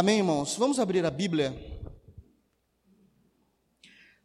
Amém, 0.00 0.18
irmãos? 0.18 0.54
Vamos 0.54 0.78
abrir 0.78 1.04
a 1.04 1.10
Bíblia 1.10 1.52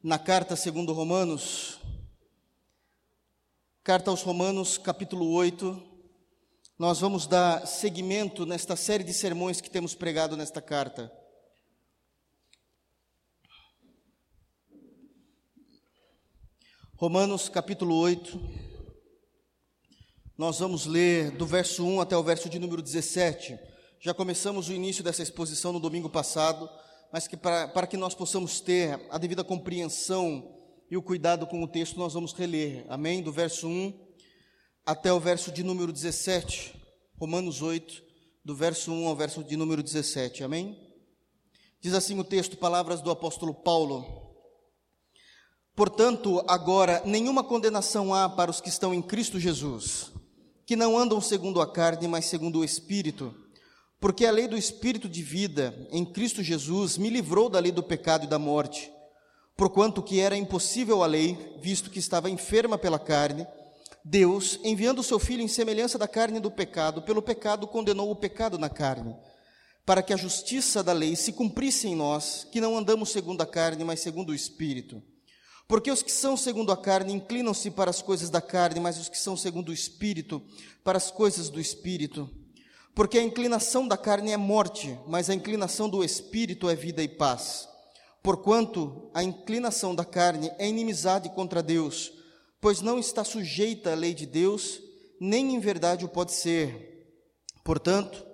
na 0.04 0.20
carta 0.20 0.56
segundo 0.56 0.94
Romanos, 0.94 1.80
carta 3.84 4.12
aos 4.12 4.22
Romanos, 4.22 4.78
capítulo 4.78 5.32
8. 5.32 5.82
Nós 6.78 7.00
vamos 7.00 7.26
dar 7.26 7.66
seguimento 7.66 8.46
nesta 8.46 8.76
série 8.76 9.04
de 9.04 9.16
sermões 9.16 9.62
que 9.62 9.68
temos 9.68 9.96
pregado 9.96 10.38
nesta 10.38 10.62
carta. 10.62 11.12
Romanos, 16.96 17.50
capítulo 17.50 17.96
8. 17.96 18.40
Nós 20.38 20.60
vamos 20.60 20.86
ler 20.86 21.32
do 21.32 21.48
verso 21.48 21.84
1 21.84 22.00
até 22.00 22.16
o 22.16 22.22
verso 22.22 22.48
de 22.48 22.60
número 22.60 22.84
17. 22.84 23.73
Já 24.06 24.14
começamos 24.14 24.68
o 24.68 24.74
início 24.74 25.02
dessa 25.02 25.24
exposição 25.24 25.72
no 25.72 25.80
domingo 25.80 26.10
passado, 26.10 26.70
mas 27.10 27.26
que 27.26 27.38
para, 27.38 27.70
para 27.70 27.88
que 27.88 27.96
nós 27.96 28.14
possamos 28.14 28.60
ter 28.60 29.00
a 29.10 29.18
devida 29.18 29.46
compreensão 29.46 30.60
e 30.92 30.98
o 30.98 31.02
cuidado 31.02 31.48
com 31.48 31.64
o 31.64 31.68
texto, 31.70 31.98
nós 31.98 32.14
vamos 32.14 32.34
reler. 32.34 32.86
Amém? 32.90 33.22
Do 33.22 33.32
verso 33.32 33.66
1 33.66 33.98
até 34.86 35.14
o 35.14 35.22
verso 35.22 35.54
de 35.54 35.64
número 35.64 35.94
17. 35.94 36.76
Romanos 37.18 37.62
8, 37.62 38.04
do 38.44 38.54
verso 38.54 38.92
1 38.92 39.08
ao 39.08 39.16
verso 39.16 39.42
de 39.42 39.56
número 39.56 39.82
17. 39.82 40.44
Amém? 40.44 40.78
Diz 41.80 41.94
assim 41.94 42.20
o 42.20 42.26
texto, 42.26 42.58
palavras 42.58 43.00
do 43.00 43.10
apóstolo 43.10 43.54
Paulo. 43.54 44.36
Portanto, 45.74 46.44
agora 46.50 47.02
nenhuma 47.06 47.42
condenação 47.42 48.14
há 48.14 48.28
para 48.28 48.52
os 48.52 48.60
que 48.60 48.68
estão 48.68 48.94
em 48.94 49.02
Cristo 49.02 49.40
Jesus, 49.40 50.12
que 50.66 50.76
não 50.76 50.98
andam 50.98 51.22
segundo 51.22 51.62
a 51.62 51.72
carne, 51.72 52.06
mas 52.06 52.26
segundo 52.26 52.60
o 52.60 52.66
Espírito. 52.66 53.43
Porque 54.04 54.26
a 54.26 54.32
lei 54.32 54.50
do 54.50 54.58
Espírito 54.58 55.08
de 55.08 55.24
vida 55.24 55.88
em 55.90 56.04
Cristo 56.04 56.44
Jesus 56.44 56.98
me 56.98 57.10
livrou 57.10 57.48
da 57.48 57.58
lei 57.58 57.72
do 57.72 57.82
pecado 57.82 58.26
e 58.26 58.28
da 58.28 58.38
morte. 58.38 58.92
Porquanto 59.56 60.04
que 60.04 60.20
era 60.20 60.36
impossível 60.36 61.02
a 61.02 61.06
lei, 61.06 61.56
visto 61.62 61.90
que 61.90 62.00
estava 62.00 62.30
enferma 62.30 62.78
pela 62.78 63.00
carne, 63.00 63.48
Deus, 64.04 64.60
enviando 64.62 65.00
o 65.00 65.04
seu 65.04 65.20
Filho 65.20 65.42
em 65.42 65.48
semelhança 65.48 65.98
da 65.98 66.06
carne 66.06 66.42
do 66.42 66.52
pecado, 66.52 67.02
pelo 67.04 67.22
pecado 67.22 67.66
condenou 67.66 68.12
o 68.12 68.16
pecado 68.18 68.60
na 68.60 68.68
carne, 68.68 69.16
para 69.86 70.04
que 70.04 70.12
a 70.12 70.18
justiça 70.18 70.84
da 70.84 70.92
lei 70.92 71.16
se 71.16 71.32
cumprisse 71.32 71.88
em 71.88 71.96
nós, 71.96 72.46
que 72.52 72.60
não 72.60 72.78
andamos 72.78 73.10
segundo 73.10 73.40
a 73.40 73.46
carne, 73.46 73.86
mas 73.86 74.02
segundo 74.02 74.32
o 74.32 74.36
Espírito. 74.36 75.02
Porque 75.66 75.90
os 75.90 76.04
que 76.04 76.12
são 76.12 76.36
segundo 76.36 76.74
a 76.74 76.78
carne 76.78 77.14
inclinam-se 77.14 77.72
para 77.72 77.90
as 77.90 78.02
coisas 78.02 78.30
da 78.30 78.42
carne, 78.42 78.82
mas 78.82 79.00
os 79.00 79.08
que 79.08 79.18
são 79.18 79.38
segundo 79.38 79.70
o 79.70 79.74
Espírito, 79.74 80.42
para 80.84 80.98
as 80.98 81.10
coisas 81.10 81.48
do 81.48 81.62
Espírito. 81.62 82.30
Porque 82.96 83.18
a 83.18 83.24
inclinação 83.24 83.88
da 83.88 83.98
carne 83.98 84.32
é 84.32 84.38
morte, 84.38 84.98
mas 85.08 85.30
a 85.30 85.34
inclinação 85.34 85.90
do 85.90 86.04
espírito 86.04 86.70
é 86.70 86.76
vida 86.76 87.02
e 87.02 87.08
paz. 87.08 87.68
Porquanto 88.22 89.10
a 89.14 89.24
inclinação 89.24 89.96
da 89.96 90.06
carne 90.06 90.52
é 90.58 90.68
inimizade 90.68 91.30
contra 91.30 91.64
Deus, 91.64 92.14
pois 92.62 92.82
não 92.82 93.00
está 93.00 93.24
sujeita 93.24 93.92
à 93.92 93.96
lei 93.96 94.14
de 94.14 94.26
Deus, 94.26 94.80
nem 95.20 95.56
em 95.56 95.60
verdade 95.60 96.06
o 96.06 96.10
pode 96.10 96.34
ser. 96.34 97.18
Portanto, 97.64 98.26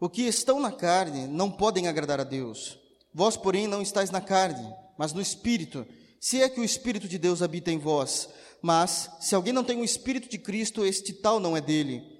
o 0.00 0.08
que 0.08 0.22
estão 0.22 0.60
na 0.60 0.70
carne 0.70 1.26
não 1.26 1.50
podem 1.50 1.88
agradar 1.88 2.20
a 2.20 2.24
Deus. 2.24 2.78
Vós, 3.12 3.36
porém, 3.36 3.66
não 3.66 3.82
estáis 3.82 4.10
na 4.10 4.20
carne, 4.20 4.72
mas 4.96 5.12
no 5.12 5.20
espírito, 5.20 5.86
se 6.20 6.40
é 6.40 6.48
que 6.48 6.60
o 6.60 6.64
espírito 6.64 7.08
de 7.08 7.18
Deus 7.18 7.42
habita 7.42 7.70
em 7.70 7.78
vós. 7.78 8.28
Mas, 8.62 9.10
se 9.20 9.34
alguém 9.34 9.52
não 9.52 9.62
tem 9.62 9.78
o 9.78 9.84
espírito 9.84 10.28
de 10.28 10.38
Cristo, 10.38 10.86
este 10.86 11.12
tal 11.12 11.38
não 11.38 11.54
é 11.54 11.60
dele. 11.60 12.13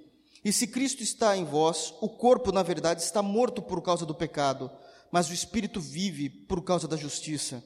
E 0.45 0.53
se 0.53 0.67
Cristo 0.67 1.03
está 1.03 1.37
em 1.37 1.45
vós, 1.45 1.95
o 2.01 2.09
corpo, 2.09 2.53
na 2.53 2.63
verdade, 2.63 3.03
está 3.03 3.23
morto 3.23 3.63
por 3.63 3.81
causa 3.81 4.05
do 4.05 4.15
pecado, 4.15 4.71
mas 5.11 5.31
o 5.31 5.33
espírito 5.33 5.81
vive 5.81 6.29
por 6.29 6.63
causa 6.63 6.87
da 6.87 6.97
justiça. 6.97 7.65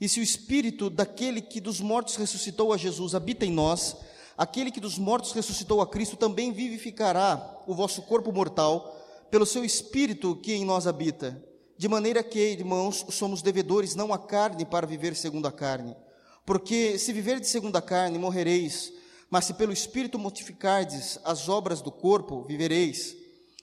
E 0.00 0.08
se 0.08 0.20
o 0.20 0.22
espírito 0.22 0.90
daquele 0.90 1.40
que 1.40 1.60
dos 1.60 1.80
mortos 1.80 2.16
ressuscitou 2.16 2.72
a 2.72 2.76
Jesus 2.76 3.14
habita 3.14 3.46
em 3.46 3.50
nós, 3.50 3.96
aquele 4.36 4.70
que 4.70 4.78
dos 4.78 4.98
mortos 4.98 5.32
ressuscitou 5.32 5.80
a 5.80 5.86
Cristo 5.86 6.16
também 6.16 6.52
vivificará 6.52 7.62
o 7.66 7.74
vosso 7.74 8.02
corpo 8.02 8.30
mortal 8.30 8.94
pelo 9.30 9.46
seu 9.46 9.64
espírito 9.64 10.36
que 10.36 10.52
em 10.52 10.64
nós 10.64 10.86
habita. 10.86 11.42
De 11.76 11.88
maneira 11.88 12.22
que, 12.22 12.38
irmãos, 12.38 13.06
somos 13.10 13.40
devedores 13.40 13.94
não 13.94 14.12
à 14.12 14.18
carne 14.18 14.64
para 14.64 14.86
viver 14.86 15.16
segundo 15.16 15.46
a 15.46 15.52
carne. 15.52 15.96
Porque 16.44 16.98
se 16.98 17.12
viver 17.12 17.40
de 17.40 17.46
segundo 17.46 17.76
a 17.76 17.82
carne, 17.82 18.18
morrereis. 18.18 18.92
Mas 19.30 19.44
se 19.44 19.54
pelo 19.54 19.72
Espírito 19.72 20.18
mortificardes 20.18 21.18
as 21.24 21.48
obras 21.48 21.82
do 21.82 21.92
corpo, 21.92 22.44
vivereis. 22.44 23.16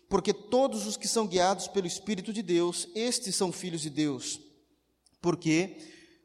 Porque 0.07 0.33
todos 0.33 0.85
os 0.85 0.95
que 0.95 1.07
são 1.07 1.25
guiados 1.25 1.67
pelo 1.67 1.87
Espírito 1.87 2.31
de 2.31 2.41
Deus, 2.41 2.87
estes 2.93 3.35
são 3.35 3.51
filhos 3.51 3.81
de 3.81 3.89
Deus. 3.89 4.39
Porque 5.21 5.77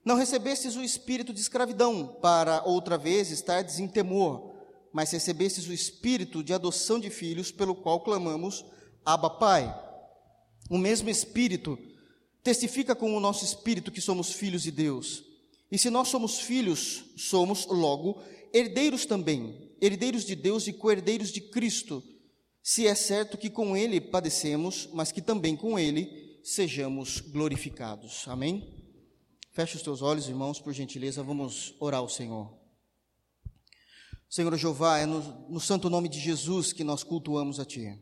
não 0.04 0.16
recebestes 0.16 0.76
o 0.76 0.82
espírito 0.82 1.32
de 1.32 1.40
escravidão, 1.40 2.06
para 2.20 2.62
outra 2.64 2.96
vez 2.96 3.30
estardes 3.30 3.78
em 3.78 3.86
temor, 3.86 4.54
mas 4.92 5.10
recebestes 5.10 5.66
o 5.68 5.72
espírito 5.72 6.42
de 6.42 6.54
adoção 6.54 6.98
de 6.98 7.10
filhos, 7.10 7.52
pelo 7.52 7.74
qual 7.74 8.00
clamamos, 8.00 8.64
Abba 9.04 9.30
Pai. 9.30 9.74
O 10.70 10.78
mesmo 10.78 11.10
espírito 11.10 11.78
testifica 12.42 12.94
com 12.94 13.14
o 13.14 13.20
nosso 13.20 13.44
espírito 13.44 13.90
que 13.90 14.00
somos 14.00 14.32
filhos 14.32 14.62
de 14.62 14.70
Deus. 14.70 15.22
E 15.70 15.78
se 15.78 15.90
nós 15.90 16.08
somos 16.08 16.40
filhos, 16.40 17.04
somos 17.16 17.66
logo 17.66 18.20
herdeiros 18.52 19.06
também, 19.06 19.70
herdeiros 19.80 20.24
de 20.24 20.34
Deus 20.34 20.66
e 20.66 20.72
co-herdeiros 20.72 21.30
de 21.30 21.40
Cristo, 21.40 22.02
se 22.62 22.86
é 22.86 22.94
certo 22.94 23.38
que 23.38 23.48
com 23.48 23.76
Ele 23.76 24.00
padecemos, 24.00 24.88
mas 24.92 25.10
que 25.10 25.22
também 25.22 25.56
com 25.56 25.78
Ele 25.78 26.40
sejamos 26.42 27.20
glorificados. 27.20 28.24
Amém? 28.28 28.80
Feche 29.52 29.76
os 29.76 29.82
teus 29.82 30.02
olhos, 30.02 30.28
irmãos, 30.28 30.60
por 30.60 30.72
gentileza, 30.72 31.22
vamos 31.22 31.74
orar 31.80 32.00
ao 32.00 32.08
Senhor. 32.08 32.56
Senhor 34.28 34.56
Jeová, 34.56 34.98
é 34.98 35.06
no, 35.06 35.48
no 35.48 35.58
santo 35.58 35.90
nome 35.90 36.08
de 36.08 36.20
Jesus 36.20 36.72
que 36.72 36.84
nós 36.84 37.02
cultuamos 37.02 37.58
a 37.58 37.64
Ti. 37.64 37.98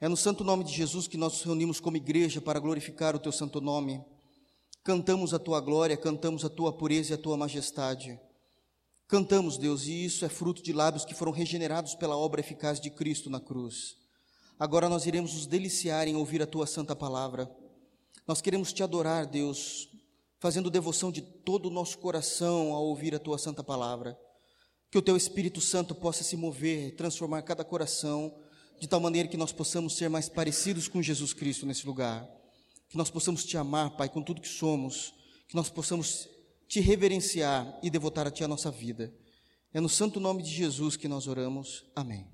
É 0.00 0.08
no 0.08 0.16
santo 0.16 0.44
nome 0.44 0.62
de 0.62 0.72
Jesus 0.72 1.08
que 1.08 1.16
nós 1.16 1.32
nos 1.32 1.42
reunimos 1.42 1.80
como 1.80 1.96
igreja 1.96 2.40
para 2.40 2.60
glorificar 2.60 3.16
o 3.16 3.18
Teu 3.18 3.32
santo 3.32 3.60
nome. 3.60 4.04
Cantamos 4.84 5.34
a 5.34 5.38
Tua 5.38 5.60
glória, 5.60 5.96
cantamos 5.96 6.44
a 6.44 6.48
Tua 6.48 6.72
pureza 6.72 7.12
e 7.12 7.14
a 7.14 7.18
Tua 7.18 7.36
majestade. 7.36 8.20
Cantamos, 9.08 9.56
Deus, 9.56 9.86
e 9.86 10.04
isso 10.04 10.24
é 10.24 10.28
fruto 10.28 10.60
de 10.60 10.72
lábios 10.72 11.04
que 11.04 11.14
foram 11.14 11.30
regenerados 11.30 11.94
pela 11.94 12.16
obra 12.16 12.40
eficaz 12.40 12.80
de 12.80 12.90
Cristo 12.90 13.30
na 13.30 13.38
cruz. 13.38 13.96
Agora 14.58 14.88
nós 14.88 15.06
iremos 15.06 15.32
nos 15.32 15.46
deliciar 15.46 16.08
em 16.08 16.16
ouvir 16.16 16.42
a 16.42 16.46
tua 16.46 16.66
santa 16.66 16.96
palavra. 16.96 17.48
Nós 18.26 18.40
queremos 18.40 18.72
te 18.72 18.82
adorar, 18.82 19.24
Deus, 19.24 19.88
fazendo 20.40 20.70
devoção 20.70 21.12
de 21.12 21.22
todo 21.22 21.66
o 21.66 21.70
nosso 21.70 21.98
coração 21.98 22.72
ao 22.72 22.84
ouvir 22.84 23.14
a 23.14 23.20
tua 23.20 23.38
santa 23.38 23.62
palavra. 23.62 24.18
Que 24.90 24.98
o 24.98 25.02
teu 25.02 25.16
Espírito 25.16 25.60
Santo 25.60 25.94
possa 25.94 26.24
se 26.24 26.36
mover, 26.36 26.96
transformar 26.96 27.42
cada 27.42 27.64
coração, 27.64 28.34
de 28.80 28.88
tal 28.88 28.98
maneira 28.98 29.28
que 29.28 29.36
nós 29.36 29.52
possamos 29.52 29.96
ser 29.96 30.08
mais 30.08 30.28
parecidos 30.28 30.88
com 30.88 31.00
Jesus 31.00 31.32
Cristo 31.32 31.64
nesse 31.64 31.86
lugar. 31.86 32.28
Que 32.88 32.96
nós 32.96 33.08
possamos 33.08 33.44
te 33.44 33.56
amar, 33.56 33.96
Pai, 33.96 34.08
com 34.08 34.20
tudo 34.20 34.40
que 34.40 34.48
somos. 34.48 35.14
Que 35.46 35.54
nós 35.54 35.70
possamos 35.70 36.28
te 36.68 36.80
reverenciar 36.80 37.78
e 37.82 37.90
devotar 37.90 38.26
a 38.26 38.30
Ti 38.30 38.44
a 38.44 38.48
nossa 38.48 38.70
vida. 38.70 39.12
É 39.72 39.80
no 39.80 39.88
santo 39.88 40.18
nome 40.18 40.42
de 40.42 40.50
Jesus 40.50 40.96
que 40.96 41.08
nós 41.08 41.26
oramos. 41.26 41.84
Amém. 41.94 42.26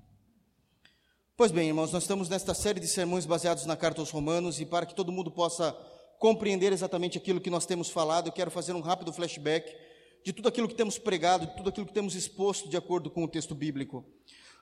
Pois 1.35 1.51
bem, 1.51 1.67
irmãos, 1.67 1.91
nós 1.91 2.03
estamos 2.03 2.29
nesta 2.29 2.53
série 2.53 2.79
de 2.79 2.87
sermões 2.87 3.25
baseados 3.25 3.65
na 3.65 3.75
carta 3.75 4.01
aos 4.01 4.11
Romanos 4.11 4.59
e 4.59 4.65
para 4.65 4.85
que 4.85 4.95
todo 4.95 5.11
mundo 5.11 5.31
possa 5.31 5.71
compreender 6.19 6.71
exatamente 6.71 7.17
aquilo 7.17 7.41
que 7.41 7.49
nós 7.49 7.65
temos 7.65 7.89
falado, 7.89 8.27
eu 8.27 8.31
quero 8.31 8.49
fazer 8.49 8.71
um 8.73 8.79
rápido 8.79 9.11
flashback 9.11 9.75
de 10.23 10.31
tudo 10.31 10.47
aquilo 10.47 10.69
que 10.69 10.75
temos 10.75 10.97
pregado, 10.97 11.47
de 11.47 11.57
tudo 11.57 11.69
aquilo 11.69 11.85
que 11.85 11.93
temos 11.93 12.15
exposto 12.15 12.69
de 12.69 12.77
acordo 12.77 13.09
com 13.09 13.25
o 13.25 13.27
texto 13.27 13.53
bíblico. 13.53 14.05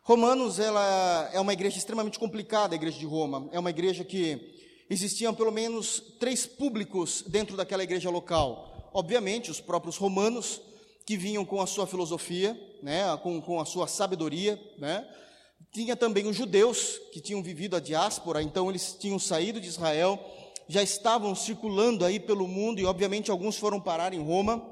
Romanos, 0.01 0.57
ela 0.57 1.29
é 1.31 1.39
uma 1.39 1.53
igreja 1.53 1.77
extremamente 1.77 2.17
complicada, 2.17 2.73
a 2.73 2.77
igreja 2.77 2.97
de 2.97 3.05
Roma. 3.05 3.47
É 3.51 3.59
uma 3.59 3.69
igreja 3.69 4.03
que 4.03 4.55
existiam 4.89 5.35
pelo 5.35 5.51
menos 5.51 6.15
três 6.19 6.47
públicos 6.47 7.23
dentro 7.27 7.55
daquela 7.55 7.83
igreja 7.83 8.09
local 8.09 8.70
obviamente, 8.93 9.51
os 9.51 9.61
próprios 9.61 9.97
romanos, 9.97 10.61
que 11.05 11.17
vinham 11.17 11.43
com 11.43 11.61
a 11.61 11.67
sua 11.67 11.87
filosofia, 11.87 12.59
né, 12.81 13.17
com, 13.23 13.41
com 13.41 13.59
a 13.59 13.65
sua 13.65 13.87
sabedoria, 13.87 14.59
né, 14.77 15.07
tinha 15.71 15.95
também 15.95 16.27
os 16.27 16.35
judeus, 16.35 16.99
que 17.11 17.21
tinham 17.21 17.41
vivido 17.41 17.75
a 17.75 17.79
diáspora, 17.79 18.41
então 18.41 18.69
eles 18.69 18.95
tinham 18.99 19.17
saído 19.17 19.59
de 19.59 19.67
Israel, 19.67 20.19
já 20.67 20.83
estavam 20.83 21.33
circulando 21.35 22.05
aí 22.05 22.19
pelo 22.19 22.47
mundo, 22.47 22.79
e 22.79 22.85
obviamente 22.85 23.31
alguns 23.31 23.57
foram 23.57 23.79
parar 23.79 24.13
em 24.13 24.21
Roma, 24.21 24.65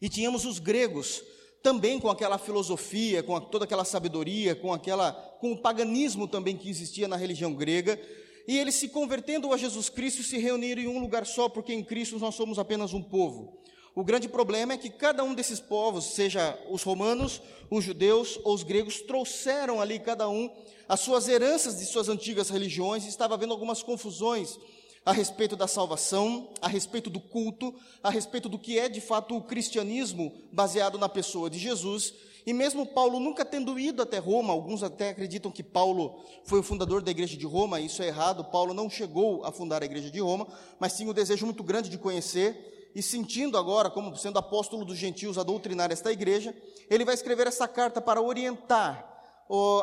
e 0.00 0.08
tínhamos 0.08 0.44
os 0.44 0.58
gregos, 0.58 1.22
também 1.62 1.98
com 1.98 2.08
aquela 2.08 2.38
filosofia, 2.38 3.22
com 3.22 3.40
toda 3.40 3.64
aquela 3.64 3.84
sabedoria, 3.84 4.54
com 4.54 4.72
aquela 4.72 5.12
com 5.40 5.52
o 5.52 5.58
paganismo 5.58 6.28
também 6.28 6.56
que 6.56 6.70
existia 6.70 7.08
na 7.08 7.16
religião 7.16 7.52
grega, 7.52 8.00
e 8.46 8.58
eles 8.58 8.74
se 8.76 8.88
convertendo 8.88 9.52
a 9.52 9.56
Jesus 9.56 9.88
Cristo 9.88 10.22
se 10.22 10.38
reuniram 10.38 10.82
em 10.82 10.88
um 10.88 10.98
lugar 10.98 11.26
só, 11.26 11.48
porque 11.48 11.72
em 11.72 11.82
Cristo 11.82 12.18
nós 12.18 12.34
somos 12.34 12.58
apenas 12.58 12.92
um 12.92 13.02
povo. 13.02 13.58
O 13.94 14.04
grande 14.04 14.28
problema 14.28 14.74
é 14.74 14.76
que 14.76 14.90
cada 14.90 15.24
um 15.24 15.34
desses 15.34 15.58
povos, 15.58 16.12
seja 16.14 16.58
os 16.70 16.82
romanos, 16.82 17.40
os 17.70 17.82
judeus 17.82 18.38
ou 18.44 18.54
os 18.54 18.62
gregos, 18.62 19.00
trouxeram 19.00 19.80
ali 19.80 19.98
cada 19.98 20.28
um 20.28 20.50
as 20.88 21.00
suas 21.00 21.26
heranças 21.28 21.78
de 21.78 21.86
suas 21.86 22.08
antigas 22.08 22.50
religiões, 22.50 23.04
e 23.04 23.08
estava 23.08 23.34
havendo 23.34 23.52
algumas 23.52 23.82
confusões 23.82 24.58
a 25.04 25.12
respeito 25.12 25.56
da 25.56 25.66
salvação, 25.66 26.50
a 26.60 26.68
respeito 26.68 27.08
do 27.08 27.20
culto, 27.20 27.74
a 28.02 28.10
respeito 28.10 28.48
do 28.48 28.58
que 28.58 28.78
é 28.78 28.88
de 28.88 29.00
fato 29.00 29.36
o 29.36 29.42
cristianismo 29.42 30.34
baseado 30.52 30.98
na 30.98 31.08
pessoa 31.08 31.48
de 31.48 31.58
Jesus. 31.58 32.12
E 32.46 32.52
mesmo 32.52 32.86
Paulo 32.86 33.18
nunca 33.18 33.44
tendo 33.44 33.76
ido 33.76 34.00
até 34.00 34.18
Roma, 34.18 34.52
alguns 34.52 34.84
até 34.84 35.10
acreditam 35.10 35.50
que 35.50 35.64
Paulo 35.64 36.22
foi 36.44 36.60
o 36.60 36.62
fundador 36.62 37.02
da 37.02 37.10
igreja 37.10 37.36
de 37.36 37.44
Roma, 37.44 37.80
isso 37.80 38.00
é 38.04 38.06
errado, 38.06 38.44
Paulo 38.44 38.72
não 38.72 38.88
chegou 38.88 39.44
a 39.44 39.50
fundar 39.50 39.82
a 39.82 39.84
igreja 39.84 40.08
de 40.12 40.20
Roma, 40.20 40.46
mas 40.78 40.96
tinha 40.96 41.10
um 41.10 41.12
desejo 41.12 41.44
muito 41.44 41.64
grande 41.64 41.90
de 41.90 41.98
conhecer, 41.98 42.92
e 42.94 43.02
sentindo 43.02 43.58
agora, 43.58 43.90
como 43.90 44.16
sendo 44.16 44.38
apóstolo 44.38 44.84
dos 44.84 44.96
gentios, 44.96 45.36
a 45.36 45.42
doutrinar 45.42 45.90
esta 45.90 46.12
igreja, 46.12 46.54
ele 46.88 47.04
vai 47.04 47.14
escrever 47.14 47.48
essa 47.48 47.66
carta 47.66 48.00
para 48.00 48.22
orientar 48.22 49.14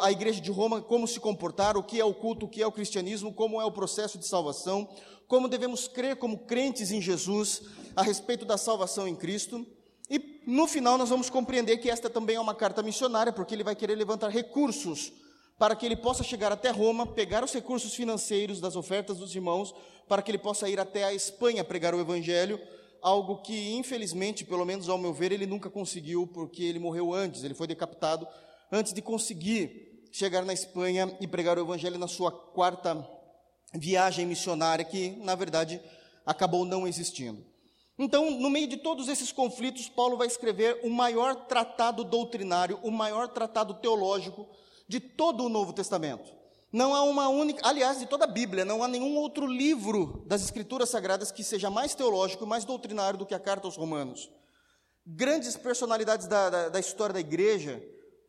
a 0.01 0.11
igreja 0.11 0.41
de 0.41 0.49
Roma 0.49 0.81
como 0.81 1.07
se 1.07 1.19
comportar, 1.19 1.77
o 1.77 1.83
que 1.83 1.99
é 1.99 2.05
o 2.05 2.13
culto, 2.13 2.45
o 2.45 2.49
que 2.49 2.61
é 2.61 2.65
o 2.65 2.71
cristianismo, 2.71 3.33
como 3.33 3.61
é 3.61 3.65
o 3.65 3.71
processo 3.71 4.17
de 4.17 4.25
salvação, 4.25 4.87
como 5.27 5.47
devemos 5.47 5.87
crer 5.87 6.15
como 6.15 6.39
crentes 6.39 6.91
em 6.91 7.01
Jesus 7.01 7.63
a 7.95 8.01
respeito 8.01 8.45
da 8.45 8.57
salvação 8.57 9.07
em 9.07 9.15
Cristo. 9.15 9.65
No 10.45 10.67
final 10.67 10.97
nós 10.97 11.09
vamos 11.09 11.29
compreender 11.29 11.77
que 11.77 11.89
esta 11.89 12.09
também 12.09 12.35
é 12.35 12.39
uma 12.39 12.55
carta 12.55 12.83
missionária, 12.83 13.31
porque 13.31 13.55
ele 13.55 13.63
vai 13.63 13.75
querer 13.75 13.95
levantar 13.95 14.29
recursos 14.29 15.11
para 15.57 15.75
que 15.75 15.85
ele 15.85 15.95
possa 15.95 16.23
chegar 16.23 16.51
até 16.51 16.69
Roma, 16.69 17.05
pegar 17.05 17.43
os 17.43 17.53
recursos 17.53 17.93
financeiros 17.93 18.59
das 18.59 18.75
ofertas 18.75 19.17
dos 19.17 19.33
irmãos, 19.33 19.73
para 20.07 20.21
que 20.21 20.31
ele 20.31 20.37
possa 20.37 20.67
ir 20.67 20.79
até 20.79 21.03
a 21.03 21.13
Espanha 21.13 21.63
pregar 21.63 21.95
o 21.95 22.01
evangelho, 22.01 22.59
algo 23.01 23.37
que 23.37 23.73
infelizmente, 23.73 24.43
pelo 24.43 24.65
menos 24.65 24.89
ao 24.89 24.97
meu 24.97 25.13
ver, 25.13 25.31
ele 25.31 25.45
nunca 25.45 25.69
conseguiu, 25.69 26.27
porque 26.27 26.63
ele 26.63 26.79
morreu 26.79 27.13
antes, 27.13 27.43
ele 27.43 27.53
foi 27.53 27.67
decapitado 27.67 28.27
antes 28.71 28.91
de 28.91 29.01
conseguir 29.01 29.93
chegar 30.11 30.45
na 30.45 30.53
Espanha 30.53 31.15
e 31.19 31.27
pregar 31.27 31.57
o 31.57 31.61
Evangelho 31.61 31.97
na 31.97 32.07
sua 32.07 32.31
quarta 32.31 33.07
viagem 33.73 34.27
missionária, 34.27 34.85
que 34.85 35.09
na 35.23 35.33
verdade 35.33 35.81
acabou 36.25 36.63
não 36.65 36.87
existindo. 36.87 37.43
Então, 37.97 38.31
no 38.31 38.49
meio 38.49 38.67
de 38.67 38.77
todos 38.77 39.07
esses 39.07 39.31
conflitos, 39.31 39.87
Paulo 39.87 40.17
vai 40.17 40.27
escrever 40.27 40.79
o 40.83 40.89
maior 40.89 41.35
tratado 41.45 42.03
doutrinário, 42.03 42.79
o 42.81 42.89
maior 42.89 43.27
tratado 43.27 43.75
teológico 43.75 44.47
de 44.87 44.99
todo 44.99 45.45
o 45.45 45.49
Novo 45.49 45.73
Testamento. 45.73 46.33
Não 46.71 46.95
há 46.95 47.03
uma 47.03 47.29
única, 47.29 47.67
aliás, 47.67 47.99
de 47.99 48.07
toda 48.07 48.25
a 48.25 48.27
Bíblia, 48.27 48.65
não 48.65 48.81
há 48.81 48.87
nenhum 48.87 49.15
outro 49.15 49.45
livro 49.45 50.23
das 50.25 50.43
Escrituras 50.43 50.89
Sagradas 50.89 51.31
que 51.31 51.43
seja 51.43 51.69
mais 51.69 51.93
teológico, 51.93 52.47
mais 52.47 52.65
doutrinário 52.65 53.19
do 53.19 53.27
que 53.27 53.35
a 53.35 53.39
carta 53.39 53.67
aos 53.67 53.75
Romanos. 53.75 54.27
Grandes 55.05 55.55
personalidades 55.55 56.25
da, 56.25 56.49
da, 56.49 56.69
da 56.69 56.79
história 56.79 57.13
da 57.13 57.19
igreja 57.19 57.81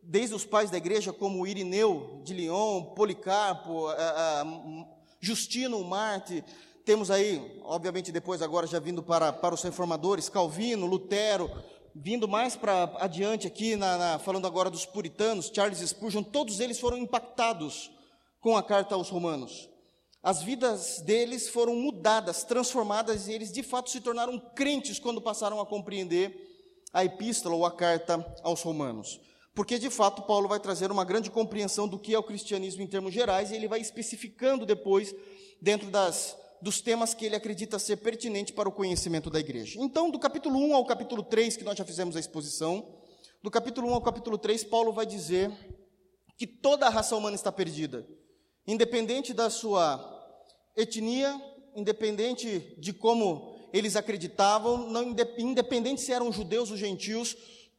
desde 0.06 0.34
os 0.34 0.44
pais 0.44 0.70
da 0.70 0.76
igreja, 0.76 1.12
como 1.12 1.46
Irineu 1.46 2.20
de 2.24 2.34
Lyon, 2.34 2.94
Policarpo, 2.94 3.86
a, 3.88 4.42
a, 4.42 4.44
Justino 5.20 5.82
Marte, 5.82 6.44
temos 6.84 7.10
aí, 7.10 7.60
obviamente 7.62 8.12
depois 8.12 8.42
agora 8.42 8.66
já 8.66 8.78
vindo 8.78 9.02
para, 9.02 9.32
para 9.32 9.54
os 9.54 9.62
reformadores, 9.62 10.28
Calvino, 10.28 10.86
Lutero, 10.86 11.50
vindo 11.94 12.28
mais 12.28 12.56
para 12.56 12.84
adiante 12.98 13.46
aqui, 13.46 13.76
na, 13.76 13.96
na, 13.96 14.18
falando 14.18 14.46
agora 14.46 14.70
dos 14.70 14.84
puritanos, 14.84 15.50
Charles 15.54 15.78
Spurgeon, 15.78 16.22
todos 16.22 16.60
eles 16.60 16.78
foram 16.78 16.98
impactados 16.98 17.90
com 18.40 18.56
a 18.56 18.62
carta 18.62 18.94
aos 18.94 19.08
romanos. 19.08 19.68
As 20.22 20.42
vidas 20.42 21.00
deles 21.00 21.48
foram 21.48 21.74
mudadas, 21.76 22.44
transformadas, 22.44 23.28
e 23.28 23.32
eles 23.32 23.52
de 23.52 23.62
fato 23.62 23.90
se 23.90 24.00
tornaram 24.00 24.38
crentes 24.54 24.98
quando 24.98 25.20
passaram 25.20 25.60
a 25.60 25.66
compreender 25.66 26.34
a 26.92 27.04
epístola 27.04 27.54
ou 27.54 27.66
a 27.66 27.70
carta 27.70 28.24
aos 28.42 28.62
romanos 28.62 29.20
porque 29.54 29.78
de 29.78 29.88
fato 29.88 30.22
Paulo 30.22 30.48
vai 30.48 30.58
trazer 30.58 30.90
uma 30.90 31.04
grande 31.04 31.30
compreensão 31.30 31.86
do 31.86 31.98
que 31.98 32.12
é 32.12 32.18
o 32.18 32.22
cristianismo 32.22 32.82
em 32.82 32.86
termos 32.86 33.14
gerais 33.14 33.50
e 33.50 33.54
ele 33.54 33.68
vai 33.68 33.80
especificando 33.80 34.66
depois 34.66 35.14
dentro 35.62 35.90
das 35.90 36.36
dos 36.64 36.80
temas 36.80 37.12
que 37.12 37.26
ele 37.26 37.36
acredita 37.36 37.78
ser 37.78 37.98
pertinente 37.98 38.50
para 38.50 38.66
o 38.66 38.72
conhecimento 38.72 39.28
da 39.28 39.38
igreja. 39.38 39.78
Então, 39.78 40.10
do 40.10 40.18
capítulo 40.18 40.58
1 40.58 40.74
ao 40.74 40.86
capítulo 40.86 41.22
3, 41.22 41.58
que 41.58 41.62
nós 41.62 41.76
já 41.76 41.84
fizemos 41.84 42.16
a 42.16 42.20
exposição, 42.20 42.88
do 43.42 43.50
capítulo 43.50 43.88
1 43.88 43.94
ao 43.94 44.00
capítulo 44.00 44.38
3, 44.38 44.64
Paulo 44.64 44.90
vai 44.90 45.04
dizer 45.04 45.52
que 46.38 46.46
toda 46.46 46.86
a 46.86 46.88
raça 46.88 47.14
humana 47.14 47.36
está 47.36 47.52
perdida, 47.52 48.08
independente 48.66 49.34
da 49.34 49.50
sua 49.50 50.02
etnia, 50.74 51.38
independente 51.76 52.74
de 52.78 52.94
como 52.94 53.54
eles 53.70 53.94
acreditavam, 53.94 54.88
não 54.88 55.14
independente 55.36 56.00
se 56.00 56.14
eram 56.14 56.32
judeus 56.32 56.70
ou 56.70 56.78
gentios, 56.78 57.36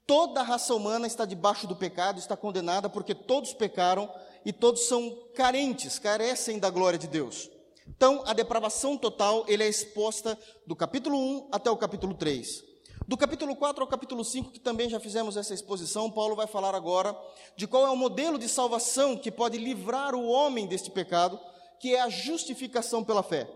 Toda 0.08 0.42
a 0.42 0.44
raça 0.44 0.72
humana 0.76 1.08
está 1.08 1.26
debaixo 1.26 1.66
do 1.66 1.76
pecado, 1.76 2.20
está 2.20 2.38
condenada, 2.38 2.88
porque 2.88 3.16
todos 3.16 3.56
pecaram 3.56 4.08
e 4.46 4.54
todos 4.54 4.88
são 4.88 5.18
carentes, 5.34 5.98
carecem 5.98 6.60
da 6.60 6.70
glória 6.70 7.00
de 7.00 7.08
Deus. 7.08 7.50
Então, 7.88 8.24
a 8.26 8.34
depravação 8.34 8.98
total, 8.98 9.46
ele 9.48 9.64
é 9.64 9.68
exposta 9.68 10.38
do 10.66 10.76
capítulo 10.76 11.18
1 11.18 11.50
até 11.52 11.70
o 11.70 11.78
capítulo 11.78 12.14
3. 12.14 12.64
Do 13.08 13.16
capítulo 13.16 13.56
4 13.56 13.84
ao 13.84 13.88
capítulo 13.88 14.26
5, 14.26 14.52
que 14.52 14.60
também 14.60 14.90
já 14.90 15.00
fizemos 15.00 15.38
essa 15.38 15.54
exposição, 15.54 16.10
Paulo 16.10 16.36
vai 16.36 16.48
falar 16.48 16.74
agora 16.74 17.16
de 17.56 17.68
qual 17.68 17.86
é 17.86 17.90
o 17.92 17.96
modelo 17.96 18.40
de 18.40 18.50
salvação 18.50 19.16
que 19.16 19.32
pode 19.32 19.60
livrar 19.60 20.16
o 20.16 20.28
homem 20.28 20.66
deste 20.66 20.90
pecado, 20.90 21.40
que 21.80 21.94
é 21.94 22.02
a 22.02 22.10
justificação 22.10 23.04
pela 23.04 23.22
fé. 23.22 23.48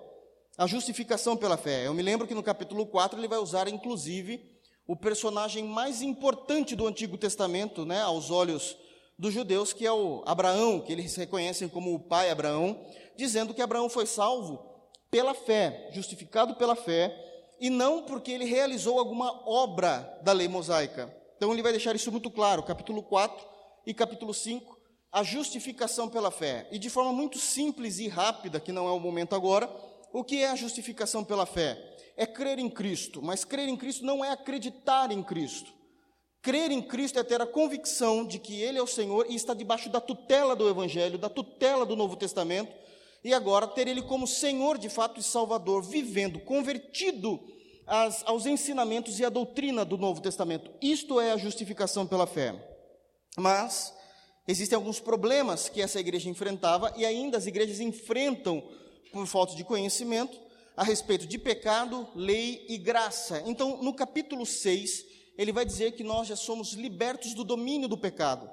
A 0.56 0.68
justificação 0.68 1.36
pela 1.36 1.58
fé. 1.58 1.88
Eu 1.88 1.96
me 1.96 2.04
lembro 2.04 2.28
que 2.28 2.36
no 2.36 2.44
capítulo 2.44 2.86
4 2.86 3.20
ele 3.20 3.28
vai 3.28 3.40
usar, 3.40 3.68
inclusive, 3.68 4.40
o 4.86 4.96
personagem 4.96 5.64
mais 5.64 6.04
importante 6.04 6.76
do 6.76 6.86
Antigo 6.86 7.18
Testamento, 7.18 7.86
né, 7.86 8.02
aos 8.02 8.30
olhos 8.30 8.78
dos 9.18 9.34
judeus, 9.34 9.74
que 9.74 9.86
é 9.86 9.92
o 9.92 10.24
Abraão, 10.26 10.80
que 10.80 10.92
eles 10.94 11.16
reconhecem 11.16 11.68
como 11.68 11.94
o 11.94 12.00
pai 12.00 12.30
Abraão, 12.30 12.80
dizendo 13.20 13.54
que 13.54 13.62
Abraão 13.62 13.88
foi 13.90 14.06
salvo 14.06 14.66
pela 15.12 15.36
fé, 15.36 15.90
justificado 15.92 16.56
pela 16.56 16.76
fé, 16.76 17.14
e 17.60 17.70
não 17.70 18.04
porque 18.04 18.32
ele 18.32 18.46
realizou 18.46 18.98
alguma 18.98 19.48
obra 19.48 20.20
da 20.24 20.32
lei 20.32 20.48
mosaica. 20.48 21.16
Então 21.38 21.54
ele 21.54 21.62
vai 21.62 21.72
deixar 21.72 21.96
isso 21.96 22.12
muito 22.12 22.32
claro, 22.32 22.64
capítulo 22.64 23.04
4 23.04 23.46
e 23.86 23.94
capítulo 23.94 24.34
5, 24.34 24.80
a 25.12 25.22
justificação 25.22 26.10
pela 26.10 26.32
fé. 26.32 26.68
E 26.72 26.80
de 26.80 26.90
forma 26.90 27.14
muito 27.14 27.38
simples 27.38 28.00
e 28.00 28.08
rápida, 28.08 28.60
que 28.60 28.72
não 28.72 28.88
é 28.88 28.92
o 28.92 29.00
momento 29.00 29.36
agora, 29.36 29.70
o 30.12 30.24
que 30.24 30.42
é 30.42 30.50
a 30.50 30.56
justificação 30.56 31.24
pela 31.24 31.46
fé? 31.46 31.90
é 32.20 32.26
crer 32.26 32.60
em 32.60 32.70
Cristo, 32.70 33.22
mas 33.22 33.46
crer 33.46 33.70
em 33.70 33.78
Cristo 33.78 34.04
não 34.04 34.24
é 34.26 34.30
acreditar 34.30 35.10
em 35.10 35.24
Cristo. 35.24 35.72
Crer 36.42 36.70
em 36.70 36.82
Cristo 36.82 37.18
é 37.18 37.24
ter 37.24 37.42
a 37.42 37.48
convicção 37.48 38.26
de 38.26 38.38
que 38.38 38.62
Ele 38.62 38.78
é 38.78 38.82
o 38.82 38.88
Senhor 38.88 39.26
e 39.30 39.36
está 39.36 39.54
debaixo 39.54 39.90
da 39.90 40.02
tutela 40.02 40.54
do 40.54 40.70
Evangelho, 40.70 41.18
da 41.18 41.30
tutela 41.30 41.86
do 41.86 41.96
Novo 41.96 42.18
Testamento, 42.18 42.76
e 43.24 43.34
agora 43.34 43.68
ter 43.68 43.88
Ele 43.88 44.02
como 44.02 44.28
Senhor 44.28 44.78
de 44.78 44.90
fato 44.90 45.20
e 45.20 45.24
Salvador, 45.24 45.84
vivendo, 45.84 46.40
convertido 46.40 47.40
às, 47.86 48.26
aos 48.26 48.46
ensinamentos 48.46 49.20
e 49.20 49.26
à 49.26 49.30
doutrina 49.30 49.84
do 49.84 49.98
Novo 49.98 50.22
Testamento. 50.22 50.72
Isto 50.82 51.20
é 51.20 51.32
a 51.32 51.38
justificação 51.38 52.06
pela 52.06 52.28
fé. 52.28 52.56
Mas 53.38 53.94
existem 54.48 54.76
alguns 54.76 55.00
problemas 55.00 55.70
que 55.70 55.82
essa 55.82 56.00
igreja 56.00 56.30
enfrentava 56.30 56.94
e 56.96 57.06
ainda 57.06 57.38
as 57.38 57.46
igrejas 57.46 57.80
enfrentam 57.80 58.64
por 59.12 59.26
falta 59.26 59.56
de 59.56 59.64
conhecimento, 59.64 60.40
a 60.78 60.84
respeito 60.84 61.26
de 61.26 61.38
pecado, 61.38 62.08
lei 62.16 62.66
e 62.70 62.78
graça. 62.78 63.44
Então, 63.46 63.82
no 63.84 63.94
capítulo 63.94 64.46
6, 64.46 65.06
ele 65.38 65.52
vai 65.52 65.66
dizer 65.66 65.94
que 65.94 66.04
nós 66.04 66.28
já 66.28 66.36
somos 66.36 66.74
libertos 66.74 67.34
do 67.34 67.44
domínio 67.44 67.88
do 67.88 67.98
pecado, 67.98 68.50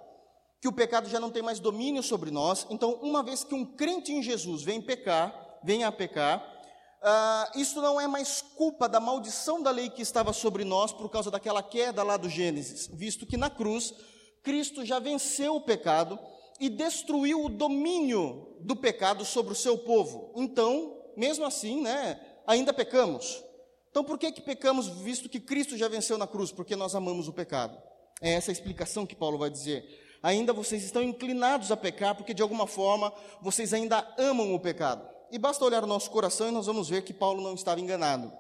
que 0.67 0.69
o 0.69 0.73
pecado 0.73 1.09
já 1.09 1.21
não 1.21 1.31
tem 1.31 1.45
mais 1.45 1.61
domínio 1.61 2.03
sobre 2.03 2.29
nós. 2.29 2.67
Então, 2.69 2.95
uma 2.95 3.23
vez 3.23 3.45
que 3.45 3.55
um 3.55 3.65
crente 3.65 4.13
em 4.13 4.21
Jesus 4.21 4.65
vem 4.65 4.83
pecar, 4.83 5.61
vem 5.63 5.85
a 5.85 5.93
pecar, 5.93 6.41
uh, 6.41 7.57
isso 7.57 7.81
não 7.81 8.01
é 8.01 8.09
mais 8.09 8.43
culpa 8.57 8.89
da 8.89 8.99
maldição 8.99 9.63
da 9.63 9.71
lei 9.71 9.89
que 9.89 10.03
estava 10.03 10.33
sobre 10.33 10.65
nós 10.65 10.93
por 10.93 11.09
causa 11.09 11.31
daquela 11.31 11.63
queda 11.63 12.03
lá 12.03 12.17
do 12.17 12.29
Gênesis, 12.29 12.89
visto 12.93 13.25
que 13.25 13.37
na 13.37 13.49
cruz 13.49 13.95
Cristo 14.43 14.85
já 14.85 14.99
venceu 14.99 15.55
o 15.55 15.61
pecado 15.61 16.19
e 16.59 16.69
destruiu 16.69 17.45
o 17.45 17.49
domínio 17.49 18.57
do 18.59 18.75
pecado 18.75 19.25
sobre 19.25 19.53
o 19.53 19.57
seu 19.57 19.79
povo. 19.79 20.33
Então, 20.35 21.01
mesmo 21.17 21.45
assim, 21.45 21.81
né, 21.81 22.21
ainda 22.45 22.73
pecamos. 22.73 23.41
Então, 23.89 24.03
por 24.03 24.19
que, 24.19 24.33
que 24.33 24.41
pecamos, 24.41 24.89
visto 24.89 25.29
que 25.29 25.39
Cristo 25.39 25.77
já 25.77 25.87
venceu 25.87 26.19
na 26.19 26.27
cruz? 26.27 26.51
Porque 26.51 26.75
nós 26.75 26.97
amamos 26.97 27.29
o 27.29 27.33
pecado. 27.33 27.81
É 28.21 28.33
essa 28.33 28.51
a 28.51 28.53
explicação 28.53 29.07
que 29.07 29.15
Paulo 29.15 29.39
vai 29.39 29.49
dizer. 29.49 30.06
Ainda 30.27 30.53
vocês 30.53 30.83
estão 30.83 31.05
inclinados 31.05 31.71
a 31.71 31.77
pecar, 31.77 32.17
porque 32.17 32.35
de 32.35 32.43
alguma 32.43 32.67
forma 32.67 33.13
vocês 33.41 33.73
ainda 33.73 34.05
amam 34.19 34.53
o 34.53 34.59
pecado. 34.59 35.09
E 35.31 35.39
basta 35.39 35.65
olhar 35.65 35.85
o 35.85 35.87
nosso 35.87 36.11
coração 36.11 36.49
e 36.49 36.51
nós 36.51 36.67
vamos 36.67 36.89
ver 36.89 37.03
que 37.03 37.15
Paulo 37.15 37.41
não 37.41 37.55
estava 37.55 37.81
enganado. 37.81 38.33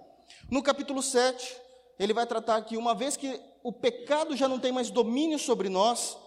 No 0.50 0.64
capítulo 0.64 1.00
7, 1.00 1.56
ele 1.96 2.12
vai 2.12 2.26
tratar 2.26 2.60
que 2.62 2.76
uma 2.76 2.92
vez 2.92 3.16
que 3.16 3.40
o 3.62 3.72
pecado 3.72 4.36
já 4.36 4.48
não 4.48 4.58
tem 4.58 4.72
mais 4.72 4.90
domínio 4.90 5.38
sobre 5.38 5.68
nós, 5.68 6.18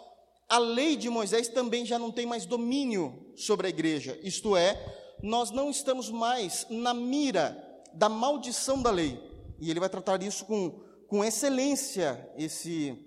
a 0.47 0.57
lei 0.59 0.95
de 0.95 1.09
Moisés 1.09 1.49
também 1.49 1.85
já 1.85 1.99
não 1.99 2.09
tem 2.09 2.25
mais 2.25 2.45
domínio 2.45 3.33
sobre 3.35 3.67
a 3.67 3.69
igreja. 3.69 4.17
Isto 4.23 4.55
é, 4.55 4.81
nós 5.21 5.51
não 5.51 5.69
estamos 5.69 6.09
mais 6.09 6.65
na 6.69 6.93
mira 6.93 7.83
da 7.93 8.07
maldição 8.07 8.81
da 8.81 8.91
lei. 8.91 9.19
E 9.59 9.69
ele 9.69 9.81
vai 9.81 9.89
tratar 9.89 10.23
isso 10.23 10.45
com, 10.45 10.79
com 11.05 11.21
excelência, 11.21 12.31
esse, 12.37 12.97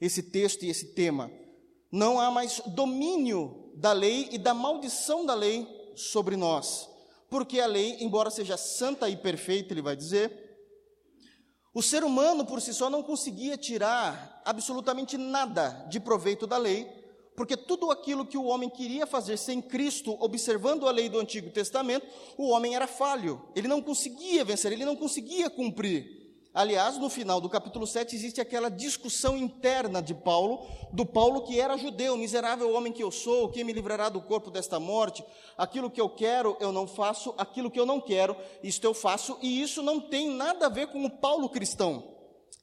esse 0.00 0.22
texto 0.22 0.62
e 0.62 0.70
esse 0.70 0.94
tema. 0.94 1.30
Não 1.90 2.20
há 2.20 2.30
mais 2.30 2.60
domínio 2.66 3.72
da 3.74 3.92
lei 3.92 4.28
e 4.32 4.38
da 4.38 4.52
maldição 4.52 5.24
da 5.24 5.34
lei 5.34 5.66
sobre 5.94 6.36
nós. 6.36 6.88
porque 7.30 7.60
a 7.60 7.66
lei, 7.66 7.98
embora 8.00 8.30
seja 8.30 8.56
santa 8.56 9.08
e 9.08 9.16
perfeita, 9.16 9.72
ele 9.72 9.82
vai 9.82 9.94
dizer, 9.94 10.48
o 11.74 11.82
ser 11.82 12.02
humano 12.02 12.44
por 12.44 12.60
si 12.60 12.72
só 12.72 12.88
não 12.88 13.02
conseguia 13.02 13.56
tirar 13.56 14.42
absolutamente 14.44 15.16
nada 15.16 15.86
de 15.90 16.00
proveito 16.00 16.46
da 16.46 16.56
lei, 16.56 16.86
porque 17.36 17.56
tudo 17.56 17.90
aquilo 17.90 18.26
que 18.26 18.38
o 18.38 18.46
homem 18.46 18.68
queria 18.68 19.06
fazer 19.06 19.36
sem 19.36 19.60
Cristo, 19.60 20.16
observando 20.20 20.88
a 20.88 20.90
lei 20.90 21.08
do 21.08 21.20
Antigo 21.20 21.50
Testamento, 21.50 22.06
o 22.36 22.48
homem 22.48 22.74
era 22.74 22.86
falho, 22.86 23.48
ele 23.54 23.68
não 23.68 23.80
conseguia 23.80 24.44
vencer, 24.44 24.72
ele 24.72 24.84
não 24.84 24.96
conseguia 24.96 25.48
cumprir. 25.48 26.17
Aliás, 26.58 26.98
no 26.98 27.08
final 27.08 27.40
do 27.40 27.48
capítulo 27.48 27.86
7 27.86 28.16
existe 28.16 28.40
aquela 28.40 28.68
discussão 28.68 29.36
interna 29.36 30.02
de 30.02 30.12
Paulo, 30.12 30.66
do 30.92 31.06
Paulo 31.06 31.42
que 31.42 31.60
era 31.60 31.76
judeu, 31.76 32.16
miserável 32.16 32.74
homem 32.74 32.92
que 32.92 33.00
eu 33.00 33.12
sou, 33.12 33.48
quem 33.48 33.62
me 33.62 33.72
livrará 33.72 34.08
do 34.08 34.20
corpo 34.20 34.50
desta 34.50 34.80
morte? 34.80 35.24
Aquilo 35.56 35.88
que 35.88 36.00
eu 36.00 36.10
quero 36.10 36.56
eu 36.58 36.72
não 36.72 36.84
faço, 36.88 37.32
aquilo 37.38 37.70
que 37.70 37.78
eu 37.78 37.86
não 37.86 38.00
quero, 38.00 38.34
isto 38.60 38.82
eu 38.82 38.92
faço, 38.92 39.38
e 39.40 39.62
isso 39.62 39.84
não 39.84 40.00
tem 40.00 40.30
nada 40.30 40.66
a 40.66 40.68
ver 40.68 40.88
com 40.88 41.04
o 41.04 41.08
Paulo 41.08 41.48
cristão. 41.48 42.02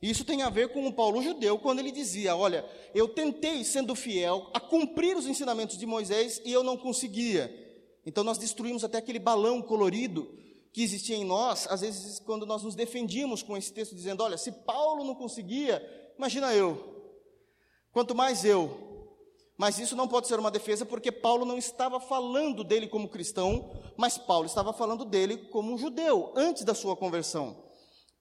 Isso 0.02 0.26
tem 0.26 0.42
a 0.42 0.50
ver 0.50 0.74
com 0.74 0.86
o 0.86 0.92
Paulo 0.92 1.24
judeu, 1.24 1.58
quando 1.58 1.80
ele 1.80 1.90
dizia: 1.90 2.36
Olha, 2.36 2.66
eu 2.94 3.08
tentei, 3.08 3.64
sendo 3.64 3.96
fiel, 3.96 4.50
a 4.54 4.60
cumprir 4.60 5.16
os 5.16 5.26
ensinamentos 5.26 5.78
de 5.78 5.86
Moisés 5.86 6.42
e 6.44 6.52
eu 6.52 6.64
não 6.64 6.76
conseguia. 6.76 7.50
Então 8.06 8.26
nós 8.26 8.38
destruímos 8.38 8.84
até 8.84 8.98
aquele 8.98 9.20
balão 9.20 9.62
colorido 9.62 10.44
que 10.76 10.84
existia 10.84 11.16
em 11.16 11.24
nós, 11.24 11.66
às 11.70 11.80
vezes, 11.80 12.20
quando 12.20 12.46
nós 12.46 12.62
nos 12.62 12.76
defendíamos 12.76 13.42
com 13.42 13.56
esse 13.56 13.72
texto, 13.72 13.96
dizendo: 13.96 14.22
olha, 14.22 14.38
se 14.38 14.52
Paulo 14.52 15.06
não 15.06 15.16
conseguia, 15.16 15.82
imagina 16.18 16.54
eu, 16.54 17.02
quanto 17.94 18.14
mais 18.14 18.44
eu. 18.44 18.84
Mas 19.58 19.80
isso 19.80 19.96
não 19.96 20.06
pode 20.06 20.28
ser 20.28 20.38
uma 20.38 20.52
defesa, 20.52 20.86
porque 20.86 21.14
Paulo 21.14 21.46
não 21.46 21.58
estava 21.58 21.98
falando 21.98 22.62
dele 22.62 22.90
como 22.90 23.08
cristão, 23.08 23.72
mas 23.96 24.18
Paulo 24.18 24.48
estava 24.48 24.74
falando 24.74 25.06
dele 25.06 25.38
como 25.48 25.74
um 25.74 25.78
judeu, 25.78 26.34
antes 26.36 26.66
da 26.66 26.76
sua 26.76 26.94
conversão. 26.94 27.56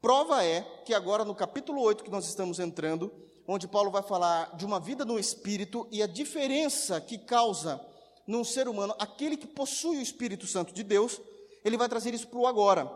Prova 0.01 0.45
é 0.45 0.61
que 0.85 0.95
agora 0.95 1.25
no 1.25 1.35
capítulo 1.35 1.83
8 1.83 2.05
que 2.05 2.11
nós 2.11 2.25
estamos 2.29 2.61
entrando, 2.61 3.13
onde 3.49 3.67
Paulo 3.67 3.91
vai 3.91 4.05
falar 4.05 4.55
de 4.55 4.65
uma 4.65 4.79
vida 4.79 5.05
no 5.05 5.19
espírito 5.19 5.89
e 5.91 6.05
a 6.05 6.07
diferença 6.07 7.01
que 7.01 7.19
causa 7.19 7.85
num 8.29 8.45
ser 8.45 8.69
humano 8.69 8.95
aquele 9.01 9.37
que 9.37 9.49
possui 9.49 9.97
o 9.97 10.03
Espírito 10.03 10.47
Santo 10.47 10.73
de 10.73 10.85
Deus 10.85 11.21
ele 11.65 11.77
vai 11.77 11.89
trazer 11.89 12.13
isso 12.13 12.29
para 12.29 12.39
o 12.39 12.47
agora, 12.47 12.91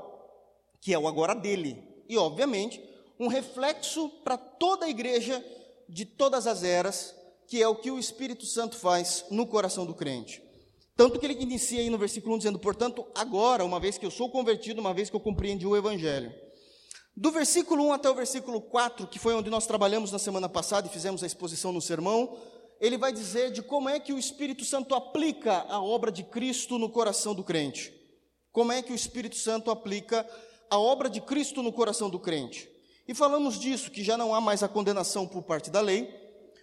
que 0.81 0.93
é 0.93 0.99
o 0.99 1.09
agora 1.09 1.35
dele. 1.35 1.83
E, 2.09 2.17
obviamente, 2.17 2.83
um 3.19 3.27
reflexo 3.27 4.09
para 4.23 4.37
toda 4.37 4.87
a 4.87 4.91
igreja 4.91 5.45
de 5.89 6.05
todas 6.05 6.47
as 6.47 6.63
eras, 6.63 7.15
que 7.47 7.63
é 7.63 7.67
o 7.67 7.77
que 7.77 7.91
o 7.91 7.99
Espírito 7.99 8.45
Santo 8.45 8.77
faz 8.77 9.25
no 9.31 9.47
coração 9.47 9.87
do 9.87 9.95
crente. 9.95 10.43
Tanto 10.95 11.19
que 11.19 11.25
ele 11.25 11.41
inicia 11.41 11.81
aí 11.81 11.89
no 11.89 11.97
versículo 11.97 12.35
1 12.35 12.39
dizendo, 12.39 12.59
portanto, 12.59 13.07
agora, 13.15 13.65
uma 13.65 13.81
vez 13.81 13.97
que 13.97 14.05
eu 14.05 14.11
sou 14.11 14.29
convertido, 14.31 14.81
uma 14.81 14.93
vez 14.93 15.09
que 15.09 15.17
eu 15.17 15.21
compreendi 15.21 15.67
o 15.67 15.77
Evangelho. 15.77 16.33
Do 17.17 17.31
versículo 17.31 17.87
1 17.87 17.93
até 17.93 18.11
o 18.11 18.15
versículo 18.15 18.61
4, 18.61 19.07
que 19.07 19.19
foi 19.19 19.35
onde 19.35 19.49
nós 19.51 19.67
trabalhamos 19.67 20.13
na 20.13 20.19
semana 20.19 20.49
passada 20.49 20.87
e 20.87 20.91
fizemos 20.91 21.23
a 21.23 21.27
exposição 21.27 21.73
no 21.73 21.81
sermão, 21.81 22.37
ele 22.81 22.97
vai 22.97 23.13
dizer 23.13 23.51
de 23.51 23.63
como 23.63 23.89
é 23.89 23.99
que 23.99 24.13
o 24.13 24.19
Espírito 24.19 24.65
Santo 24.65 24.95
aplica 24.95 25.65
a 25.69 25.83
obra 25.83 26.13
de 26.13 26.23
Cristo 26.23 26.79
no 26.79 26.89
coração 26.89 27.35
do 27.35 27.43
crente. 27.43 27.93
Como 28.53 28.73
é 28.73 28.83
que 28.83 28.93
o 28.93 28.95
Espírito 28.95 29.37
Santo 29.37 29.71
aplica 29.71 30.27
a 30.71 30.79
obra 30.79 31.09
de 31.09 31.21
Cristo 31.21 31.63
no 31.63 31.73
coração 31.73 32.09
do 32.11 32.19
crente? 32.19 32.69
E 33.07 33.15
falamos 33.15 33.59
disso, 33.59 33.91
que 33.91 34.03
já 34.03 34.17
não 34.17 34.35
há 34.35 34.41
mais 34.41 34.63
a 34.63 34.69
condenação 34.69 35.27
por 35.27 35.43
parte 35.43 35.71
da 35.71 35.81
lei, 35.81 36.13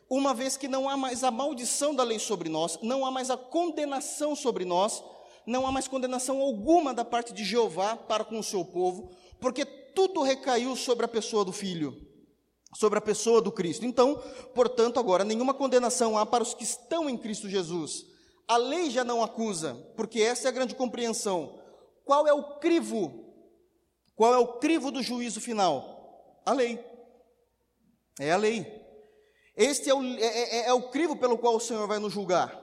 uma 0.09 0.33
vez 0.33 0.55
que 0.55 0.67
não 0.67 0.87
há 0.87 0.95
mais 0.95 1.23
a 1.23 1.31
maldição 1.31 1.95
da 1.95 2.03
lei 2.03 2.19
sobre 2.19 2.49
nós, 2.49 2.77
não 2.81 3.05
há 3.05 3.09
mais 3.09 3.31
a 3.31 3.37
condenação 3.37 4.35
sobre 4.35 4.63
nós, 4.63 5.03
não 5.45 5.65
há 5.65 5.71
mais 5.71 5.87
condenação 5.87 6.41
alguma 6.41 6.93
da 6.93 7.03
parte 7.03 7.33
de 7.33 7.43
Jeová 7.43 7.95
para 7.95 8.23
com 8.23 8.37
o 8.37 8.43
seu 8.43 8.63
povo, 8.63 9.11
porque 9.39 9.65
tudo 9.65 10.21
recaiu 10.21 10.75
sobre 10.75 11.05
a 11.05 11.07
pessoa 11.07 11.43
do 11.43 11.51
Filho, 11.51 11.95
sobre 12.75 12.99
a 12.99 13.01
pessoa 13.01 13.41
do 13.41 13.51
Cristo. 13.51 13.85
Então, 13.85 14.21
portanto, 14.53 14.99
agora 14.99 15.23
nenhuma 15.23 15.53
condenação 15.53 16.17
há 16.17 16.25
para 16.25 16.43
os 16.43 16.53
que 16.53 16.63
estão 16.63 17.09
em 17.09 17.17
Cristo 17.17 17.49
Jesus. 17.49 18.05
A 18.47 18.57
lei 18.57 18.91
já 18.91 19.03
não 19.03 19.23
acusa, 19.23 19.73
porque 19.95 20.21
essa 20.21 20.47
é 20.47 20.49
a 20.49 20.53
grande 20.53 20.75
compreensão. 20.75 21.59
Qual 22.05 22.27
é 22.27 22.33
o 22.33 22.59
crivo? 22.59 23.25
Qual 24.15 24.33
é 24.33 24.37
o 24.37 24.59
crivo 24.59 24.91
do 24.91 25.01
juízo 25.01 25.41
final? 25.41 26.39
A 26.45 26.53
lei. 26.53 26.79
É 28.19 28.31
a 28.31 28.37
lei. 28.37 28.85
Este 29.57 29.89
é 29.89 29.93
o, 29.93 30.03
é, 30.03 30.21
é, 30.21 30.67
é 30.67 30.73
o 30.73 30.89
crivo 30.89 31.17
pelo 31.17 31.37
qual 31.37 31.55
o 31.55 31.59
Senhor 31.59 31.87
vai 31.87 31.99
nos 31.99 32.13
julgar. 32.13 32.61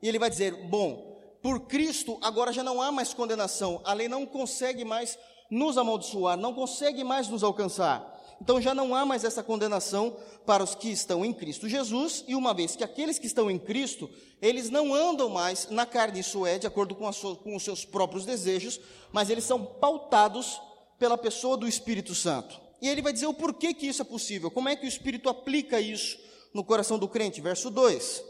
E 0.00 0.08
ele 0.08 0.18
vai 0.18 0.30
dizer: 0.30 0.54
bom, 0.68 1.20
por 1.42 1.66
Cristo 1.66 2.18
agora 2.22 2.52
já 2.52 2.62
não 2.62 2.80
há 2.80 2.92
mais 2.92 3.12
condenação, 3.12 3.80
a 3.84 3.92
lei 3.92 4.08
não 4.08 4.24
consegue 4.24 4.84
mais 4.84 5.18
nos 5.50 5.76
amaldiçoar, 5.76 6.36
não 6.36 6.54
consegue 6.54 7.04
mais 7.04 7.28
nos 7.28 7.42
alcançar. 7.42 8.13
Então 8.40 8.60
já 8.60 8.74
não 8.74 8.94
há 8.94 9.06
mais 9.06 9.24
essa 9.24 9.42
condenação 9.42 10.16
para 10.44 10.62
os 10.62 10.74
que 10.74 10.90
estão 10.90 11.24
em 11.24 11.32
Cristo 11.32 11.68
Jesus, 11.68 12.24
e 12.26 12.34
uma 12.34 12.52
vez 12.52 12.76
que 12.76 12.84
aqueles 12.84 13.18
que 13.18 13.26
estão 13.26 13.50
em 13.50 13.58
Cristo, 13.58 14.10
eles 14.42 14.70
não 14.70 14.94
andam 14.94 15.28
mais 15.28 15.68
na 15.70 15.86
carne, 15.86 16.20
isso 16.20 16.44
é, 16.44 16.58
de 16.58 16.66
acordo 16.66 16.94
com, 16.94 17.10
sua, 17.12 17.36
com 17.36 17.56
os 17.56 17.62
seus 17.62 17.84
próprios 17.84 18.24
desejos, 18.24 18.80
mas 19.12 19.30
eles 19.30 19.44
são 19.44 19.64
pautados 19.64 20.60
pela 20.98 21.16
pessoa 21.16 21.56
do 21.56 21.66
Espírito 21.66 22.14
Santo. 22.14 22.60
E 22.80 22.88
ele 22.88 23.00
vai 23.00 23.12
dizer 23.12 23.26
o 23.26 23.34
porquê 23.34 23.72
que 23.72 23.86
isso 23.86 24.02
é 24.02 24.04
possível, 24.04 24.50
como 24.50 24.68
é 24.68 24.76
que 24.76 24.84
o 24.84 24.88
Espírito 24.88 25.28
aplica 25.28 25.80
isso 25.80 26.18
no 26.52 26.62
coração 26.62 26.98
do 26.98 27.08
crente. 27.08 27.40
Verso 27.40 27.70
2: 27.70 28.22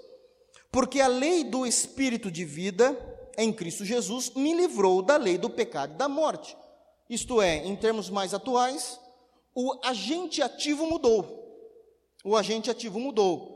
Porque 0.71 1.01
a 1.01 1.09
lei 1.09 1.45
do 1.45 1.67
Espírito 1.67 2.31
de 2.31 2.45
vida 2.45 2.97
em 3.37 3.53
Cristo 3.53 3.85
Jesus 3.85 4.31
me 4.31 4.55
livrou 4.55 5.03
da 5.03 5.17
lei 5.17 5.37
do 5.37 5.51
pecado 5.51 5.95
e 5.95 5.97
da 5.97 6.09
morte. 6.09 6.57
Isto 7.09 7.43
é, 7.43 7.67
em 7.67 7.77
termos 7.77 8.09
mais 8.09 8.33
atuais, 8.33 8.99
o 9.55 9.79
agente 9.83 10.43
ativo 10.43 10.87
mudou. 10.87 11.43
O 12.25 12.37
agente 12.37 12.71
ativo 12.71 12.99
mudou. 12.99 13.55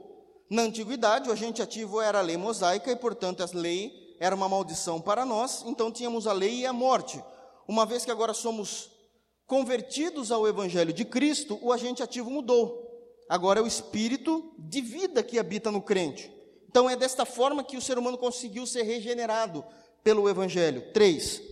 Na 0.51 0.63
antiguidade, 0.63 1.29
o 1.29 1.33
agente 1.33 1.61
ativo 1.61 2.01
era 2.01 2.19
a 2.19 2.23
lei 2.23 2.37
mosaica 2.37 2.91
e, 2.91 2.97
portanto, 2.97 3.43
a 3.43 3.49
lei 3.53 4.17
era 4.21 4.35
uma 4.35 4.49
maldição 4.49 5.01
para 5.01 5.25
nós, 5.25 5.63
então 5.67 5.93
tínhamos 5.93 6.27
a 6.27 6.33
lei 6.33 6.61
e 6.61 6.67
a 6.67 6.73
morte. 6.73 7.23
Uma 7.67 7.85
vez 7.85 8.05
que 8.05 8.11
agora 8.11 8.33
somos 8.33 8.91
convertidos 9.47 10.33
ao 10.33 10.47
evangelho 10.47 10.93
de 10.93 11.05
Cristo, 11.05 11.59
o 11.63 11.73
agente 11.73 12.03
ativo 12.03 12.31
mudou. 12.31 12.87
Agora 13.29 13.61
é 13.61 13.63
o 13.63 13.67
espírito 13.67 14.53
de 14.59 14.81
vida 14.81 15.23
que 15.23 15.39
habita 15.39 15.71
no 15.71 15.83
crente. 15.83 16.33
Então 16.69 16.89
é 16.89 16.97
desta 16.97 17.25
forma 17.25 17.65
que 17.65 17.77
o 17.77 17.83
ser 17.83 17.99
humano 17.99 18.17
conseguiu 18.17 18.67
ser 18.67 18.83
regenerado 18.83 19.65
pelo 20.03 20.29
evangelho. 20.29 20.93
Três. 20.93 21.43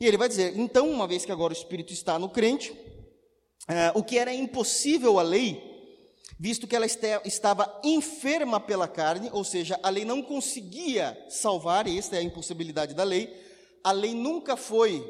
E 0.00 0.06
ele 0.06 0.16
vai 0.16 0.28
dizer: 0.28 0.56
então, 0.58 0.88
uma 0.88 1.06
vez 1.06 1.24
que 1.24 1.32
agora 1.32 1.52
o 1.52 1.56
espírito 1.56 1.92
está 1.92 2.18
no 2.18 2.28
crente, 2.28 2.76
é, 3.70 3.92
o 3.94 4.02
que 4.02 4.18
era 4.18 4.34
impossível 4.34 5.18
à 5.18 5.22
lei, 5.22 5.62
visto 6.38 6.66
que 6.66 6.74
ela 6.74 6.86
estava 6.86 7.80
enferma 7.84 8.58
pela 8.58 8.88
carne, 8.88 9.30
ou 9.32 9.44
seja, 9.44 9.78
a 9.82 9.88
lei 9.90 10.04
não 10.04 10.20
conseguia 10.20 11.16
salvar, 11.28 11.86
e 11.86 11.96
esta 11.96 12.16
é 12.16 12.18
a 12.18 12.22
impossibilidade 12.22 12.94
da 12.94 13.04
lei, 13.04 13.32
a 13.84 13.92
lei 13.92 14.12
nunca 14.12 14.56
foi 14.56 15.06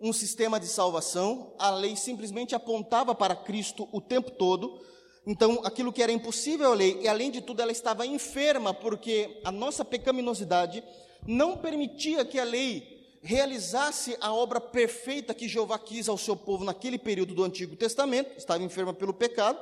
um 0.00 0.12
sistema 0.12 0.60
de 0.60 0.66
salvação, 0.66 1.52
a 1.58 1.70
lei 1.70 1.96
simplesmente 1.96 2.54
apontava 2.54 3.14
para 3.14 3.34
Cristo 3.34 3.88
o 3.90 4.00
tempo 4.00 4.30
todo, 4.30 4.80
então 5.26 5.60
aquilo 5.64 5.92
que 5.92 6.02
era 6.02 6.12
impossível 6.12 6.70
à 6.72 6.74
lei, 6.74 6.98
e 7.00 7.08
além 7.08 7.30
de 7.30 7.40
tudo 7.40 7.60
ela 7.60 7.72
estava 7.72 8.06
enferma, 8.06 8.72
porque 8.72 9.40
a 9.44 9.50
nossa 9.50 9.84
pecaminosidade 9.84 10.84
não 11.26 11.56
permitia 11.56 12.24
que 12.24 12.38
a 12.38 12.44
lei 12.44 12.95
realizasse 13.26 14.16
a 14.20 14.32
obra 14.32 14.60
perfeita 14.60 15.34
que 15.34 15.48
Jeová 15.48 15.76
quis 15.80 16.08
ao 16.08 16.16
seu 16.16 16.36
povo 16.36 16.64
naquele 16.64 16.96
período 16.96 17.34
do 17.34 17.42
Antigo 17.42 17.74
Testamento, 17.74 18.38
estava 18.38 18.62
enferma 18.62 18.94
pelo 18.94 19.12
pecado. 19.12 19.58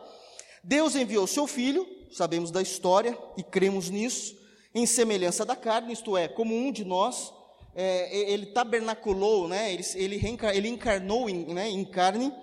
Deus 0.62 0.94
enviou 0.94 1.26
seu 1.26 1.46
filho, 1.46 1.88
sabemos 2.12 2.50
da 2.50 2.60
história 2.60 3.16
e 3.38 3.42
cremos 3.42 3.88
nisso, 3.88 4.36
em 4.74 4.84
semelhança 4.84 5.46
da 5.46 5.56
carne, 5.56 5.94
isto 5.94 6.14
é, 6.14 6.28
como 6.28 6.54
um 6.54 6.70
de 6.70 6.84
nós, 6.84 7.32
é, 7.74 8.30
ele 8.30 8.46
tabernaculou, 8.46 9.48
né, 9.48 9.72
ele, 9.72 9.84
ele, 9.94 10.38
ele 10.52 10.68
encarnou 10.68 11.30
em, 11.30 11.54
né, 11.54 11.68
em 11.70 11.84
carne, 11.86 12.34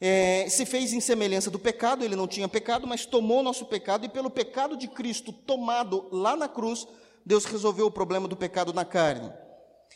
é, 0.00 0.46
se 0.48 0.64
fez 0.64 0.92
em 0.92 1.00
semelhança 1.00 1.50
do 1.50 1.58
pecado, 1.58 2.04
ele 2.04 2.14
não 2.14 2.28
tinha 2.28 2.48
pecado, 2.48 2.86
mas 2.86 3.06
tomou 3.06 3.42
nosso 3.42 3.66
pecado, 3.66 4.06
e 4.06 4.08
pelo 4.08 4.30
pecado 4.30 4.76
de 4.76 4.86
Cristo 4.86 5.32
tomado 5.32 6.08
lá 6.12 6.36
na 6.36 6.48
cruz, 6.48 6.86
Deus 7.26 7.44
resolveu 7.44 7.86
o 7.86 7.90
problema 7.90 8.28
do 8.28 8.36
pecado 8.36 8.72
na 8.72 8.84
carne. 8.84 9.32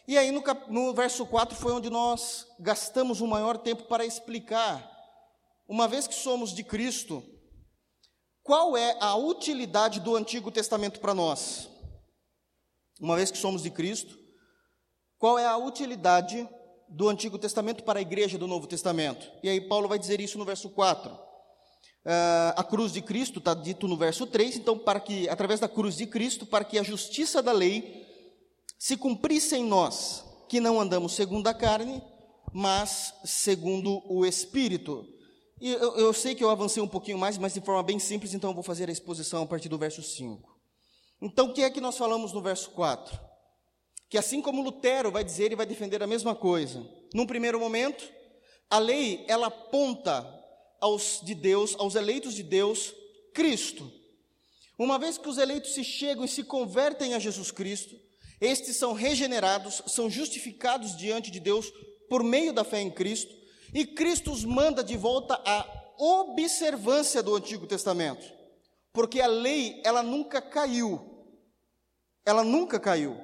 E 0.08 0.16
aí 0.16 0.32
no, 0.32 0.40
cap... 0.40 0.72
no 0.72 0.94
verso 0.94 1.26
4 1.26 1.54
foi 1.54 1.70
onde 1.70 1.90
nós 1.90 2.46
gastamos 2.58 3.20
o 3.20 3.26
maior 3.26 3.58
tempo 3.58 3.84
para 3.84 4.06
explicar, 4.06 4.90
uma 5.68 5.86
vez 5.86 6.08
que 6.08 6.14
somos 6.14 6.54
de 6.54 6.64
Cristo, 6.64 7.22
qual 8.42 8.74
é 8.74 8.96
a 9.00 9.14
utilidade 9.16 10.00
do 10.00 10.16
Antigo 10.16 10.50
Testamento 10.50 10.98
para 10.98 11.12
nós? 11.12 11.68
Uma 12.98 13.16
vez 13.16 13.30
que 13.30 13.36
somos 13.36 13.62
de 13.62 13.70
Cristo, 13.70 14.18
qual 15.18 15.38
é 15.38 15.44
a 15.44 15.58
utilidade 15.58 16.48
do 16.88 17.06
Antigo 17.10 17.38
Testamento 17.38 17.84
para 17.84 17.98
a 17.98 18.02
igreja 18.02 18.38
do 18.38 18.46
Novo 18.46 18.66
Testamento? 18.66 19.30
E 19.42 19.48
aí 19.50 19.60
Paulo 19.60 19.88
vai 19.88 19.98
dizer 19.98 20.22
isso 20.22 20.38
no 20.38 20.44
verso 20.46 20.70
4. 20.70 21.12
Uh, 21.12 21.18
ah, 22.06 22.54
a 22.56 22.64
cruz 22.64 22.92
de 22.92 23.02
Cristo 23.02 23.40
está 23.40 23.52
dito 23.52 23.86
no 23.86 23.98
verso 23.98 24.26
3, 24.26 24.56
então, 24.56 24.78
para 24.78 25.00
que, 25.00 25.28
através 25.28 25.60
da 25.60 25.68
cruz 25.68 25.96
de 25.96 26.06
Cristo, 26.06 26.46
para 26.46 26.64
que 26.64 26.78
a 26.78 26.82
justiça 26.82 27.42
da 27.42 27.52
lei 27.52 28.07
se 28.78 28.96
cumprisse 28.96 29.56
em 29.56 29.64
nós, 29.64 30.24
que 30.48 30.60
não 30.60 30.80
andamos 30.80 31.12
segundo 31.12 31.48
a 31.48 31.54
carne, 31.54 32.00
mas 32.52 33.12
segundo 33.24 34.02
o 34.10 34.24
Espírito. 34.24 35.04
E 35.60 35.70
eu, 35.72 35.96
eu, 35.96 36.12
sei 36.12 36.34
que 36.34 36.44
eu 36.44 36.50
avancei 36.50 36.80
um 36.80 36.88
pouquinho 36.88 37.18
mais, 37.18 37.36
mas 37.36 37.54
de 37.54 37.60
forma 37.60 37.82
bem 37.82 37.98
simples, 37.98 38.32
então 38.32 38.50
eu 38.50 38.54
vou 38.54 38.62
fazer 38.62 38.88
a 38.88 38.92
exposição 38.92 39.42
a 39.42 39.46
partir 39.46 39.68
do 39.68 39.76
verso 39.76 40.02
5. 40.02 40.56
Então, 41.20 41.46
o 41.46 41.52
que 41.52 41.62
é 41.62 41.70
que 41.70 41.80
nós 41.80 41.98
falamos 41.98 42.32
no 42.32 42.40
verso 42.40 42.70
4? 42.70 43.18
Que 44.08 44.16
assim 44.16 44.40
como 44.40 44.62
Lutero 44.62 45.10
vai 45.10 45.24
dizer 45.24 45.50
e 45.50 45.56
vai 45.56 45.66
defender 45.66 46.00
a 46.00 46.06
mesma 46.06 46.34
coisa. 46.34 46.86
Num 47.12 47.26
primeiro 47.26 47.58
momento, 47.58 48.08
a 48.70 48.78
lei, 48.78 49.24
ela 49.26 49.48
aponta 49.48 50.24
aos 50.80 51.20
de 51.22 51.34
Deus, 51.34 51.74
aos 51.76 51.96
eleitos 51.96 52.34
de 52.34 52.44
Deus, 52.44 52.94
Cristo. 53.34 53.90
Uma 54.78 54.96
vez 54.96 55.18
que 55.18 55.28
os 55.28 55.38
eleitos 55.38 55.74
se 55.74 55.82
chegam 55.82 56.24
e 56.24 56.28
se 56.28 56.44
convertem 56.44 57.14
a 57.14 57.18
Jesus 57.18 57.50
Cristo, 57.50 57.96
estes 58.40 58.76
são 58.76 58.92
regenerados, 58.92 59.82
são 59.86 60.08
justificados 60.08 60.96
diante 60.96 61.30
de 61.30 61.40
Deus 61.40 61.70
por 62.08 62.22
meio 62.22 62.52
da 62.52 62.64
fé 62.64 62.80
em 62.80 62.90
Cristo, 62.90 63.34
e 63.74 63.84
Cristo 63.86 64.32
os 64.32 64.44
manda 64.44 64.82
de 64.82 64.96
volta 64.96 65.40
à 65.44 65.66
observância 65.98 67.22
do 67.22 67.34
Antigo 67.34 67.66
Testamento, 67.66 68.24
porque 68.92 69.20
a 69.20 69.26
lei, 69.26 69.82
ela 69.84 70.02
nunca 70.02 70.40
caiu, 70.40 71.26
ela 72.24 72.44
nunca 72.44 72.78
caiu. 72.78 73.16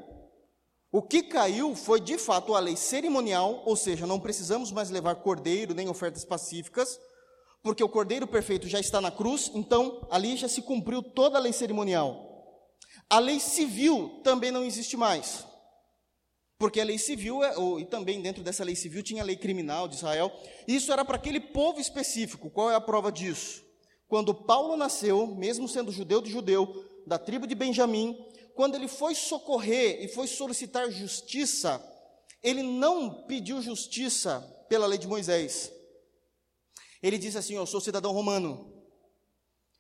O 0.93 1.03
que 1.03 1.23
caiu 1.23 1.75
foi 1.75 2.01
de 2.01 2.17
fato 2.17 2.55
a 2.55 2.61
lei 2.61 2.77
cerimonial, 2.77 3.63
ou 3.67 3.75
seja, 3.75 4.07
não 4.07 4.21
precisamos 4.21 4.71
mais 4.71 4.91
levar 4.91 5.17
cordeiro 5.17 5.75
nem 5.75 5.89
ofertas 5.89 6.25
pacíficas, 6.25 6.99
porque 7.63 7.83
o 7.83 7.89
cordeiro 7.89 8.27
perfeito 8.27 8.69
já 8.69 8.79
está 8.79 9.01
na 9.01 9.11
cruz, 9.11 9.51
então 9.55 10.07
ali 10.11 10.37
já 10.37 10.49
se 10.49 10.63
cumpriu 10.63 11.03
toda 11.03 11.39
a 11.39 11.41
lei 11.41 11.53
cerimonial. 11.53 12.34
A 13.09 13.19
lei 13.19 13.39
civil 13.39 14.21
também 14.23 14.51
não 14.51 14.65
existe 14.65 14.97
mais. 14.97 15.47
Porque 16.59 16.81
a 16.81 16.85
lei 16.85 16.99
civil, 16.99 17.43
é, 17.43 17.55
e 17.81 17.85
também 17.85 18.23
dentro 18.23 18.43
dessa 18.43 18.65
lei 18.65 18.77
civil 18.77 19.03
tinha 19.03 19.23
a 19.23 19.25
lei 19.27 19.37
criminal 19.37 19.89
de 19.89 19.97
Israel, 19.97 20.33
isso 20.67 20.93
era 20.93 21.05
para 21.05 21.17
aquele 21.17 21.41
povo 21.41 21.81
específico. 21.81 22.51
Qual 22.51 22.71
é 22.71 22.75
a 22.75 22.81
prova 22.81 23.11
disso? 23.11 23.63
Quando 24.07 24.35
Paulo 24.35 24.77
nasceu, 24.77 25.27
mesmo 25.27 25.69
sendo 25.69 25.91
judeu 25.91 26.21
de 26.21 26.31
judeu, 26.31 26.85
da 27.07 27.19
tribo 27.19 27.47
de 27.47 27.55
Benjamim, 27.55 28.17
quando 28.55 28.77
ele 28.77 28.89
foi 28.89 29.15
socorrer 29.15 30.03
e 30.03 30.09
foi 30.09 30.27
solicitar 30.27 30.91
justiça, 30.91 31.83
ele 32.43 32.63
não 32.63 33.25
pediu 33.25 33.61
justiça 33.61 34.41
pela 34.69 34.87
lei 34.87 34.99
de 34.99 35.09
Moisés. 35.09 35.73
Ele 37.03 37.19
disse 37.19 37.37
assim: 37.37 37.57
Eu 37.57 37.67
sou 37.67 37.81
cidadão 37.81 38.13
romano. 38.13 38.73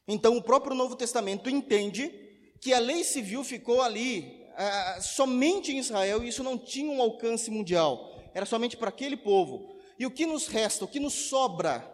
Então 0.06 0.36
o 0.36 0.42
próprio 0.42 0.74
Novo 0.74 0.96
Testamento 0.96 1.48
entende 1.48 2.23
que 2.64 2.72
a 2.72 2.78
lei 2.78 3.04
civil 3.04 3.44
ficou 3.44 3.82
ali 3.82 4.42
ah, 4.56 4.98
somente 5.02 5.70
em 5.70 5.78
Israel 5.78 6.24
e 6.24 6.28
isso 6.28 6.42
não 6.42 6.56
tinha 6.56 6.90
um 6.90 7.02
alcance 7.02 7.50
mundial, 7.50 8.10
era 8.32 8.46
somente 8.46 8.74
para 8.74 8.88
aquele 8.88 9.18
povo. 9.18 9.76
E 9.98 10.06
o 10.06 10.10
que 10.10 10.24
nos 10.24 10.46
resta, 10.46 10.86
o 10.86 10.88
que 10.88 10.98
nos 10.98 11.12
sobra, 11.12 11.86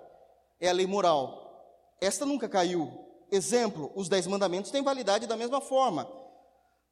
é 0.60 0.68
a 0.68 0.72
lei 0.72 0.86
moral. 0.86 1.96
Esta 2.00 2.24
nunca 2.24 2.48
caiu. 2.48 2.88
Exemplo, 3.32 3.90
os 3.96 4.08
dez 4.08 4.28
mandamentos 4.28 4.70
têm 4.70 4.80
validade 4.80 5.26
da 5.26 5.36
mesma 5.36 5.60
forma. 5.60 6.08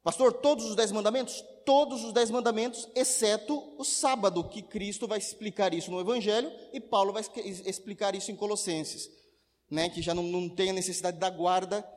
Pastor, 0.03 0.33
todos 0.33 0.65
os 0.65 0.75
dez 0.75 0.91
mandamentos? 0.91 1.41
Todos 1.65 2.03
os 2.03 2.11
dez 2.11 2.29
mandamentos, 2.29 2.85
exceto 2.93 3.75
o 3.77 3.85
sábado, 3.85 4.43
que 4.43 4.61
Cristo 4.61 5.07
vai 5.07 5.19
explicar 5.19 5.73
isso 5.73 5.89
no 5.89 6.01
Evangelho 6.01 6.51
e 6.73 6.81
Paulo 6.81 7.13
vai 7.13 7.23
explicar 7.65 8.13
isso 8.13 8.29
em 8.29 8.35
Colossenses, 8.35 9.09
né, 9.71 9.87
que 9.87 10.01
já 10.01 10.13
não, 10.13 10.23
não 10.23 10.49
tem 10.49 10.71
a 10.71 10.73
necessidade 10.73 11.17
da 11.17 11.29
guarda 11.29 11.87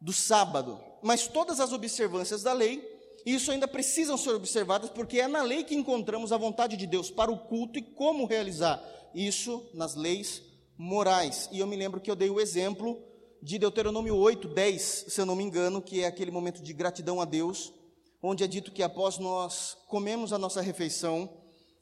do 0.00 0.14
sábado. 0.14 0.80
Mas 1.06 1.28
todas 1.28 1.60
as 1.60 1.72
observâncias 1.72 2.42
da 2.42 2.52
lei 2.52 2.84
isso 3.24 3.52
ainda 3.52 3.68
precisam 3.68 4.16
ser 4.16 4.30
observadas, 4.30 4.90
porque 4.90 5.20
é 5.20 5.28
na 5.28 5.40
lei 5.40 5.62
que 5.62 5.76
encontramos 5.76 6.32
a 6.32 6.36
vontade 6.36 6.76
de 6.76 6.84
Deus 6.84 7.12
para 7.12 7.30
o 7.30 7.38
culto 7.38 7.78
e 7.78 7.82
como 7.82 8.26
realizar 8.26 8.82
isso 9.14 9.70
nas 9.72 9.94
leis 9.94 10.42
morais. 10.76 11.48
E 11.52 11.60
eu 11.60 11.66
me 11.68 11.76
lembro 11.76 12.00
que 12.00 12.10
eu 12.10 12.16
dei 12.16 12.28
o 12.28 12.40
exemplo 12.40 13.00
de 13.40 13.56
Deuteronômio 13.56 14.16
8, 14.16 14.48
10, 14.48 15.04
se 15.06 15.20
eu 15.20 15.24
não 15.24 15.36
me 15.36 15.44
engano, 15.44 15.80
que 15.80 16.02
é 16.02 16.08
aquele 16.08 16.32
momento 16.32 16.60
de 16.60 16.72
gratidão 16.72 17.20
a 17.20 17.24
Deus, 17.24 17.72
onde 18.20 18.42
é 18.42 18.48
dito 18.48 18.72
que 18.72 18.82
após 18.82 19.16
nós 19.16 19.76
comemos 19.86 20.32
a 20.32 20.38
nossa 20.38 20.60
refeição 20.60 21.30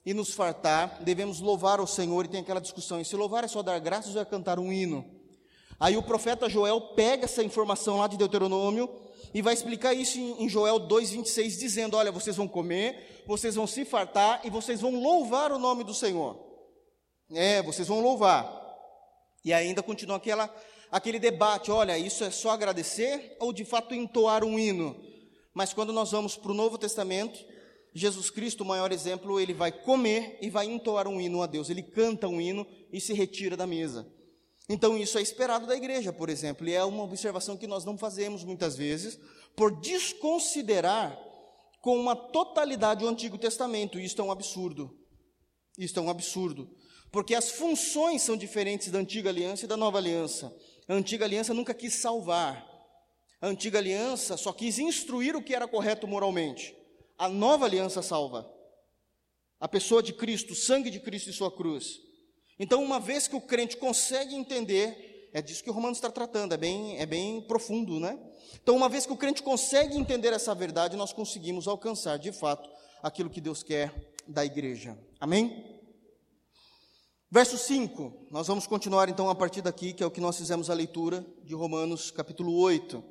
e 0.05 0.12
nos 0.12 0.35
fartar, 0.35 1.03
devemos 1.03 1.40
louvar 1.40 1.81
ao 1.81 1.87
Senhor, 1.87 2.27
e 2.27 2.29
tem 2.29 2.40
aquela 2.40 2.61
discussão, 2.61 3.01
e 3.01 3.07
se 3.07 3.16
louvar 3.16 3.42
é 3.42 3.49
só 3.49 3.62
dar 3.62 3.79
graças 3.79 4.14
ou 4.14 4.20
é 4.20 4.25
cantar 4.27 4.59
um 4.59 4.70
hino? 4.70 5.13
Aí 5.79 5.97
o 5.97 6.03
profeta 6.03 6.49
Joel 6.49 6.81
pega 6.81 7.25
essa 7.25 7.43
informação 7.43 7.99
lá 7.99 8.07
de 8.07 8.17
Deuteronômio 8.17 8.89
e 9.33 9.43
vai 9.43 9.53
explicar 9.55 9.93
isso 9.95 10.19
em 10.19 10.49
Joel 10.49 10.81
2,26, 10.81 11.59
dizendo: 11.59 11.97
Olha, 11.97 12.13
vocês 12.13 12.37
vão 12.37 12.47
comer, 12.47 13.25
vocês 13.27 13.55
vão 13.55 13.67
se 13.67 13.85
fartar 13.85 14.41
e 14.45 14.51
vocês 14.51 14.81
vão 14.81 15.01
louvar 15.01 15.53
o 15.53 15.59
nome 15.59 15.83
do 15.83 15.93
Senhor. 15.93 16.39
É, 17.33 17.63
vocês 17.63 17.89
vão 17.89 18.01
louvar. 18.01 18.63
E 19.45 19.53
ainda 19.53 19.83
continua 19.83 20.17
aquela, 20.17 20.55
aquele 20.91 21.19
debate: 21.19 21.71
olha, 21.71 21.99
isso 21.99 22.23
é 22.25 22.31
só 22.31 22.51
agradecer 22.51 23.37
ou 23.41 23.53
de 23.53 23.65
fato 23.65 23.95
entoar 23.95 24.45
um 24.45 24.59
hino? 24.59 24.97
Mas 25.53 25.73
quando 25.73 25.93
nós 25.93 26.13
vamos 26.13 26.37
para 26.37 26.51
o 26.51 26.55
Novo 26.55 26.79
Testamento, 26.79 27.45
Jesus 27.95 28.31
Cristo, 28.31 28.63
o 28.63 28.67
maior 28.67 28.91
exemplo, 28.91 29.39
ele 29.39 29.55
vai 29.55 29.71
comer 29.71 30.39
e 30.41 30.51
vai 30.51 30.67
entoar 30.67 31.07
um 31.07 31.21
hino 31.21 31.43
a 31.43 31.47
Deus. 31.47 31.71
Ele 31.71 31.83
canta 31.83 32.27
um 32.27 32.41
hino 32.41 32.67
e 32.93 33.01
se 33.01 33.13
retira 33.13 33.57
da 33.57 33.67
mesa. 33.67 34.07
Então, 34.68 34.96
isso 34.96 35.18
é 35.18 35.22
esperado 35.22 35.66
da 35.66 35.77
igreja, 35.77 36.12
por 36.12 36.31
exemplo, 36.31 36.66
e 36.66 36.72
é 36.72 36.83
uma 36.83 37.03
observação 37.03 37.57
que 37.57 37.66
nós 37.66 37.85
não 37.85 37.98
fazemos 37.98 38.44
muitas 38.44 38.77
vezes, 38.77 39.18
por 39.55 39.81
desconsiderar 39.81 41.18
com 41.81 41.98
uma 41.98 42.16
totalidade 42.16 43.05
o 43.05 43.09
Antigo 43.09 43.37
Testamento. 43.37 44.00
Isto 44.00 44.22
é 44.22 44.24
um 44.24 44.33
absurdo. 44.33 44.98
Isto 45.77 46.00
é 46.00 46.03
um 46.03 46.09
absurdo. 46.09 46.74
Porque 47.12 47.35
as 47.35 47.50
funções 47.50 48.22
são 48.22 48.37
diferentes 48.37 48.90
da 48.90 48.98
antiga 48.98 49.29
aliança 49.29 49.66
e 49.66 49.68
da 49.68 49.77
nova 49.77 49.98
aliança. 49.98 50.50
A 50.88 50.94
antiga 50.94 51.27
aliança 51.27 51.53
nunca 51.53 51.74
quis 51.74 51.94
salvar. 51.94 52.66
A 53.40 53.46
antiga 53.46 53.79
aliança 53.79 54.38
só 54.38 54.50
quis 54.53 54.79
instruir 54.79 55.37
o 55.37 55.42
que 55.42 55.55
era 55.55 55.68
correto 55.68 56.09
moralmente. 56.09 56.74
A 57.18 57.29
nova 57.29 57.66
aliança 57.66 58.00
salva. 58.00 58.50
A 59.61 59.68
pessoa 59.68 60.03
de 60.03 60.14
Cristo, 60.14 60.55
o 60.55 60.57
sangue 60.57 60.90
de 60.90 61.00
Cristo 61.00 61.29
e 61.29 61.33
sua 61.35 61.55
cruz. 61.55 62.00
Então, 62.59 62.83
uma 62.83 63.01
vez 63.01 63.27
que 63.27 63.35
o 63.35 63.40
crente 63.40 63.77
consegue 63.77 64.35
entender, 64.35 65.29
é 65.33 65.43
disso 65.43 65.62
que 65.64 65.71
o 65.71 65.73
Romanos 65.73 65.99
está 65.99 66.11
tratando, 66.11 66.55
é 66.55 66.57
bem, 66.57 66.99
é 66.99 67.07
bem 67.07 67.40
profundo, 67.43 67.99
né? 67.99 68.19
Então, 68.62 68.77
uma 68.77 68.88
vez 68.88 69.05
que 69.05 69.12
o 69.12 69.17
crente 69.17 69.43
consegue 69.43 69.97
entender 69.97 70.33
essa 70.33 70.55
verdade, 70.55 70.97
nós 70.97 71.12
conseguimos 71.12 71.67
alcançar 71.67 72.19
de 72.19 72.31
fato 72.31 72.71
aquilo 73.03 73.29
que 73.29 73.40
Deus 73.40 73.62
quer 73.62 73.93
da 74.27 74.45
igreja. 74.45 74.97
Amém? 75.21 75.75
Verso 77.31 77.59
5, 77.59 78.29
nós 78.31 78.47
vamos 78.47 78.67
continuar 78.67 79.09
então 79.09 79.29
a 79.29 79.35
partir 79.35 79.61
daqui, 79.61 79.93
que 79.93 80.05
é 80.05 80.07
o 80.07 80.11
que 80.11 80.21
nós 80.21 80.37
fizemos 80.38 80.71
a 80.71 80.75
leitura 80.75 81.27
de 81.43 81.53
Romanos 81.53 82.12
capítulo 82.12 82.57
8. 82.57 83.03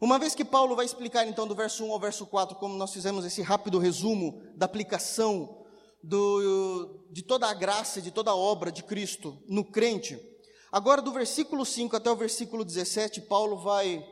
Uma 0.00 0.18
vez 0.18 0.34
que 0.34 0.44
Paulo 0.44 0.74
vai 0.74 0.86
explicar 0.86 1.28
então 1.28 1.46
do 1.46 1.54
verso 1.54 1.84
1 1.84 1.92
ao 1.92 2.00
verso 2.00 2.26
4, 2.26 2.56
como 2.56 2.74
nós 2.76 2.92
fizemos 2.92 3.26
esse 3.26 3.42
rápido 3.42 3.78
resumo 3.78 4.42
da 4.56 4.64
aplicação 4.64 5.61
do, 6.02 7.06
de 7.10 7.22
toda 7.22 7.46
a 7.46 7.54
graça 7.54 8.02
de 8.02 8.10
toda 8.10 8.30
a 8.30 8.36
obra 8.36 8.72
de 8.72 8.82
Cristo 8.82 9.40
no 9.48 9.64
crente. 9.64 10.18
Agora, 10.70 11.02
do 11.02 11.12
versículo 11.12 11.64
5 11.64 11.94
até 11.94 12.10
o 12.10 12.16
versículo 12.16 12.64
17, 12.64 13.22
Paulo 13.22 13.58
vai, 13.58 14.04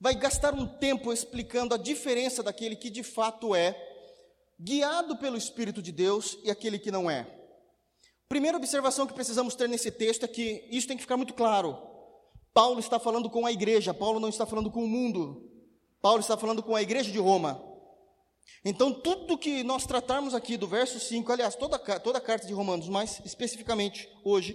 vai 0.00 0.14
gastar 0.14 0.54
um 0.54 0.66
tempo 0.66 1.12
explicando 1.12 1.74
a 1.74 1.78
diferença 1.78 2.42
daquele 2.42 2.76
que 2.76 2.88
de 2.88 3.02
fato 3.02 3.54
é 3.54 3.76
guiado 4.58 5.16
pelo 5.16 5.36
Espírito 5.36 5.82
de 5.82 5.90
Deus 5.90 6.38
e 6.44 6.50
aquele 6.50 6.78
que 6.78 6.90
não 6.90 7.10
é. 7.10 7.26
Primeira 8.28 8.56
observação 8.56 9.06
que 9.06 9.12
precisamos 9.12 9.56
ter 9.56 9.68
nesse 9.68 9.90
texto 9.90 10.24
é 10.24 10.28
que 10.28 10.66
isso 10.70 10.86
tem 10.86 10.96
que 10.96 11.02
ficar 11.02 11.16
muito 11.16 11.34
claro. 11.34 11.76
Paulo 12.54 12.78
está 12.78 12.98
falando 12.98 13.28
com 13.28 13.44
a 13.44 13.52
igreja, 13.52 13.92
Paulo 13.92 14.20
não 14.20 14.28
está 14.28 14.46
falando 14.46 14.70
com 14.70 14.84
o 14.84 14.88
mundo. 14.88 15.50
Paulo 16.00 16.20
está 16.20 16.36
falando 16.36 16.62
com 16.62 16.76
a 16.76 16.82
igreja 16.82 17.10
de 17.10 17.18
Roma. 17.18 17.69
Então, 18.64 18.92
tudo 18.92 19.38
que 19.38 19.62
nós 19.62 19.86
tratarmos 19.86 20.34
aqui 20.34 20.56
do 20.56 20.66
verso 20.66 21.00
5, 21.00 21.32
aliás, 21.32 21.54
toda, 21.54 21.78
toda 21.78 22.18
a 22.18 22.20
carta 22.20 22.46
de 22.46 22.52
Romanos, 22.52 22.88
mais 22.88 23.20
especificamente 23.24 24.08
hoje, 24.22 24.54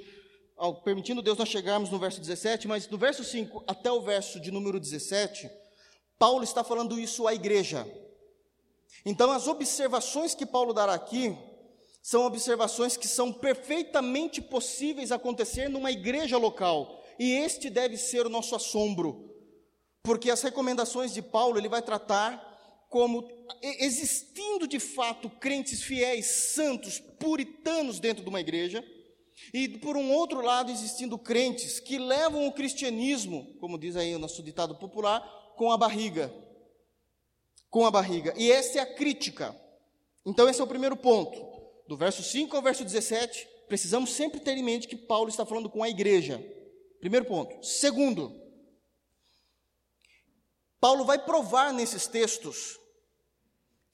ao, 0.56 0.76
permitindo 0.82 1.22
Deus 1.22 1.38
nós 1.38 1.50
chegarmos 1.50 1.90
no 1.90 1.98
verso 1.98 2.20
17, 2.22 2.68
mas 2.68 2.86
do 2.86 2.98
verso 2.98 3.24
5 3.24 3.64
até 3.68 3.92
o 3.92 4.02
verso 4.02 4.40
de 4.40 4.52
número 4.52 4.80
17, 4.80 5.50
Paulo 6.20 6.44
está 6.44 6.64
falando 6.64 7.00
isso 7.00 7.28
à 7.28 7.34
igreja. 7.34 7.86
Então, 9.04 9.32
as 9.32 9.48
observações 9.48 10.36
que 10.36 10.46
Paulo 10.46 10.74
dará 10.74 10.94
aqui 10.94 11.36
são 12.02 12.24
observações 12.26 12.96
que 12.96 13.08
são 13.08 13.34
perfeitamente 13.34 14.40
possíveis 14.40 15.12
acontecer 15.12 15.68
numa 15.68 15.92
igreja 15.92 16.38
local, 16.38 17.04
e 17.18 17.32
este 17.32 17.70
deve 17.72 17.98
ser 17.98 18.28
o 18.28 18.30
nosso 18.30 18.56
assombro, 18.56 19.34
porque 20.04 20.30
as 20.30 20.44
recomendações 20.44 21.12
de 21.12 21.24
Paulo 21.24 21.58
ele 21.58 21.68
vai 21.68 21.82
tratar 21.82 22.45
como 22.96 23.28
existindo 23.62 24.66
de 24.66 24.80
fato 24.80 25.30
crentes 25.30 25.84
fiéis, 25.84 26.28
santos, 26.28 26.98
puritanos 26.98 28.00
dentro 28.00 28.24
de 28.24 28.30
uma 28.30 28.40
igreja, 28.40 28.82
e 29.54 29.68
por 29.68 29.98
um 29.98 30.14
outro 30.14 30.40
lado 30.40 30.72
existindo 30.72 31.18
crentes 31.18 31.78
que 31.78 31.98
levam 31.98 32.48
o 32.48 32.54
cristianismo, 32.54 33.54
como 33.60 33.78
diz 33.78 33.98
aí 33.98 34.16
o 34.16 34.20
nosso 34.20 34.42
ditado 34.42 34.76
popular, 34.76 35.20
com 35.58 35.74
a 35.74 35.78
barriga. 35.78 36.34
Com 37.70 37.86
a 37.86 37.92
barriga. 37.92 38.34
E 38.38 38.50
essa 38.50 38.80
é 38.80 38.82
a 38.82 38.96
crítica. 38.96 39.54
Então, 40.26 40.48
esse 40.48 40.62
é 40.62 40.64
o 40.64 40.68
primeiro 40.68 40.96
ponto. 40.96 41.46
Do 41.90 41.98
verso 41.98 42.24
5 42.24 42.56
ao 42.56 42.64
verso 42.64 42.86
17, 42.86 43.46
precisamos 43.68 44.12
sempre 44.12 44.40
ter 44.40 44.58
em 44.58 44.64
mente 44.64 44.88
que 44.88 44.96
Paulo 44.96 45.28
está 45.28 45.46
falando 45.46 45.70
com 45.70 45.84
a 45.84 45.90
igreja. 45.90 46.42
Primeiro 47.02 47.26
ponto. 47.26 47.62
Segundo, 47.62 48.34
Paulo 50.80 51.04
vai 51.04 51.20
provar 51.20 51.74
nesses 51.74 52.08
textos 52.08 52.80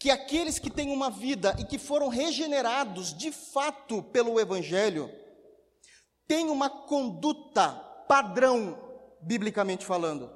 que 0.01 0.09
aqueles 0.09 0.57
que 0.57 0.71
têm 0.71 0.89
uma 0.89 1.11
vida 1.11 1.55
e 1.59 1.63
que 1.63 1.77
foram 1.77 2.07
regenerados 2.07 3.15
de 3.15 3.31
fato 3.31 4.01
pelo 4.01 4.39
Evangelho, 4.39 5.11
têm 6.27 6.49
uma 6.49 6.71
conduta 6.71 7.69
padrão, 8.07 8.79
biblicamente 9.21 9.85
falando. 9.85 10.27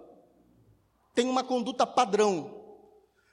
Tem 1.15 1.27
uma 1.27 1.43
conduta 1.43 1.87
padrão. 1.87 2.61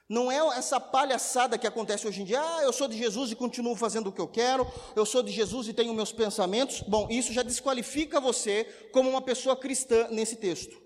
Não 0.09 0.31
é 0.31 0.37
essa 0.57 0.79
palhaçada 0.79 1.55
que 1.55 1.67
acontece 1.67 2.07
hoje 2.07 2.23
em 2.23 2.25
dia, 2.25 2.41
ah, 2.41 2.63
eu 2.63 2.73
sou 2.73 2.87
de 2.87 2.97
Jesus 2.97 3.31
e 3.31 3.35
continuo 3.35 3.75
fazendo 3.75 4.07
o 4.07 4.11
que 4.11 4.19
eu 4.19 4.27
quero, 4.27 4.65
eu 4.95 5.05
sou 5.05 5.21
de 5.21 5.31
Jesus 5.31 5.67
e 5.67 5.73
tenho 5.73 5.93
meus 5.93 6.11
pensamentos. 6.11 6.81
Bom, 6.81 7.07
isso 7.11 7.31
já 7.31 7.43
desqualifica 7.43 8.19
você 8.19 8.63
como 8.91 9.07
uma 9.07 9.21
pessoa 9.21 9.55
cristã 9.55 10.07
nesse 10.09 10.37
texto. 10.37 10.82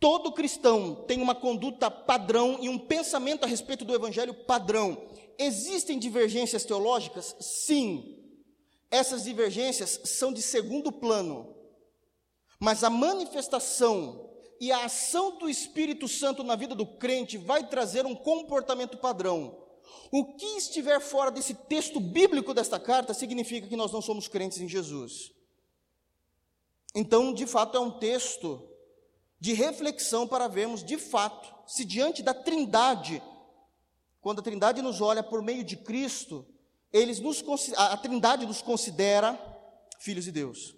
Todo 0.00 0.32
cristão 0.32 1.04
tem 1.06 1.20
uma 1.20 1.34
conduta 1.34 1.90
padrão 1.90 2.58
e 2.60 2.68
um 2.68 2.78
pensamento 2.78 3.44
a 3.44 3.48
respeito 3.48 3.84
do 3.84 3.94
evangelho 3.94 4.32
padrão. 4.32 5.08
Existem 5.36 5.98
divergências 5.98 6.64
teológicas? 6.64 7.34
Sim. 7.40 8.16
Essas 8.90 9.24
divergências 9.24 10.00
são 10.04 10.32
de 10.32 10.40
segundo 10.40 10.92
plano. 10.92 11.54
Mas 12.60 12.84
a 12.84 12.90
manifestação 12.90 14.28
e 14.60 14.70
a 14.72 14.84
ação 14.84 15.38
do 15.38 15.48
Espírito 15.48 16.08
Santo 16.08 16.42
na 16.42 16.56
vida 16.56 16.74
do 16.74 16.86
crente 16.86 17.36
vai 17.36 17.68
trazer 17.68 18.06
um 18.06 18.14
comportamento 18.14 18.98
padrão. 18.98 19.64
O 20.10 20.34
que 20.36 20.46
estiver 20.56 21.00
fora 21.00 21.30
desse 21.30 21.54
texto 21.54 22.00
bíblico 22.00 22.54
desta 22.54 22.78
carta 22.78 23.12
significa 23.12 23.68
que 23.68 23.76
nós 23.76 23.92
não 23.92 24.00
somos 24.00 24.26
crentes 24.26 24.58
em 24.58 24.68
Jesus. 24.68 25.32
Então, 26.94 27.32
de 27.32 27.46
fato, 27.46 27.76
é 27.76 27.80
um 27.80 27.90
texto 27.90 28.67
de 29.40 29.52
reflexão 29.52 30.26
para 30.26 30.48
vermos, 30.48 30.82
de 30.82 30.98
fato, 30.98 31.54
se 31.66 31.84
diante 31.84 32.22
da 32.22 32.34
Trindade, 32.34 33.22
quando 34.20 34.40
a 34.40 34.42
Trindade 34.42 34.82
nos 34.82 35.00
olha 35.00 35.22
por 35.22 35.42
meio 35.42 35.62
de 35.62 35.76
Cristo, 35.76 36.44
eles 36.92 37.20
nos, 37.20 37.44
a 37.76 37.96
Trindade 37.96 38.46
nos 38.46 38.62
considera 38.62 39.38
filhos 39.98 40.24
de 40.24 40.32
Deus. 40.32 40.74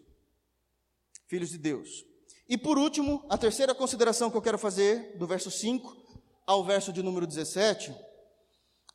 Filhos 1.27 1.51
de 1.51 1.59
Deus. 1.59 2.05
E 2.49 2.59
por 2.59 2.77
último, 2.77 3.25
a 3.29 3.39
terceira 3.39 3.75
consideração 3.75 4.31
que 4.31 4.37
eu 4.37 4.43
quero 4.43 4.59
fazer, 4.59 5.17
do 5.17 5.27
verso 5.27 5.51
5 5.51 5.97
ao 6.45 6.65
verso 6.65 6.93
de 6.93 7.03
número 7.03 7.27
17, 7.27 7.95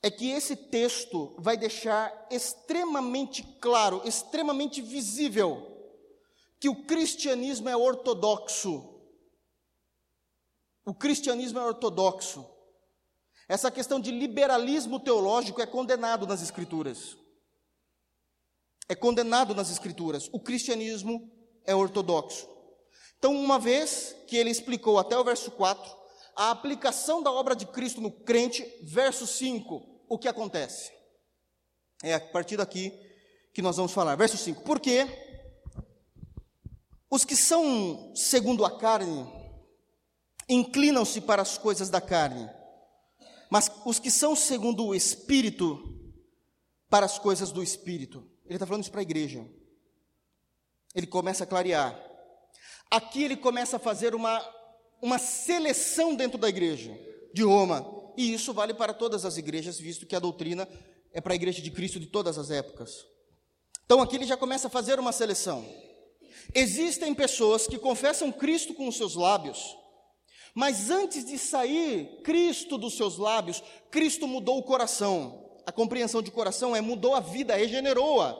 é 0.03 0.11
que 0.11 0.29
esse 0.29 0.55
texto 0.55 1.33
vai 1.39 1.55
deixar 1.55 2.27
extremamente 2.29 3.43
claro, 3.61 4.01
extremamente 4.05 4.81
visível, 4.81 5.71
que 6.59 6.67
o 6.67 6.83
cristianismo 6.83 7.69
é 7.69 7.77
ortodoxo. 7.77 8.94
O 10.85 10.93
cristianismo 10.93 11.59
é 11.59 11.63
ortodoxo. 11.63 12.45
Essa 13.49 13.71
questão 13.71 13.99
de 13.99 14.11
liberalismo 14.11 14.99
teológico 14.99 15.61
é 15.61 15.65
condenado 15.65 16.27
nas 16.27 16.41
Escrituras. 16.41 17.17
É 18.87 18.93
condenado 18.93 19.55
nas 19.55 19.71
Escrituras. 19.71 20.29
O 20.31 20.39
cristianismo 20.39 21.31
é 21.65 21.75
ortodoxo. 21.75 22.47
Então, 23.17 23.35
uma 23.35 23.57
vez 23.57 24.15
que 24.27 24.37
ele 24.37 24.51
explicou 24.51 24.99
até 24.99 25.17
o 25.17 25.23
verso 25.23 25.49
4, 25.51 25.95
a 26.35 26.51
aplicação 26.51 27.23
da 27.23 27.31
obra 27.31 27.55
de 27.55 27.65
Cristo 27.65 28.01
no 28.01 28.11
crente, 28.11 28.63
verso 28.83 29.25
5, 29.25 30.03
o 30.07 30.17
que 30.19 30.27
acontece? 30.27 30.91
É 32.03 32.13
a 32.13 32.19
partir 32.19 32.57
daqui 32.57 32.93
que 33.53 33.61
nós 33.61 33.77
vamos 33.77 33.93
falar. 33.93 34.15
Verso 34.15 34.37
5. 34.37 34.63
Porque 34.63 35.07
os 37.09 37.23
que 37.23 37.35
são 37.35 38.13
segundo 38.13 38.65
a 38.65 38.77
carne 38.77 39.44
inclinam-se 40.47 41.21
para 41.21 41.41
as 41.41 41.57
coisas 41.57 41.89
da 41.89 41.99
carne, 41.99 42.49
mas 43.49 43.71
os 43.85 43.99
que 43.99 44.11
são 44.11 44.35
segundo 44.35 44.85
o 44.85 44.95
Espírito, 44.95 45.95
para 46.89 47.05
as 47.05 47.17
coisas 47.17 47.51
do 47.51 47.63
Espírito. 47.63 48.25
Ele 48.45 48.55
está 48.55 48.65
falando 48.65 48.83
isso 48.83 48.91
para 48.91 49.01
a 49.01 49.03
igreja. 49.03 49.45
Ele 50.93 51.07
começa 51.07 51.43
a 51.43 51.47
clarear. 51.47 51.99
Aqui 52.89 53.23
ele 53.23 53.35
começa 53.35 53.77
a 53.77 53.79
fazer 53.79 54.13
uma, 54.15 54.41
uma 55.01 55.17
seleção 55.17 56.15
dentro 56.15 56.37
da 56.37 56.47
igreja 56.47 56.97
de 57.33 57.43
Roma, 57.43 57.85
e 58.15 58.33
isso 58.33 58.53
vale 58.53 58.73
para 58.73 58.93
todas 58.93 59.25
as 59.25 59.37
igrejas, 59.37 59.77
visto 59.77 60.05
que 60.05 60.15
a 60.15 60.19
doutrina 60.19 60.67
é 61.11 61.19
para 61.19 61.33
a 61.33 61.35
igreja 61.35 61.61
de 61.61 61.69
Cristo 61.71 61.99
de 61.99 62.05
todas 62.05 62.37
as 62.37 62.49
épocas. 62.49 63.05
Então 63.85 64.01
aqui 64.01 64.15
ele 64.15 64.25
já 64.25 64.37
começa 64.37 64.67
a 64.67 64.71
fazer 64.71 64.99
uma 64.99 65.11
seleção. 65.11 65.65
Existem 66.53 67.13
pessoas 67.13 67.67
que 67.67 67.77
confessam 67.77 68.31
Cristo 68.31 68.73
com 68.73 68.87
os 68.87 68.95
seus 68.95 69.15
lábios, 69.15 69.75
mas 70.55 70.89
antes 70.89 71.23
de 71.23 71.37
sair 71.37 72.21
Cristo 72.23 72.77
dos 72.77 72.97
seus 72.97 73.19
lábios, 73.19 73.61
Cristo 73.91 74.27
mudou 74.27 74.57
o 74.57 74.63
coração. 74.63 75.51
A 75.67 75.71
compreensão 75.71 76.21
de 76.21 76.31
coração 76.31 76.75
é 76.75 76.81
mudou 76.81 77.13
a 77.13 77.19
vida, 77.19 77.55
regenerou-a 77.55 78.35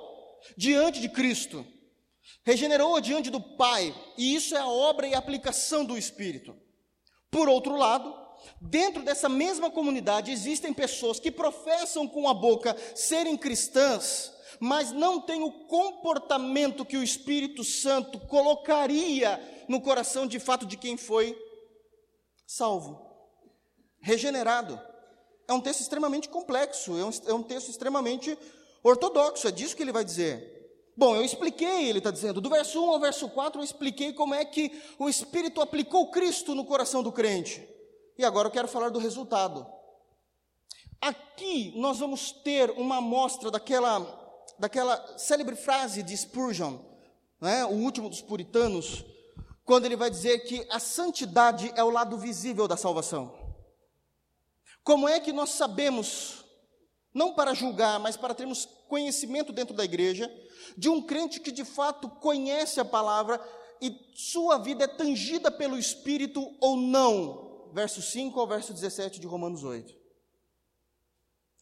diante 0.57 0.99
de 0.99 1.09
Cristo 1.09 1.63
regenerou-a 2.43 2.99
diante 2.99 3.29
do 3.29 3.41
Pai, 3.41 3.93
e 4.17 4.35
isso 4.35 4.55
é 4.55 4.59
a 4.59 4.67
obra 4.67 5.07
e 5.07 5.13
a 5.13 5.17
aplicação 5.17 5.83
do 5.83 5.97
Espírito. 5.97 6.55
Por 7.29 7.49
outro 7.49 7.75
lado, 7.75 8.15
dentro 8.61 9.03
dessa 9.03 9.27
mesma 9.27 9.69
comunidade 9.69 10.31
existem 10.31 10.73
pessoas 10.73 11.19
que 11.19 11.31
professam 11.31 12.07
com 12.07 12.27
a 12.27 12.33
boca 12.33 12.75
serem 12.95 13.37
cristãs, 13.37 14.31
mas 14.59 14.91
não 14.91 15.19
têm 15.19 15.43
o 15.43 15.51
comportamento 15.51 16.85
que 16.85 16.97
o 16.97 17.03
Espírito 17.03 17.63
Santo 17.63 18.19
colocaria 18.19 19.41
no 19.67 19.81
coração 19.81 20.25
de 20.25 20.39
fato 20.39 20.65
de 20.65 20.77
quem 20.77 20.95
foi 20.95 21.37
salvo, 22.45 22.99
regenerado. 23.99 24.79
É 25.47 25.53
um 25.53 25.61
texto 25.61 25.81
extremamente 25.81 26.29
complexo, 26.29 26.97
é 26.97 27.05
um, 27.05 27.11
é 27.27 27.33
um 27.33 27.43
texto 27.43 27.69
extremamente 27.69 28.37
ortodoxo, 28.83 29.47
é 29.47 29.51
disso 29.51 29.75
que 29.75 29.83
ele 29.83 29.91
vai 29.91 30.03
dizer. 30.03 30.53
Bom, 30.97 31.15
eu 31.15 31.23
expliquei, 31.23 31.89
ele 31.89 31.97
está 31.97 32.09
dizendo, 32.09 32.39
do 32.39 32.49
verso 32.49 32.81
1 32.81 32.91
ao 32.91 32.99
verso 32.99 33.27
4, 33.29 33.59
eu 33.59 33.65
expliquei 33.65 34.13
como 34.13 34.33
é 34.33 34.45
que 34.45 34.71
o 34.97 35.09
Espírito 35.09 35.59
aplicou 35.59 36.09
Cristo 36.09 36.55
no 36.55 36.63
coração 36.63 37.03
do 37.03 37.11
crente. 37.11 37.67
E 38.17 38.23
agora 38.23 38.47
eu 38.47 38.51
quero 38.51 38.67
falar 38.67 38.89
do 38.89 38.99
resultado. 38.99 39.67
Aqui 41.01 41.73
nós 41.75 41.99
vamos 41.99 42.31
ter 42.31 42.71
uma 42.71 42.97
amostra 42.97 43.51
daquela, 43.51 43.99
daquela 44.57 45.17
célebre 45.17 45.55
frase 45.55 46.01
de 46.01 46.15
Spurgeon, 46.15 46.77
né, 47.41 47.65
o 47.65 47.73
último 47.73 48.09
dos 48.09 48.21
puritanos, 48.21 49.03
quando 49.65 49.85
ele 49.85 49.95
vai 49.95 50.09
dizer 50.09 50.39
que 50.45 50.65
a 50.69 50.79
santidade 50.79 51.73
é 51.75 51.83
o 51.83 51.89
lado 51.89 52.17
visível 52.17 52.67
da 52.67 52.77
salvação. 52.77 53.35
Como 54.83 55.09
é 55.09 55.19
que 55.19 55.33
nós 55.33 55.49
sabemos, 55.49 56.45
não 57.11 57.33
para 57.33 57.55
julgar, 57.55 57.99
mas 57.99 58.15
para 58.15 58.35
termos 58.35 58.65
conhecimento 58.87 59.51
dentro 59.51 59.75
da 59.75 59.83
igreja, 59.83 60.31
de 60.77 60.87
um 60.87 61.01
crente 61.01 61.39
que 61.39 61.51
de 61.51 61.65
fato 61.65 62.07
conhece 62.07 62.79
a 62.79 62.85
palavra 62.85 63.43
e 63.81 63.91
sua 64.13 64.59
vida 64.59 64.83
é 64.83 64.87
tangida 64.87 65.49
pelo 65.49 65.77
Espírito 65.77 66.55
ou 66.61 66.77
não. 66.77 67.71
Verso 67.73 68.01
5 68.01 68.39
ao 68.39 68.47
verso 68.47 68.71
17 68.71 69.19
de 69.19 69.27
Romanos 69.27 69.63
8. 69.63 69.91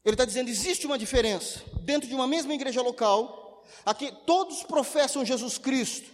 Ele 0.03 0.13
está 0.13 0.25
dizendo: 0.25 0.49
existe 0.49 0.85
uma 0.85 0.97
diferença 0.97 1.61
dentro 1.81 2.07
de 2.07 2.13
uma 2.13 2.27
mesma 2.27 2.53
igreja 2.53 2.81
local, 2.81 3.63
aqui 3.85 4.11
todos 4.25 4.63
professam 4.63 5.25
Jesus 5.25 5.57
Cristo, 5.57 6.11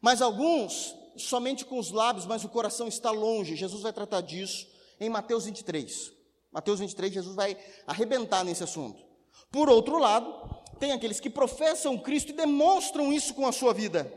mas 0.00 0.22
alguns 0.22 0.94
somente 1.16 1.64
com 1.64 1.78
os 1.78 1.90
lábios, 1.90 2.26
mas 2.26 2.44
o 2.44 2.48
coração 2.48 2.88
está 2.88 3.10
longe. 3.10 3.56
Jesus 3.56 3.82
vai 3.82 3.92
tratar 3.92 4.20
disso 4.20 4.66
em 4.98 5.08
Mateus 5.08 5.44
23. 5.44 6.12
Mateus 6.52 6.80
23, 6.80 7.12
Jesus 7.12 7.36
vai 7.36 7.56
arrebentar 7.86 8.44
nesse 8.44 8.64
assunto. 8.64 9.02
Por 9.50 9.68
outro 9.68 9.98
lado, 9.98 10.32
tem 10.78 10.92
aqueles 10.92 11.20
que 11.20 11.30
professam 11.30 11.98
Cristo 11.98 12.30
e 12.30 12.34
demonstram 12.34 13.12
isso 13.12 13.34
com 13.34 13.46
a 13.46 13.52
sua 13.52 13.72
vida. 13.72 14.12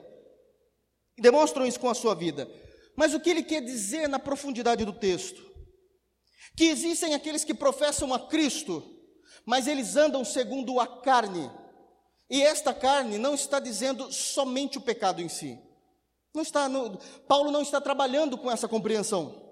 Demonstram 1.17 1.65
isso 1.65 1.79
com 1.79 1.89
a 1.89 1.93
sua 1.93 2.15
vida. 2.15 2.49
Mas 2.95 3.13
o 3.13 3.19
que 3.19 3.29
ele 3.29 3.43
quer 3.43 3.61
dizer 3.61 4.07
na 4.07 4.19
profundidade 4.19 4.85
do 4.85 4.93
texto? 4.93 5.43
Que 6.55 6.65
existem 6.65 7.13
aqueles 7.13 7.43
que 7.43 7.53
professam 7.53 8.13
a 8.13 8.19
Cristo, 8.19 8.83
mas 9.45 9.67
eles 9.67 9.95
andam 9.95 10.23
segundo 10.23 10.79
a 10.79 10.87
carne. 11.01 11.51
E 12.29 12.41
esta 12.41 12.73
carne 12.73 13.17
não 13.17 13.35
está 13.35 13.59
dizendo 13.59 14.11
somente 14.11 14.77
o 14.77 14.81
pecado 14.81 15.21
em 15.21 15.29
si. 15.29 15.59
Não 16.33 16.41
está, 16.41 16.67
Paulo 17.27 17.51
não 17.51 17.61
está 17.61 17.79
trabalhando 17.79 18.37
com 18.37 18.49
essa 18.49 18.67
compreensão. 18.67 19.43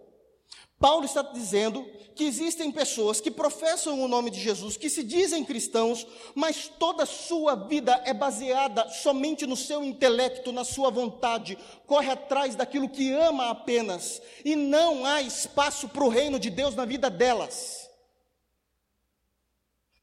Paulo 0.79 1.05
está 1.05 1.21
dizendo 1.21 1.85
que 2.15 2.23
existem 2.23 2.71
pessoas 2.71 3.21
que 3.21 3.29
professam 3.29 4.01
o 4.01 4.07
nome 4.07 4.31
de 4.31 4.39
Jesus, 4.39 4.75
que 4.77 4.89
se 4.89 5.03
dizem 5.03 5.45
cristãos, 5.45 6.07
mas 6.33 6.67
toda 6.67 7.03
a 7.03 7.05
sua 7.05 7.53
vida 7.53 8.01
é 8.03 8.13
baseada 8.15 8.89
somente 8.89 9.45
no 9.45 9.55
seu 9.55 9.83
intelecto, 9.83 10.51
na 10.51 10.63
sua 10.63 10.89
vontade, 10.89 11.55
corre 11.85 12.09
atrás 12.09 12.55
daquilo 12.55 12.89
que 12.89 13.13
ama 13.13 13.51
apenas, 13.51 14.19
e 14.43 14.55
não 14.55 15.05
há 15.05 15.21
espaço 15.21 15.87
para 15.87 16.03
o 16.03 16.09
reino 16.09 16.39
de 16.39 16.49
Deus 16.49 16.73
na 16.73 16.83
vida 16.83 17.11
delas. 17.11 17.87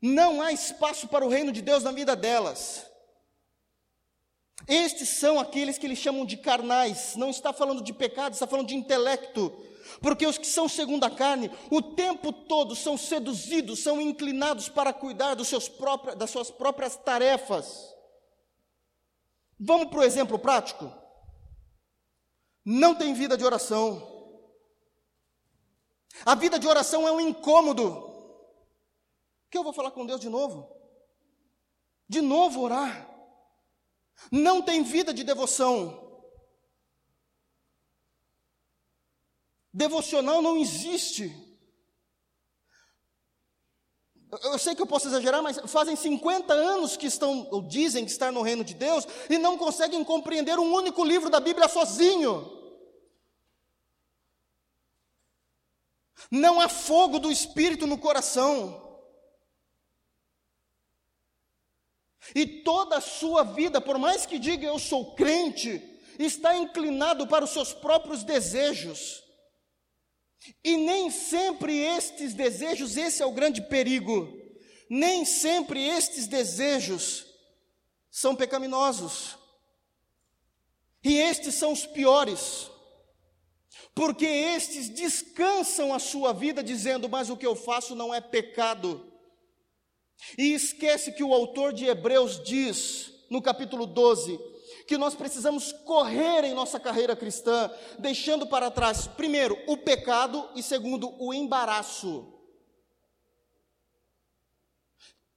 Não 0.01 0.41
há 0.41 0.53
espaço 0.53 1.09
para 1.09 1.27
o 1.27 1.29
reino 1.29 1.51
de 1.51 1.61
Deus 1.61 1.83
na 1.83 1.91
vida 1.91 2.15
delas. 2.15 2.88
Estes 4.69 5.09
são 5.09 5.41
aqueles 5.41 5.79
que 5.79 5.87
eles 5.87 5.99
chamam 5.99 6.27
de 6.27 6.37
carnais, 6.37 7.17
não 7.17 7.31
está 7.31 7.55
falando 7.55 7.83
de 7.83 7.93
pecado, 7.93 8.35
está 8.35 8.47
falando 8.47 8.69
de 8.69 8.77
intelecto, 8.77 9.51
porque 10.03 10.27
os 10.27 10.37
que 10.37 10.47
são 10.47 10.69
segundo 10.69 11.05
a 11.05 11.11
carne, 11.11 11.51
o 11.71 11.81
tempo 11.81 12.31
todo 12.31 12.77
são 12.77 12.99
seduzidos, 12.99 13.79
são 13.81 13.99
inclinados 13.99 14.69
para 14.69 14.93
cuidar 14.93 15.35
próprios, 15.77 16.17
das 16.17 16.29
suas 16.29 16.51
próprias 16.51 16.97
tarefas. 16.97 17.95
Vamos 19.59 19.89
para 19.89 20.01
o 20.01 20.05
exemplo 20.05 20.39
prático? 20.39 20.93
Não 22.63 22.95
tem 22.95 23.15
vida 23.15 23.39
de 23.39 23.45
oração. 23.45 24.07
A 26.27 26.35
vida 26.35 26.59
de 26.59 26.69
oração 26.69 27.09
é 27.09 27.13
um 27.13 27.21
incômodo. 27.21 28.07
Que 29.51 29.57
eu 29.57 29.65
vou 29.65 29.73
falar 29.73 29.93
com 29.93 30.05
Deus 30.05 30.21
de 30.21 30.29
novo? 30.29 30.71
De 32.07 32.21
novo 32.21 32.61
orar. 32.61 33.18
Não 34.31 34.63
tem 34.63 34.83
vida 34.83 35.13
de 35.15 35.25
devoção. 35.25 36.07
Devocional 39.73 40.43
não 40.43 40.57
existe. 40.57 41.33
Eu 44.43 44.59
sei 44.59 44.75
que 44.75 44.83
eu 44.83 44.87
posso 44.87 45.09
exagerar, 45.09 45.43
mas 45.43 45.59
fazem 45.71 45.97
50 45.97 46.53
anos 46.53 46.97
que 46.97 47.07
estão, 47.07 47.49
ou 47.51 47.63
dizem 47.63 48.05
que 48.05 48.11
estão 48.11 48.31
no 48.31 48.43
reino 48.43 48.63
de 48.63 48.75
Deus, 48.75 49.07
e 49.31 49.39
não 49.39 49.57
conseguem 49.57 50.05
compreender 50.05 50.59
um 50.59 50.73
único 50.73 51.03
livro 51.05 51.31
da 51.31 51.41
Bíblia 51.41 51.69
sozinho. 51.69 52.59
Não 56.31 56.61
há 56.61 56.69
fogo 56.69 57.19
do 57.19 57.31
Espírito 57.31 57.87
no 57.87 57.97
coração. 57.97 58.88
E 62.35 62.47
toda 62.47 62.99
a 62.99 63.01
sua 63.01 63.43
vida, 63.43 63.81
por 63.81 63.99
mais 63.99 64.27
que 64.27 64.39
diga 64.39 64.67
eu 64.67 64.79
sou 64.79 65.15
crente, 65.15 65.83
está 66.19 66.57
inclinado 66.57 67.27
para 67.27 67.45
os 67.45 67.51
seus 67.51 67.73
próprios 67.73 68.25
desejos. 68.25 69.23
E 70.65 70.77
nem 70.77 71.11
sempre 71.11 71.79
estes 71.79 72.35
desejos, 72.35 72.97
esse 72.97 73.23
é 73.23 73.27
o 73.27 73.33
grande 73.33 73.63
perigo, 73.63 74.33
nem 74.89 75.25
sempre 75.25 75.87
estes 75.87 76.27
desejos 76.27 77.27
são 78.11 78.35
pecaminosos. 78.35 79.37
E 81.03 81.17
estes 81.19 81.55
são 81.55 81.73
os 81.73 81.87
piores, 81.87 82.71
porque 83.95 84.27
estes 84.27 84.89
descansam 84.89 85.95
a 85.95 85.99
sua 85.99 86.33
vida 86.33 86.63
dizendo: 86.63 87.09
Mas 87.09 87.31
o 87.31 87.37
que 87.37 87.47
eu 87.47 87.55
faço 87.55 87.95
não 87.95 88.13
é 88.13 88.21
pecado. 88.21 89.08
E 90.37 90.53
esquece 90.53 91.13
que 91.13 91.23
o 91.23 91.33
autor 91.33 91.73
de 91.73 91.87
Hebreus 91.87 92.43
diz, 92.43 93.13
no 93.31 93.41
capítulo 93.41 93.87
12, 93.87 94.39
que 94.87 94.97
nós 94.97 95.15
precisamos 95.15 95.71
correr 95.71 96.45
em 96.45 96.55
nossa 96.55 96.81
carreira 96.81 97.15
cristã, 97.15 97.71
deixando 97.99 98.47
para 98.47 98.71
trás, 98.71 99.07
primeiro, 99.07 99.59
o 99.67 99.77
pecado 99.77 100.49
e, 100.55 100.63
segundo, 100.63 101.15
o 101.23 101.33
embaraço. 101.35 102.33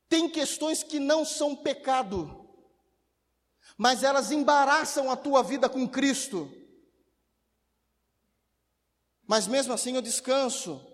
Tem 0.07 0.29
questões 0.29 0.83
que 0.83 0.99
não 0.99 1.23
são 1.23 1.55
pecado, 1.55 2.49
mas 3.77 4.03
elas 4.03 4.31
embaraçam 4.31 5.11
a 5.11 5.15
tua 5.15 5.43
vida 5.43 5.69
com 5.69 5.87
Cristo. 5.87 6.51
Mas 9.25 9.47
mesmo 9.47 9.73
assim 9.73 9.95
eu 9.95 10.01
descanso, 10.01 10.85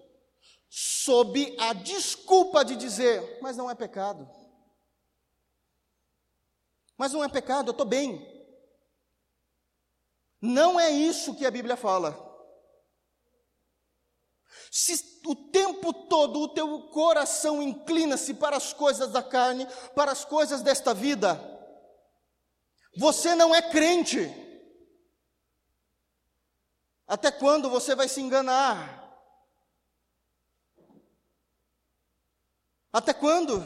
sob 0.69 1.55
a 1.59 1.73
desculpa 1.73 2.63
de 2.63 2.75
dizer, 2.75 3.39
mas 3.41 3.55
não 3.55 3.69
é 3.69 3.75
pecado. 3.75 4.29
Mas 6.97 7.13
não 7.13 7.23
é 7.23 7.29
pecado, 7.29 7.69
eu 7.69 7.71
estou 7.71 7.85
bem. 7.85 8.35
Não 10.41 10.79
é 10.79 10.89
isso 10.89 11.35
que 11.35 11.45
a 11.45 11.51
Bíblia 11.51 11.77
fala. 11.77 12.25
Se 14.71 15.21
o 15.25 15.35
tempo 15.35 15.93
todo 15.93 16.41
o 16.41 16.49
teu 16.49 16.89
coração 16.89 17.61
inclina-se 17.61 18.33
para 18.33 18.57
as 18.57 18.73
coisas 18.73 19.11
da 19.11 19.23
carne, 19.23 19.67
para 19.95 20.11
as 20.11 20.25
coisas 20.25 20.61
desta 20.61 20.93
vida, 20.93 21.39
você 22.97 23.35
não 23.35 23.53
é 23.53 23.61
crente. 23.61 24.29
Até 27.07 27.31
quando 27.31 27.69
você 27.69 27.95
vai 27.95 28.09
se 28.09 28.19
enganar? 28.19 29.06
Até 32.97 33.13
quando? 33.13 33.63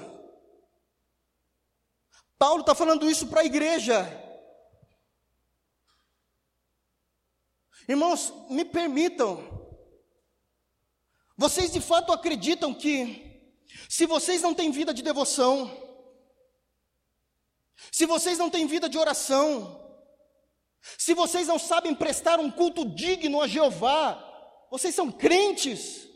Paulo 2.38 2.60
está 2.60 2.76
falando 2.76 3.10
isso 3.10 3.28
para 3.28 3.40
a 3.40 3.46
igreja. 3.46 4.06
Irmãos, 7.88 8.34
me 8.50 8.66
permitam. 8.66 9.42
Vocês 11.38 11.72
de 11.72 11.80
fato 11.80 12.12
acreditam 12.12 12.74
que, 12.74 13.58
se 13.88 14.06
vocês 14.06 14.42
não 14.42 14.54
têm 14.54 14.70
vida 14.70 14.94
de 14.94 15.02
devoção, 15.02 15.72
se 17.90 18.06
vocês 18.06 18.38
não 18.38 18.50
têm 18.50 18.68
vida 18.68 18.90
de 18.90 18.98
oração, 18.98 19.80
se 20.98 21.14
vocês 21.14 21.48
não 21.48 21.58
sabem 21.58 21.96
prestar 21.96 22.38
um 22.38 22.52
culto 22.52 22.84
digno 22.84 23.42
a 23.42 23.48
Jeová, 23.48 24.22
vocês 24.70 24.94
são 24.94 25.10
crentes? 25.10 26.11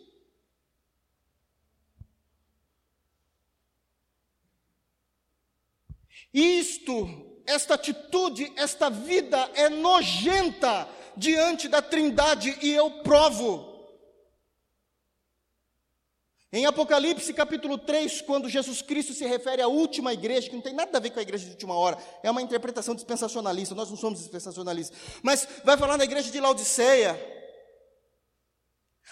Isto, 6.35 7.07
esta 7.47 7.75
atitude, 7.75 8.51
esta 8.57 8.89
vida 8.89 9.49
é 9.53 9.69
nojenta 9.69 10.85
diante 11.15 11.69
da 11.69 11.81
Trindade 11.81 12.57
e 12.61 12.73
eu 12.73 12.91
provo. 13.03 13.73
Em 16.51 16.65
Apocalipse 16.65 17.33
capítulo 17.33 17.77
3, 17.77 18.21
quando 18.23 18.49
Jesus 18.49 18.81
Cristo 18.81 19.13
se 19.13 19.25
refere 19.25 19.61
à 19.61 19.69
última 19.69 20.11
igreja, 20.11 20.49
que 20.49 20.55
não 20.55 20.61
tem 20.61 20.73
nada 20.73 20.97
a 20.97 20.99
ver 20.99 21.11
com 21.11 21.19
a 21.19 21.21
igreja 21.21 21.45
de 21.45 21.51
última 21.51 21.73
hora, 21.73 21.97
é 22.21 22.29
uma 22.29 22.41
interpretação 22.41 22.95
dispensacionalista, 22.95 23.73
nós 23.73 23.89
não 23.89 23.95
somos 23.95 24.19
dispensacionalistas, 24.19 24.97
mas 25.23 25.47
vai 25.63 25.77
falar 25.77 25.97
na 25.97 26.03
igreja 26.03 26.29
de 26.29 26.39
Laodiceia. 26.41 27.17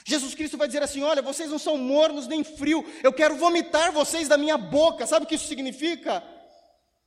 Jesus 0.05 0.35
Cristo 0.35 0.57
vai 0.57 0.67
dizer 0.67 0.83
assim: 0.83 1.03
Olha, 1.03 1.21
vocês 1.21 1.49
não 1.49 1.59
são 1.59 1.77
mornos 1.77 2.27
nem 2.27 2.43
frio, 2.43 2.85
eu 3.01 3.13
quero 3.13 3.37
vomitar 3.37 3.93
vocês 3.93 4.27
da 4.27 4.37
minha 4.37 4.57
boca. 4.57 5.07
Sabe 5.07 5.23
o 5.23 5.27
que 5.27 5.35
isso 5.35 5.47
significa? 5.47 6.21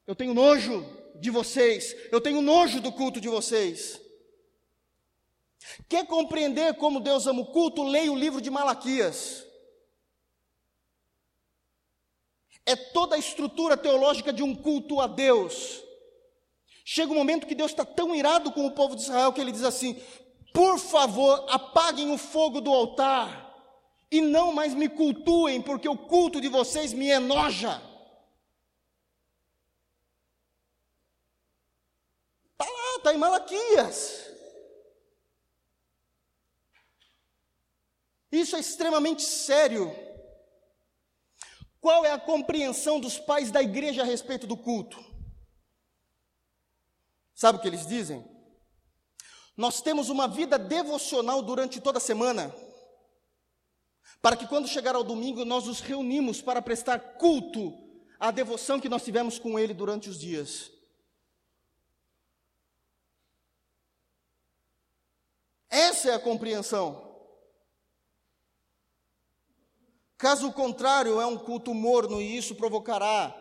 Eu 0.06 0.14
tenho 0.14 0.32
nojo 0.32 0.86
de 1.16 1.30
vocês, 1.30 1.94
eu 2.12 2.20
tenho 2.20 2.40
nojo 2.40 2.80
do 2.80 2.92
culto 2.92 3.20
de 3.20 3.28
vocês. 3.28 4.00
Quer 5.88 6.06
compreender 6.06 6.74
como 6.74 7.00
Deus 7.00 7.26
ama 7.26 7.40
o 7.40 7.46
culto? 7.46 7.82
Leia 7.82 8.12
o 8.12 8.16
livro 8.16 8.40
de 8.40 8.50
Malaquias. 8.50 9.44
É 12.64 12.76
toda 12.76 13.16
a 13.16 13.18
estrutura 13.18 13.76
teológica 13.76 14.32
de 14.32 14.42
um 14.42 14.54
culto 14.54 15.00
a 15.00 15.06
Deus. 15.06 15.82
Chega 16.84 17.12
um 17.12 17.16
momento 17.16 17.46
que 17.46 17.54
Deus 17.54 17.72
está 17.72 17.84
tão 17.84 18.14
irado 18.14 18.52
com 18.52 18.64
o 18.64 18.72
povo 18.72 18.94
de 18.94 19.02
Israel 19.02 19.32
que 19.32 19.40
ele 19.40 19.52
diz 19.52 19.64
assim: 19.64 20.00
por 20.52 20.78
favor, 20.78 21.44
apaguem 21.50 22.12
o 22.12 22.18
fogo 22.18 22.60
do 22.60 22.72
altar 22.72 23.54
e 24.10 24.20
não 24.20 24.52
mais 24.52 24.72
me 24.72 24.88
cultuem, 24.88 25.60
porque 25.60 25.88
o 25.88 25.98
culto 25.98 26.40
de 26.40 26.48
vocês 26.48 26.92
me 26.92 27.08
enoja. 27.08 27.82
Está 33.06 33.14
em 33.14 33.18
Malaquias. 33.18 34.26
Isso 38.32 38.56
é 38.56 38.60
extremamente 38.60 39.22
sério. 39.22 39.94
Qual 41.80 42.04
é 42.04 42.10
a 42.10 42.18
compreensão 42.18 42.98
dos 42.98 43.16
pais 43.16 43.52
da 43.52 43.62
igreja 43.62 44.02
a 44.02 44.04
respeito 44.04 44.44
do 44.46 44.56
culto? 44.56 44.98
Sabe 47.32 47.58
o 47.58 47.60
que 47.60 47.68
eles 47.68 47.86
dizem? 47.86 48.24
Nós 49.56 49.80
temos 49.80 50.08
uma 50.08 50.26
vida 50.26 50.58
devocional 50.58 51.40
durante 51.42 51.80
toda 51.80 51.98
a 51.98 52.00
semana, 52.00 52.52
para 54.20 54.36
que 54.36 54.48
quando 54.48 54.66
chegar 54.66 54.96
ao 54.96 55.04
domingo 55.04 55.44
nós 55.44 55.66
nos 55.66 55.80
reunimos 55.80 56.42
para 56.42 56.60
prestar 56.60 56.98
culto 56.98 57.72
à 58.18 58.32
devoção 58.32 58.80
que 58.80 58.88
nós 58.88 59.04
tivemos 59.04 59.38
com 59.38 59.58
Ele 59.58 59.72
durante 59.72 60.10
os 60.10 60.18
dias. 60.18 60.75
Essa 65.76 66.08
é 66.08 66.14
a 66.14 66.18
compreensão. 66.18 67.06
Caso 70.16 70.50
contrário, 70.50 71.20
é 71.20 71.26
um 71.26 71.36
culto 71.36 71.74
morno 71.74 72.18
e 72.18 72.34
isso 72.34 72.54
provocará 72.54 73.36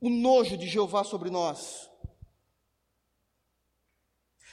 o 0.00 0.10
nojo 0.10 0.56
de 0.56 0.66
Jeová 0.66 1.04
sobre 1.04 1.30
nós. 1.30 1.88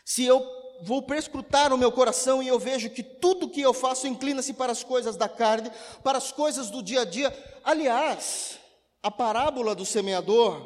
Se 0.06 0.24
eu 0.24 0.40
vou 0.84 1.02
perscrutar 1.02 1.74
o 1.74 1.78
meu 1.80 1.92
coração 1.92 2.44
e 2.44 2.48
eu 2.48 2.60
vejo 2.60 2.92
que 2.92 3.02
tudo 3.02 3.50
que 3.50 3.62
eu 3.62 3.74
faço 3.74 4.06
inclina-se 4.06 4.54
para 4.54 4.72
as 4.72 4.84
coisas 4.84 5.18
da 5.18 5.28
carne, 5.28 5.72
para 6.04 6.20
as 6.20 6.32
coisas 6.32 6.70
do 6.70 6.84
dia 6.84 7.02
a 7.02 7.06
dia. 7.06 7.34
Aliás, 7.64 8.60
a 9.02 9.10
parábola 9.10 9.74
do 9.74 9.84
semeador, 9.84 10.64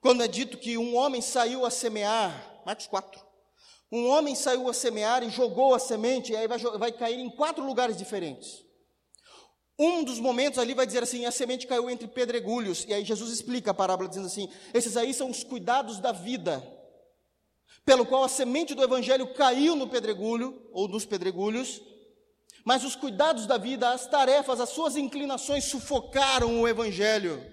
quando 0.00 0.24
é 0.24 0.26
dito 0.26 0.58
que 0.58 0.76
um 0.76 0.96
homem 0.96 1.22
saiu 1.22 1.64
a 1.64 1.70
semear, 1.70 2.62
Marcos 2.66 2.88
4. 2.88 3.29
Um 3.90 4.06
homem 4.08 4.34
saiu 4.34 4.68
a 4.68 4.72
semear 4.72 5.22
e 5.22 5.30
jogou 5.30 5.74
a 5.74 5.78
semente, 5.78 6.32
e 6.32 6.36
aí 6.36 6.46
vai, 6.46 6.58
vai 6.58 6.92
cair 6.92 7.18
em 7.18 7.30
quatro 7.30 7.64
lugares 7.64 7.96
diferentes. 7.96 8.64
Um 9.78 10.04
dos 10.04 10.20
momentos 10.20 10.58
ali 10.58 10.74
vai 10.74 10.86
dizer 10.86 11.02
assim: 11.02 11.24
a 11.24 11.32
semente 11.32 11.66
caiu 11.66 11.90
entre 11.90 12.06
pedregulhos, 12.06 12.84
e 12.86 12.92
aí 12.92 13.04
Jesus 13.04 13.32
explica 13.32 13.70
a 13.70 13.74
parábola 13.74 14.08
dizendo 14.08 14.26
assim: 14.26 14.48
esses 14.74 14.96
aí 14.96 15.12
são 15.14 15.30
os 15.30 15.42
cuidados 15.42 15.98
da 15.98 16.12
vida 16.12 16.62
pelo 17.84 18.06
qual 18.06 18.22
a 18.22 18.28
semente 18.28 18.74
do 18.74 18.82
evangelho 18.82 19.32
caiu 19.34 19.74
no 19.74 19.88
pedregulho 19.88 20.68
ou 20.72 20.86
nos 20.86 21.04
pedregulhos, 21.04 21.80
mas 22.64 22.84
os 22.84 22.94
cuidados 22.94 23.46
da 23.46 23.56
vida, 23.56 23.90
as 23.90 24.06
tarefas, 24.06 24.60
as 24.60 24.68
suas 24.68 24.96
inclinações 24.96 25.64
sufocaram 25.64 26.60
o 26.60 26.68
evangelho 26.68 27.44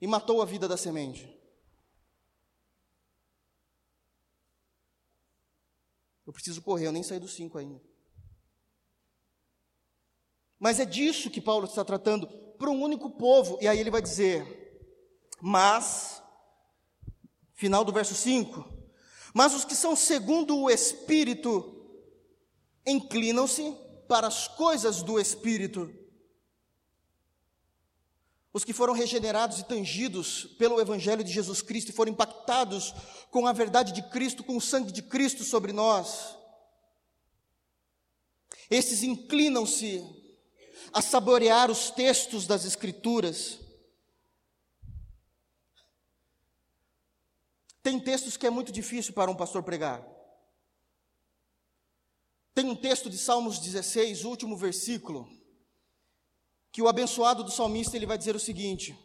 e 0.00 0.06
matou 0.06 0.42
a 0.42 0.44
vida 0.44 0.66
da 0.66 0.76
semente. 0.76 1.37
Eu 6.28 6.32
preciso 6.34 6.60
correr, 6.60 6.86
eu 6.86 6.92
nem 6.92 7.02
saí 7.02 7.18
dos 7.18 7.32
cinco 7.32 7.56
ainda. 7.56 7.80
Mas 10.60 10.78
é 10.78 10.84
disso 10.84 11.30
que 11.30 11.40
Paulo 11.40 11.64
está 11.64 11.82
tratando 11.82 12.26
para 12.58 12.68
um 12.68 12.82
único 12.82 13.08
povo, 13.08 13.56
e 13.62 13.66
aí 13.66 13.78
ele 13.80 13.90
vai 13.90 14.02
dizer: 14.02 14.78
Mas 15.40 16.22
final 17.54 17.82
do 17.82 17.94
verso 17.94 18.14
5. 18.14 18.62
Mas 19.32 19.54
os 19.54 19.64
que 19.64 19.74
são 19.74 19.96
segundo 19.96 20.54
o 20.54 20.68
Espírito 20.68 21.74
inclinam-se 22.84 23.74
para 24.06 24.26
as 24.26 24.46
coisas 24.48 25.02
do 25.02 25.18
Espírito. 25.18 25.90
Os 28.58 28.64
que 28.64 28.72
foram 28.72 28.92
regenerados 28.92 29.60
e 29.60 29.62
tangidos 29.62 30.46
pelo 30.58 30.80
Evangelho 30.80 31.22
de 31.22 31.30
Jesus 31.30 31.62
Cristo 31.62 31.90
e 31.90 31.92
foram 31.92 32.10
impactados 32.10 32.92
com 33.30 33.46
a 33.46 33.52
verdade 33.52 33.92
de 33.92 34.02
Cristo, 34.10 34.42
com 34.42 34.56
o 34.56 34.60
sangue 34.60 34.90
de 34.90 35.00
Cristo 35.00 35.44
sobre 35.44 35.72
nós, 35.72 36.36
esses 38.68 39.04
inclinam-se 39.04 40.04
a 40.92 41.00
saborear 41.00 41.70
os 41.70 41.90
textos 41.92 42.48
das 42.48 42.64
Escrituras 42.64 43.60
Tem 47.80 48.00
textos 48.00 48.36
que 48.36 48.46
é 48.46 48.50
muito 48.50 48.72
difícil 48.72 49.14
para 49.14 49.30
um 49.30 49.36
pastor 49.36 49.62
pregar. 49.62 50.04
Tem 52.52 52.68
um 52.68 52.74
texto 52.74 53.08
de 53.08 53.16
Salmos 53.16 53.60
16, 53.60 54.24
o 54.24 54.28
último 54.28 54.56
versículo, 54.56 55.37
que 56.78 56.82
o 56.82 56.86
abençoado 56.86 57.42
do 57.42 57.50
salmista 57.50 57.96
ele 57.96 58.06
vai 58.06 58.16
dizer 58.16 58.36
o 58.36 58.38
seguinte: 58.38 58.96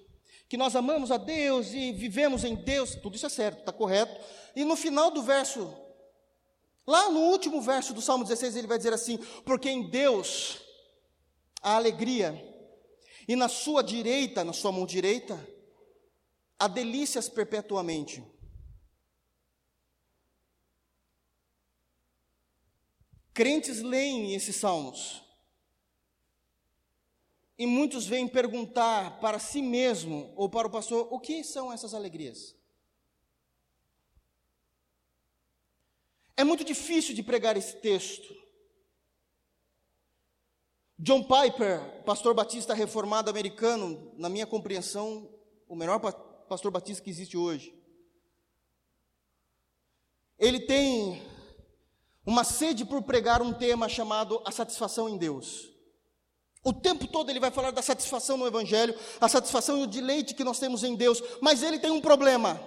que 0.48 0.56
nós 0.56 0.76
amamos 0.76 1.10
a 1.10 1.18
Deus 1.18 1.74
e 1.74 1.92
vivemos 1.92 2.44
em 2.44 2.54
Deus, 2.54 2.94
tudo 2.94 3.16
isso 3.16 3.26
é 3.26 3.30
certo, 3.30 3.62
está 3.62 3.74
correto. 3.74 4.16
E 4.56 4.64
no 4.64 4.76
final 4.76 5.10
do 5.10 5.24
verso, 5.24 5.76
lá 6.86 7.10
no 7.10 7.22
último 7.22 7.60
verso 7.64 7.92
do 7.92 8.00
Salmo 8.00 8.26
16, 8.26 8.58
ele 8.58 8.68
vai 8.68 8.78
dizer 8.78 8.94
assim: 8.94 9.18
porque 9.44 9.72
em 9.72 9.90
Deus 9.90 10.60
a 11.64 11.76
alegria, 11.78 12.40
e 13.28 13.36
na 13.36 13.50
sua 13.50 13.82
direita, 13.82 14.44
na 14.44 14.54
sua 14.54 14.72
mão 14.72 14.86
direita, 14.86 15.36
há 16.60 16.68
delícias 16.68 17.28
perpetuamente. 17.28 18.24
Crentes 23.34 23.82
leem 23.82 24.36
esses 24.36 24.58
salmos. 24.58 25.23
E 27.58 27.68
muitos 27.68 28.08
vêm 28.08 28.28
perguntar 28.28 29.20
para 29.20 29.38
si 29.38 29.62
mesmo 29.62 30.34
ou 30.36 30.50
para 30.50 30.68
o 30.68 30.72
pastor: 30.72 31.08
o 31.12 31.20
que 31.20 31.44
são 31.44 31.72
essas 31.72 31.94
alegrias? 31.94 32.56
É 36.36 36.44
muito 36.44 36.64
difícil 36.64 37.14
de 37.14 37.22
pregar 37.22 37.56
esse 37.56 37.78
texto. 37.78 38.34
John 40.98 41.24
Piper, 41.24 42.04
pastor 42.06 42.34
batista 42.34 42.74
reformado 42.74 43.30
americano, 43.30 44.12
na 44.18 44.30
minha 44.30 44.48
compreensão, 44.48 45.30
o 45.68 45.76
melhor 45.76 46.00
pastor 46.00 46.72
batista 46.72 47.04
que 47.04 47.10
existe 47.10 47.38
hoje. 47.38 47.78
Ele 50.40 50.60
tem 50.60 51.22
uma 52.26 52.44
sede 52.44 52.86
por 52.86 53.02
pregar 53.04 53.42
um 53.42 53.54
tema 53.54 53.90
chamado 53.90 54.42
a 54.46 54.52
satisfação 54.52 55.10
em 55.10 55.18
Deus. 55.18 55.73
O 56.64 56.72
tempo 56.72 57.06
todo 57.08 57.30
ele 57.30 57.42
vai 57.42 57.52
falar 57.52 57.72
da 57.72 57.82
satisfação 57.82 58.38
no 58.38 58.48
Evangelho, 58.48 58.98
a 59.20 59.28
satisfação 59.28 59.80
e 59.80 59.84
o 59.84 59.88
deleite 59.88 60.34
que 60.34 60.46
nós 60.46 60.60
temos 60.60 60.84
em 60.84 60.96
Deus, 60.96 61.22
mas 61.42 61.62
ele 61.62 61.78
tem 61.78 61.92
um 61.92 62.00
problema, 62.00 62.60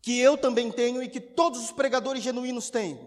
que 0.00 0.18
eu 0.18 0.38
também 0.38 0.72
tenho 0.72 1.02
e 1.02 1.08
que 1.08 1.20
todos 1.20 1.60
os 1.62 1.72
pregadores 1.72 2.22
genuínos 2.22 2.70
têm. 2.70 2.98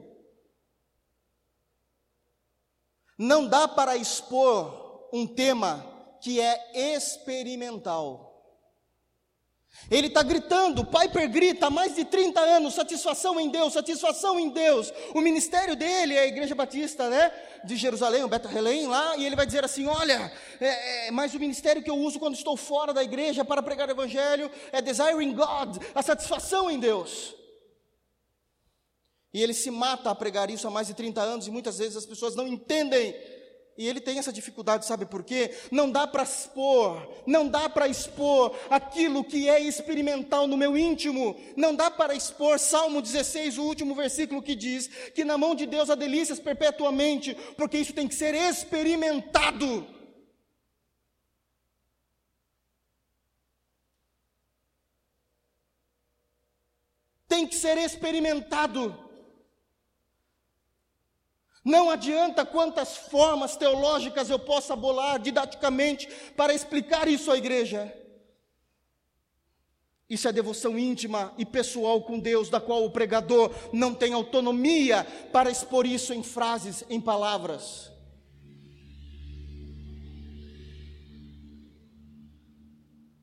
Não 3.17 3.47
dá 3.47 3.67
para 3.67 3.97
expor 3.97 5.09
um 5.11 5.25
tema 5.25 5.85
que 6.21 6.39
é 6.39 6.95
experimental. 6.95 8.28
Ele 9.89 10.07
está 10.07 10.21
gritando, 10.21 10.85
Piper 10.85 11.29
grita 11.29 11.67
há 11.67 11.69
mais 11.69 11.95
de 11.95 12.05
30 12.05 12.39
anos, 12.39 12.75
satisfação 12.75 13.39
em 13.39 13.49
Deus, 13.49 13.73
satisfação 13.73 14.39
em 14.39 14.49
Deus. 14.49 14.93
O 15.15 15.21
ministério 15.21 15.75
dele 15.75 16.15
é 16.15 16.19
a 16.19 16.27
Igreja 16.27 16.53
Batista 16.53 17.09
né, 17.09 17.31
de 17.63 17.75
Jerusalém, 17.75 18.23
o 18.23 18.27
Beta 18.27 18.51
Helém 18.55 18.87
lá, 18.87 19.15
e 19.17 19.25
ele 19.25 19.35
vai 19.35 19.45
dizer 19.45 19.63
assim: 19.63 19.87
olha, 19.87 20.31
é, 20.59 21.07
é, 21.07 21.11
mas 21.11 21.33
o 21.33 21.39
ministério 21.39 21.81
que 21.81 21.89
eu 21.89 21.97
uso 21.97 22.19
quando 22.19 22.35
estou 22.35 22.55
fora 22.55 22.93
da 22.93 23.03
igreja 23.03 23.43
para 23.43 23.63
pregar 23.63 23.87
o 23.87 23.91
Evangelho 23.91 24.51
é 24.71 24.81
desiring 24.81 25.33
God, 25.33 25.77
a 25.95 26.03
satisfação 26.03 26.69
em 26.69 26.79
Deus. 26.79 27.35
E 29.33 29.41
ele 29.41 29.53
se 29.53 29.71
mata 29.71 30.09
a 30.09 30.15
pregar 30.15 30.49
isso 30.49 30.67
há 30.67 30.71
mais 30.71 30.87
de 30.87 30.93
30 30.93 31.21
anos, 31.21 31.47
e 31.47 31.51
muitas 31.51 31.77
vezes 31.77 31.97
as 31.97 32.05
pessoas 32.05 32.35
não 32.35 32.47
entendem 32.47 33.15
e 33.79 33.87
ele 33.87 34.01
tem 34.01 34.19
essa 34.19 34.33
dificuldade, 34.33 34.85
sabe 34.85 35.05
por 35.05 35.23
quê? 35.23 35.55
Não 35.71 35.89
dá 35.89 36.05
para 36.05 36.23
expor, 36.23 37.09
não 37.25 37.47
dá 37.47 37.69
para 37.69 37.87
expor 37.87 38.53
aquilo 38.69 39.23
que 39.23 39.47
é 39.47 39.61
experimental 39.61 40.47
no 40.47 40.57
meu 40.57 40.77
íntimo, 40.77 41.39
não 41.55 41.73
dá 41.73 41.89
para 41.89 42.13
expor 42.13 42.59
Salmo 42.59 43.01
16, 43.01 43.57
o 43.57 43.63
último 43.63 43.95
versículo 43.95 44.41
que 44.41 44.53
diz 44.53 44.87
que 45.15 45.23
na 45.23 45.37
mão 45.37 45.55
de 45.55 45.65
Deus 45.65 45.89
há 45.89 45.95
delícias 45.95 46.41
perpetuamente, 46.41 47.33
porque 47.55 47.77
isso 47.77 47.93
tem 47.93 48.05
que 48.05 48.15
ser 48.15 48.35
experimentado. 48.35 49.87
Tem 57.29 57.47
que 57.47 57.55
ser 57.55 57.77
experimentado. 57.77 59.08
Não 61.63 61.89
adianta 61.89 62.45
quantas 62.45 62.95
formas 62.95 63.57
teológicas 63.57 64.29
eu 64.29 64.39
possa 64.39 64.75
bolar 64.75 65.19
didaticamente 65.19 66.07
para 66.35 66.53
explicar 66.53 67.07
isso 67.07 67.31
à 67.31 67.37
igreja. 67.37 67.93
Isso 70.09 70.27
é 70.27 70.31
devoção 70.31 70.79
íntima 70.79 71.31
e 71.37 71.45
pessoal 71.45 72.01
com 72.01 72.17
Deus, 72.17 72.49
da 72.49 72.59
qual 72.59 72.83
o 72.83 72.89
pregador 72.89 73.53
não 73.71 73.93
tem 73.93 74.13
autonomia 74.13 75.05
para 75.31 75.51
expor 75.51 75.85
isso 75.85 76.13
em 76.13 76.23
frases, 76.23 76.83
em 76.89 76.99
palavras. 76.99 77.91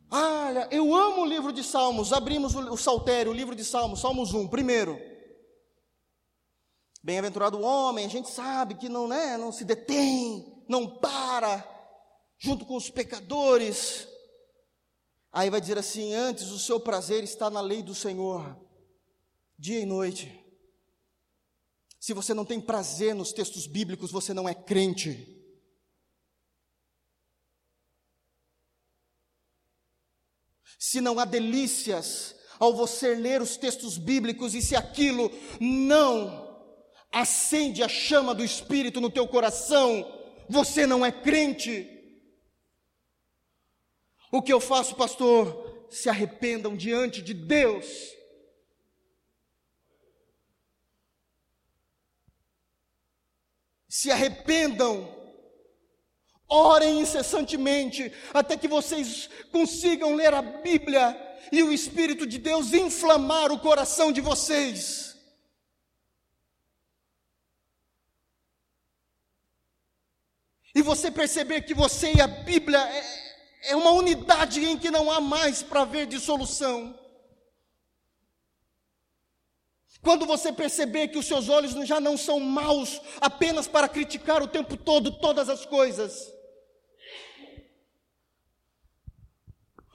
Olha, 0.09 0.69
eu 0.71 0.95
amo 0.95 1.23
o 1.23 1.27
livro 1.27 1.53
de 1.53 1.65
Salmos. 1.65 2.13
Abrimos 2.13 2.55
o, 2.55 2.77
saltério, 2.77 3.33
o 3.33 3.35
livro 3.35 3.57
de 3.57 3.65
Salmos, 3.65 4.01
Salmos 4.01 4.33
1, 4.33 4.47
primeiro. 4.47 5.16
Bem-aventurado 7.07 7.57
o 7.59 7.63
homem, 7.63 8.05
a 8.05 8.09
gente 8.09 8.29
sabe 8.29 8.75
que 8.75 8.89
não, 8.89 9.07
né, 9.07 9.37
não 9.37 9.53
se 9.53 9.65
detém, 9.65 10.61
não 10.69 10.99
para, 10.99 11.65
junto 12.37 12.67
com 12.67 12.75
os 12.75 12.91
pecadores. 12.91 14.09
Aí 15.31 15.49
vai 15.49 15.61
dizer 15.61 15.79
assim: 15.79 16.13
antes 16.15 16.51
o 16.51 16.59
seu 16.59 16.81
prazer 16.81 17.23
está 17.23 17.49
na 17.49 17.61
lei 17.61 17.81
do 17.81 17.95
Senhor, 17.95 18.61
dia 19.57 19.79
e 19.79 19.87
noite. 19.87 20.45
Se 22.01 22.13
você 22.13 22.35
não 22.35 22.45
tem 22.45 22.61
prazer 22.61 23.15
nos 23.15 23.33
textos 23.33 23.69
bíblicos, 23.69 24.11
você 24.11 24.35
não 24.35 24.49
é 24.49 24.55
crente. 24.55 25.33
Se 30.77 31.01
não 31.01 31.21
há 31.21 31.25
delícias 31.25 32.35
ao 32.59 32.75
você 32.75 33.15
ler 33.15 33.41
os 33.41 33.57
textos 33.57 33.97
bíblicos 33.97 34.57
e 34.57 34.61
se 34.61 34.75
aquilo 34.75 35.31
não 35.61 36.46
acende 37.17 37.83
a 37.83 37.89
chama 37.89 38.35
do 38.35 38.45
Espírito 38.45 39.01
no 39.01 39.09
teu 39.09 39.27
coração, 39.27 40.07
você 40.51 40.87
não 40.87 41.05
é 41.05 41.11
crente. 41.11 41.91
O 44.31 44.43
que 44.43 44.53
eu 44.53 44.61
faço, 44.61 44.95
pastor? 44.95 45.87
Se 45.89 46.11
arrependam 46.11 46.77
diante 46.77 47.23
de 47.23 47.33
Deus. 47.33 47.87
Se 53.89 54.11
arrependam. 54.11 55.15
Orem 56.47 57.01
incessantemente 57.01 58.13
até 58.33 58.59
que 58.59 58.69
vocês 58.69 59.31
consigam 59.51 60.15
ler 60.15 60.35
a 60.35 60.43
Bíblia 60.43 61.19
e 61.51 61.63
o 61.63 61.73
Espírito 61.73 62.27
de 62.27 62.39
Deus 62.39 62.75
inflamar 62.75 63.51
o 63.51 63.59
coração 63.59 64.13
de 64.13 64.21
vocês. 64.21 65.16
E 70.77 70.83
você 70.83 71.11
perceber 71.11 71.63
que 71.63 71.73
você 71.73 72.13
e 72.13 72.21
a 72.21 72.27
Bíblia 72.27 72.79
é, 72.79 73.71
é 73.71 73.77
uma 73.77 73.93
unidade 73.93 74.63
em 74.63 74.77
que 74.77 74.91
não 74.91 75.11
há 75.11 75.23
mais 75.23 75.63
para 75.63 75.87
ver 75.87 76.05
dissolução. 76.05 76.95
Quando 80.03 80.27
você 80.27 80.53
perceber 80.53 81.09
que 81.09 81.17
os 81.17 81.25
seus 81.25 81.49
olhos 81.49 81.73
já 81.89 81.99
não 81.99 82.15
são 82.15 82.39
maus 82.39 83.01
apenas 83.23 83.67
para 83.67 83.89
criticar 83.89 84.43
o 84.43 84.47
tempo 84.47 84.77
todo 84.77 85.19
todas 85.19 85.49
as 85.49 85.65
coisas, 85.65 86.31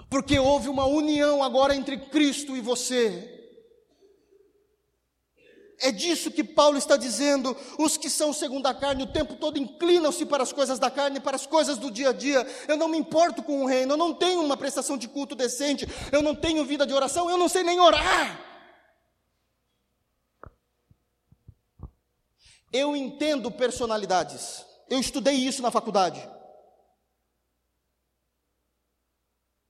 porque 0.10 0.40
houve 0.40 0.68
uma 0.68 0.88
união 0.88 1.44
agora 1.44 1.76
entre 1.76 1.96
Cristo 1.96 2.58
e 2.58 2.60
você. 2.60 3.41
É 5.82 5.92
disso 5.92 6.30
que 6.30 6.44
Paulo 6.44 6.78
está 6.78 6.96
dizendo. 6.96 7.58
Os 7.80 7.98
que 7.98 8.10
são 8.10 8.32
segundo 8.32 8.68
a 8.68 8.74
carne 8.74 9.04
o 9.04 9.12
tempo 9.12 9.36
todo 9.36 9.58
inclinam-se 9.58 10.26
para 10.28 10.44
as 10.44 10.54
coisas 10.54 10.78
da 10.78 10.92
carne, 10.92 11.20
para 11.20 11.36
as 11.36 11.48
coisas 11.48 11.78
do 11.78 11.90
dia 11.90 12.10
a 12.10 12.14
dia. 12.14 12.46
Eu 12.68 12.78
não 12.78 12.88
me 12.88 13.00
importo 13.00 13.42
com 13.42 13.64
o 13.64 13.66
reino, 13.66 13.94
eu 13.94 13.98
não 13.98 14.14
tenho 14.14 14.42
uma 14.42 14.56
prestação 14.56 14.96
de 14.96 15.08
culto 15.08 15.36
decente, 15.36 15.88
eu 16.12 16.22
não 16.22 16.36
tenho 16.36 16.64
vida 16.64 16.86
de 16.86 16.94
oração, 16.94 17.30
eu 17.30 17.38
não 17.38 17.50
sei 17.50 17.64
nem 17.64 17.80
orar. 17.80 18.40
Eu 22.72 22.96
entendo 22.96 23.50
personalidades. 23.50 24.64
Eu 24.88 25.00
estudei 25.00 25.34
isso 25.34 25.64
na 25.64 25.72
faculdade. 25.72 26.22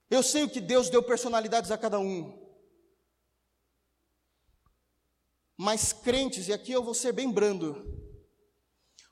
Eu 0.10 0.22
sei 0.22 0.44
o 0.44 0.50
que 0.50 0.60
Deus 0.60 0.90
deu 0.90 1.02
personalidades 1.02 1.72
a 1.72 1.78
cada 1.78 1.98
um. 1.98 2.41
Mas 5.64 5.94
crentes, 5.94 6.48
e 6.48 6.54
aqui 6.54 6.72
eu 6.72 6.84
vou 6.84 6.96
ser 6.96 7.12
bem 7.12 7.30
brando, 7.32 7.86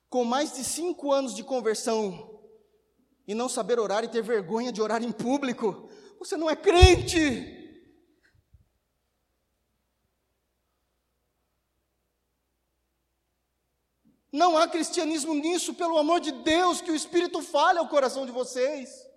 com 0.09 0.25
mais 0.25 0.55
de 0.55 0.63
cinco 0.63 1.11
anos 1.11 1.35
de 1.35 1.43
conversão 1.43 2.41
e 3.27 3.35
não 3.35 3.47
saber 3.47 3.79
orar 3.79 4.03
e 4.03 4.07
ter 4.07 4.23
vergonha 4.23 4.71
de 4.71 4.81
orar 4.81 5.03
em 5.03 5.11
público, 5.11 5.91
você 6.17 6.35
não 6.35 6.49
é 6.49 6.55
crente. 6.55 7.55
Não 14.31 14.57
há 14.57 14.67
cristianismo 14.67 15.35
nisso, 15.35 15.75
pelo 15.75 15.99
amor 15.99 16.19
de 16.19 16.31
Deus, 16.31 16.81
que 16.81 16.89
o 16.89 16.95
Espírito 16.95 17.43
fale 17.43 17.77
ao 17.77 17.87
coração 17.87 18.25
de 18.25 18.31
vocês. 18.31 19.07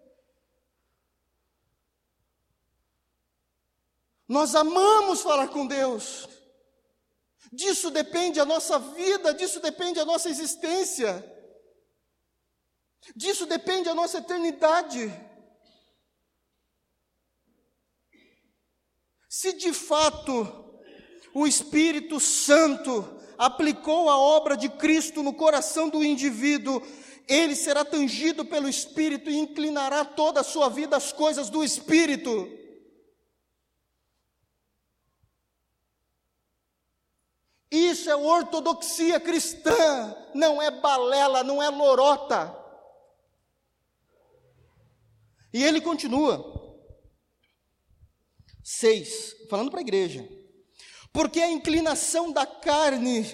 Nós 4.29 4.55
amamos 4.55 5.23
falar 5.23 5.49
com 5.49 5.67
Deus. 5.67 6.29
Disso 7.53 7.91
depende 7.91 8.41
a 8.41 8.47
nossa 8.47 8.79
vida, 8.79 9.35
disso 9.35 9.61
depende 9.61 10.01
a 10.01 10.07
nossa 10.07 10.31
existência. 10.31 11.23
Disso 13.15 13.45
depende 13.45 13.91
a 13.91 13.95
nossa 13.95 14.19
eternidade. 14.19 15.13
Se 19.29 19.53
de 19.53 19.75
fato 19.75 20.81
o 21.35 21.47
Espírito 21.47 22.19
Santo 22.19 23.21
aplicou 23.37 24.09
a 24.09 24.17
obra 24.17 24.57
de 24.57 24.71
Cristo 24.71 25.23
no 25.23 25.35
coração 25.35 25.91
do 25.91 26.03
indivíduo, 26.03 26.81
ele 27.29 27.55
será 27.55 27.85
tangido 27.85 28.47
pelo 28.47 28.69
Espírito 28.69 29.29
e 29.29 29.37
inclinará 29.37 30.07
toda 30.07 30.41
a 30.41 30.45
sua 30.45 30.71
vida 30.71 30.97
às 30.97 31.13
coisas 31.13 31.51
do 31.51 31.63
Espírito. 31.63 32.62
Isso 37.73 38.11
é 38.11 38.15
ortodoxia 38.15 39.19
cristã, 39.19 40.15
não 40.35 40.61
é 40.61 40.71
balela, 40.71 41.43
não 41.43 41.63
é 41.63 41.71
lorota. 41.71 42.55
E 45.51 45.65
ele 45.65 45.81
continua. 45.81 46.53
Seis, 48.63 49.35
falando 49.49 49.71
para 49.71 49.81
a 49.81 49.83
igreja. 49.83 50.29
Porque 51.15 51.41
a 51.41 51.51
inclinação 51.51 52.31
da 52.31 52.45
carne 52.45 53.25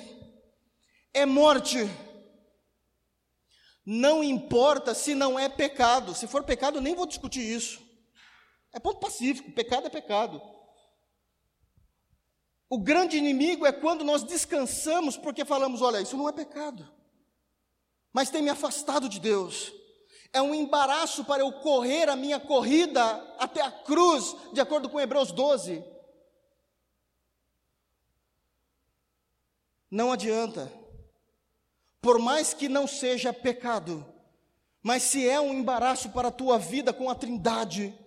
é 1.12 1.26
morte. 1.26 1.90
Não 3.84 4.22
importa 4.22 4.94
se 4.94 5.16
não 5.16 5.36
é 5.36 5.48
pecado. 5.48 6.14
Se 6.14 6.28
for 6.28 6.44
pecado, 6.44 6.80
nem 6.80 6.94
vou 6.94 7.06
discutir 7.06 7.40
isso. 7.40 7.82
É 8.72 8.78
ponto 8.78 9.00
pacífico, 9.00 9.50
pecado 9.50 9.88
é 9.88 9.90
pecado. 9.90 10.40
O 12.70 12.78
grande 12.78 13.16
inimigo 13.16 13.64
é 13.64 13.72
quando 13.72 14.04
nós 14.04 14.22
descansamos 14.22 15.16
porque 15.16 15.44
falamos: 15.44 15.80
olha, 15.80 16.00
isso 16.00 16.16
não 16.16 16.28
é 16.28 16.32
pecado, 16.32 16.86
mas 18.12 18.30
tem 18.30 18.42
me 18.42 18.50
afastado 18.50 19.08
de 19.08 19.18
Deus. 19.18 19.72
É 20.32 20.42
um 20.42 20.54
embaraço 20.54 21.24
para 21.24 21.40
eu 21.42 21.50
correr 21.52 22.10
a 22.10 22.16
minha 22.16 22.38
corrida 22.38 23.02
até 23.38 23.62
a 23.62 23.70
cruz, 23.70 24.36
de 24.52 24.60
acordo 24.60 24.90
com 24.90 25.00
Hebreus 25.00 25.32
12. 25.32 25.82
Não 29.90 30.12
adianta, 30.12 30.70
por 32.02 32.18
mais 32.18 32.52
que 32.52 32.68
não 32.68 32.86
seja 32.86 33.32
pecado, 33.32 34.04
mas 34.82 35.02
se 35.02 35.26
é 35.26 35.40
um 35.40 35.54
embaraço 35.54 36.10
para 36.10 36.28
a 36.28 36.32
tua 36.32 36.58
vida 36.58 36.92
com 36.92 37.08
a 37.08 37.14
Trindade, 37.14 37.98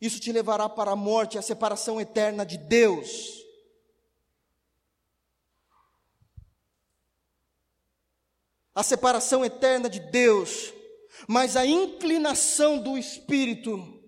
isso 0.00 0.18
te 0.18 0.32
levará 0.32 0.70
para 0.70 0.92
a 0.92 0.96
morte, 0.96 1.36
a 1.36 1.42
separação 1.42 2.00
eterna 2.00 2.46
de 2.46 2.56
Deus. 2.56 3.41
A 8.74 8.82
separação 8.82 9.44
eterna 9.44 9.88
de 9.88 10.00
Deus, 10.00 10.72
mas 11.26 11.56
a 11.56 11.66
inclinação 11.66 12.78
do 12.78 12.96
espírito, 12.96 14.00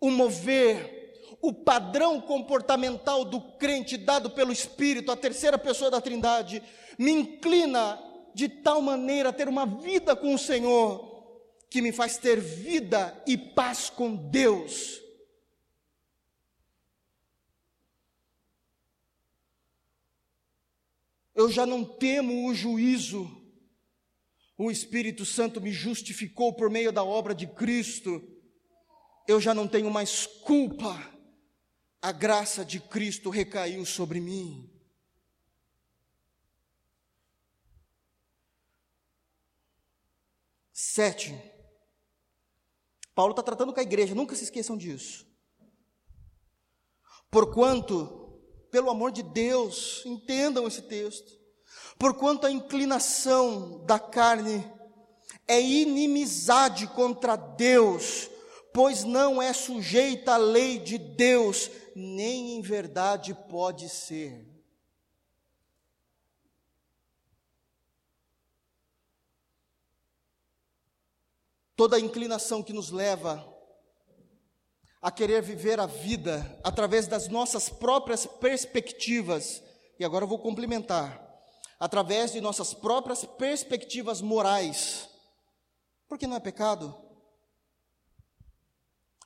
o 0.00 0.10
mover, 0.10 0.96
o 1.40 1.52
padrão 1.52 2.20
comportamental 2.20 3.24
do 3.24 3.40
crente 3.40 3.96
dado 3.96 4.30
pelo 4.30 4.52
Espírito, 4.52 5.12
a 5.12 5.16
terceira 5.16 5.58
pessoa 5.58 5.90
da 5.90 6.00
Trindade, 6.00 6.62
me 6.98 7.12
inclina 7.12 8.02
de 8.34 8.48
tal 8.48 8.82
maneira 8.82 9.28
a 9.28 9.32
ter 9.32 9.48
uma 9.48 9.66
vida 9.66 10.16
com 10.16 10.34
o 10.34 10.38
Senhor, 10.38 11.14
que 11.70 11.80
me 11.80 11.92
faz 11.92 12.16
ter 12.16 12.40
vida 12.40 13.22
e 13.26 13.36
paz 13.36 13.88
com 13.90 14.14
Deus. 14.14 15.00
Eu 21.34 21.50
já 21.50 21.66
não 21.66 21.84
temo 21.84 22.48
o 22.48 22.54
juízo, 22.54 23.30
o 24.56 24.70
Espírito 24.70 25.24
Santo 25.24 25.60
me 25.60 25.70
justificou 25.70 26.54
por 26.54 26.70
meio 26.70 26.90
da 26.90 27.04
obra 27.04 27.34
de 27.34 27.46
Cristo, 27.46 28.22
eu 29.28 29.40
já 29.40 29.52
não 29.52 29.68
tenho 29.68 29.90
mais 29.90 30.26
culpa, 30.26 30.96
a 32.00 32.12
graça 32.12 32.64
de 32.64 32.80
Cristo 32.80 33.28
recaiu 33.28 33.84
sobre 33.84 34.20
mim. 34.20 34.70
Sete, 40.72 41.34
Paulo 43.14 43.32
está 43.32 43.42
tratando 43.42 43.72
com 43.72 43.80
a 43.80 43.82
igreja, 43.82 44.14
nunca 44.14 44.34
se 44.34 44.44
esqueçam 44.44 44.76
disso. 44.76 45.26
Porquanto, 47.30 48.40
pelo 48.70 48.90
amor 48.90 49.10
de 49.10 49.22
Deus, 49.22 50.02
entendam 50.06 50.66
esse 50.66 50.82
texto, 50.82 51.38
Porquanto 51.98 52.46
a 52.46 52.50
inclinação 52.50 53.84
da 53.86 53.98
carne 53.98 54.70
é 55.48 55.60
inimizade 55.60 56.86
contra 56.88 57.36
Deus, 57.36 58.28
pois 58.72 59.04
não 59.04 59.40
é 59.40 59.52
sujeita 59.52 60.34
à 60.34 60.36
lei 60.36 60.78
de 60.78 60.98
Deus, 60.98 61.70
nem 61.94 62.56
em 62.56 62.60
verdade 62.60 63.32
pode 63.48 63.88
ser. 63.88 64.46
Toda 71.74 72.00
inclinação 72.00 72.62
que 72.62 72.72
nos 72.72 72.90
leva 72.90 73.46
a 75.00 75.10
querer 75.10 75.42
viver 75.42 75.78
a 75.78 75.86
vida 75.86 76.58
através 76.64 77.06
das 77.06 77.28
nossas 77.28 77.68
próprias 77.68 78.26
perspectivas, 78.26 79.62
e 79.98 80.04
agora 80.04 80.24
eu 80.24 80.28
vou 80.28 80.38
complementar 80.38 81.25
através 81.78 82.32
de 82.32 82.40
nossas 82.40 82.72
próprias 82.72 83.24
perspectivas 83.24 84.20
morais, 84.20 85.08
porque 86.08 86.26
não 86.26 86.36
é 86.36 86.40
pecado. 86.40 86.96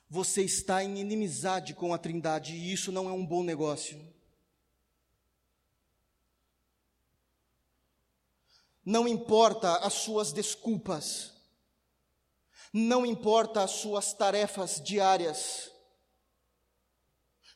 Você 0.09 0.43
está 0.43 0.83
em 0.83 0.99
inimizade 0.99 1.73
com 1.73 1.93
a 1.93 1.97
Trindade 1.97 2.53
e 2.53 2.73
isso 2.73 2.91
não 2.91 3.09
é 3.09 3.13
um 3.13 3.25
bom 3.25 3.43
negócio. 3.43 4.11
Não 8.83 9.07
importa 9.07 9.77
as 9.77 9.93
suas 9.93 10.33
desculpas, 10.33 11.31
não 12.73 13.05
importa 13.05 13.63
as 13.63 13.71
suas 13.71 14.11
tarefas 14.11 14.81
diárias, 14.81 15.70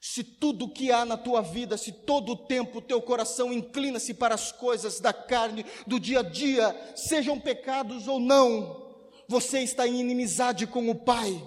se 0.07 0.23
tudo 0.23 0.69
que 0.69 0.91
há 0.91 1.03
na 1.03 1.17
tua 1.17 1.41
vida, 1.41 1.75
se 1.79 1.91
todo 1.91 2.33
o 2.33 2.35
tempo 2.35 2.79
teu 2.79 3.01
coração 3.01 3.51
inclina-se 3.51 4.13
para 4.13 4.35
as 4.35 4.51
coisas 4.51 4.99
da 4.99 5.11
carne, 5.11 5.65
do 5.87 5.99
dia 5.99 6.19
a 6.19 6.21
dia, 6.21 6.93
sejam 6.95 7.39
pecados 7.39 8.07
ou 8.07 8.19
não, 8.19 8.95
você 9.27 9.61
está 9.61 9.87
em 9.87 9.99
inimizade 9.99 10.67
com 10.67 10.87
o 10.91 10.93
Pai. 10.93 11.43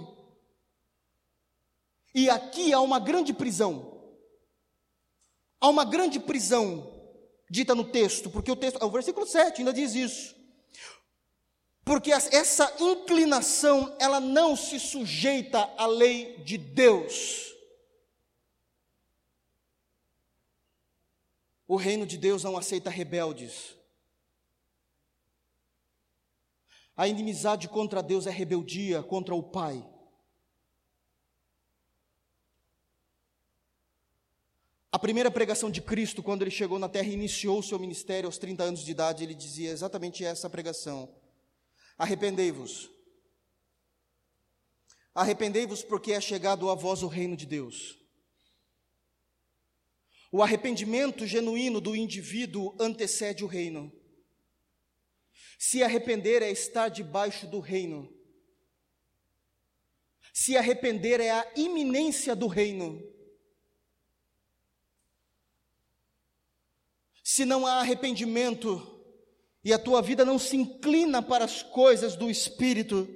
E 2.13 2.29
aqui 2.29 2.73
há 2.73 2.81
uma 2.81 2.99
grande 2.99 3.33
prisão. 3.33 3.97
Há 5.61 5.69
uma 5.69 5.85
grande 5.85 6.19
prisão 6.19 6.93
dita 7.49 7.77
no 7.77 7.85
texto, 7.85 8.29
porque 8.29 8.51
o 8.51 8.57
texto, 8.57 8.85
o 8.85 8.91
versículo 8.91 9.25
7 9.25 9.61
ainda 9.61 9.73
diz 9.73 9.95
isso. 9.95 10.35
Porque 11.85 12.11
essa 12.11 12.75
inclinação, 12.81 13.95
ela 14.01 14.19
não 14.19 14.57
se 14.57 14.81
sujeita 14.81 15.61
à 15.79 15.87
lei 15.87 16.39
de 16.39 16.59
Deus. 16.59 17.57
O 21.69 21.77
reino 21.77 22.07
de 22.07 22.17
Deus 22.17 22.43
não 22.43 22.57
aceita 22.57 22.89
rebeldes. 22.89 23.77
A 26.97 27.07
inimizade 27.07 27.69
contra 27.69 28.03
Deus 28.03 28.27
é 28.27 28.31
rebeldia 28.31 29.03
contra 29.03 29.35
o 29.35 29.43
Pai. 29.43 29.87
A 34.91 34.99
primeira 34.99 35.31
pregação 35.31 35.71
de 35.71 35.83
Cristo, 35.83 36.23
quando 36.23 36.41
ele 36.41 36.51
chegou 36.51 36.79
na 36.79 36.89
terra 36.89 37.09
e 37.09 37.13
iniciou 37.13 37.59
o 37.59 37.63
seu 37.63 37.79
ministério 37.79 38.27
aos 38.27 38.39
30 38.39 38.65
anos 38.65 38.81
de 38.81 38.91
idade, 38.91 39.23
ele 39.23 39.35
dizia 39.35 39.71
exatamente 39.71 40.25
essa 40.25 40.49
pregação: 40.49 41.15
Arrependei-vos. 41.99 42.91
Arrependei-vos, 45.15 45.83
porque 45.83 46.13
é 46.13 46.21
chegado 46.21 46.71
a 46.71 46.75
vós 46.75 47.03
o 47.03 47.09
reino 47.09 47.37
de 47.37 47.45
Deus. 47.45 47.99
O 50.31 50.43
arrependimento 50.43 51.27
genuíno 51.27 51.81
do 51.81 51.97
indivíduo 51.97 52.77
antecede 52.79 53.43
o 53.43 53.47
reino. 53.47 53.93
Se 55.59 55.83
arrepender 55.83 56.43
é 56.43 56.51
estar 56.51 56.89
debaixo 56.89 57.47
do 57.47 57.61
reino. 57.61 58.13
Se 60.33 60.57
arrepender 60.57 61.19
é 61.19 61.31
a 61.31 61.53
iminência 61.57 62.37
do 62.37 62.47
reino. 62.47 63.03
Se 67.25 67.45
não 67.45 67.67
há 67.67 67.81
arrependimento 67.81 69.03
e 69.65 69.73
a 69.73 69.79
tua 69.79 70.01
vida 70.01 70.25
não 70.25 70.39
se 70.39 70.57
inclina 70.57 71.23
para 71.23 71.45
as 71.45 71.63
coisas 71.63 72.15
do 72.15 72.31
Espírito, 72.31 73.09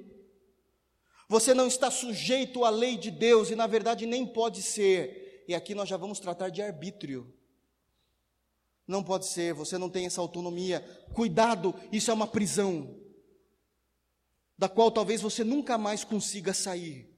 você 1.29 1.53
não 1.53 1.67
está 1.67 1.89
sujeito 1.89 2.65
à 2.65 2.69
lei 2.69 2.97
de 2.97 3.09
Deus 3.09 3.49
e, 3.49 3.55
na 3.55 3.67
verdade, 3.67 4.05
nem 4.05 4.25
pode 4.25 4.61
ser 4.61 5.22
e 5.47 5.55
aqui 5.55 5.75
nós 5.75 5.89
já 5.89 5.97
vamos 5.97 6.19
tratar 6.19 6.49
de 6.49 6.61
arbítrio. 6.61 7.33
Não 8.87 9.03
pode 9.03 9.27
ser, 9.27 9.53
você 9.53 9.77
não 9.77 9.89
tem 9.89 10.05
essa 10.05 10.21
autonomia. 10.21 10.81
Cuidado, 11.13 11.73
isso 11.91 12.11
é 12.11 12.13
uma 12.13 12.27
prisão, 12.27 12.99
da 14.57 14.67
qual 14.67 14.91
talvez 14.91 15.21
você 15.21 15.43
nunca 15.43 15.77
mais 15.77 16.03
consiga 16.03 16.53
sair. 16.53 17.09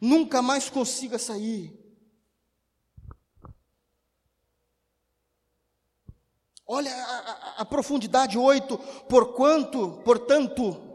Nunca 0.00 0.40
mais 0.40 0.70
consiga 0.70 1.18
sair. 1.18 1.76
Olha 6.70 6.94
a, 6.94 7.18
a, 7.18 7.60
a 7.62 7.64
profundidade, 7.64 8.36
oito, 8.36 8.76
porquanto, 9.08 10.02
portanto, 10.04 10.87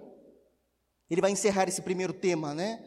ele 1.13 1.21
vai 1.21 1.31
encerrar 1.31 1.69
esse 1.69 1.81
primeiro 1.81 2.11
tema, 2.11 2.55
né? 2.55 2.83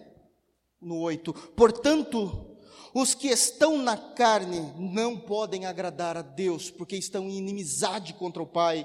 No 0.80 0.98
8. 0.98 1.32
Portanto, 1.32 2.58
os 2.92 3.14
que 3.14 3.28
estão 3.28 3.78
na 3.78 3.96
carne 3.96 4.60
não 4.76 5.16
podem 5.16 5.64
agradar 5.64 6.16
a 6.16 6.22
Deus, 6.22 6.68
porque 6.68 6.96
estão 6.96 7.28
em 7.28 7.38
inimizade 7.38 8.14
contra 8.14 8.42
o 8.42 8.46
Pai, 8.46 8.84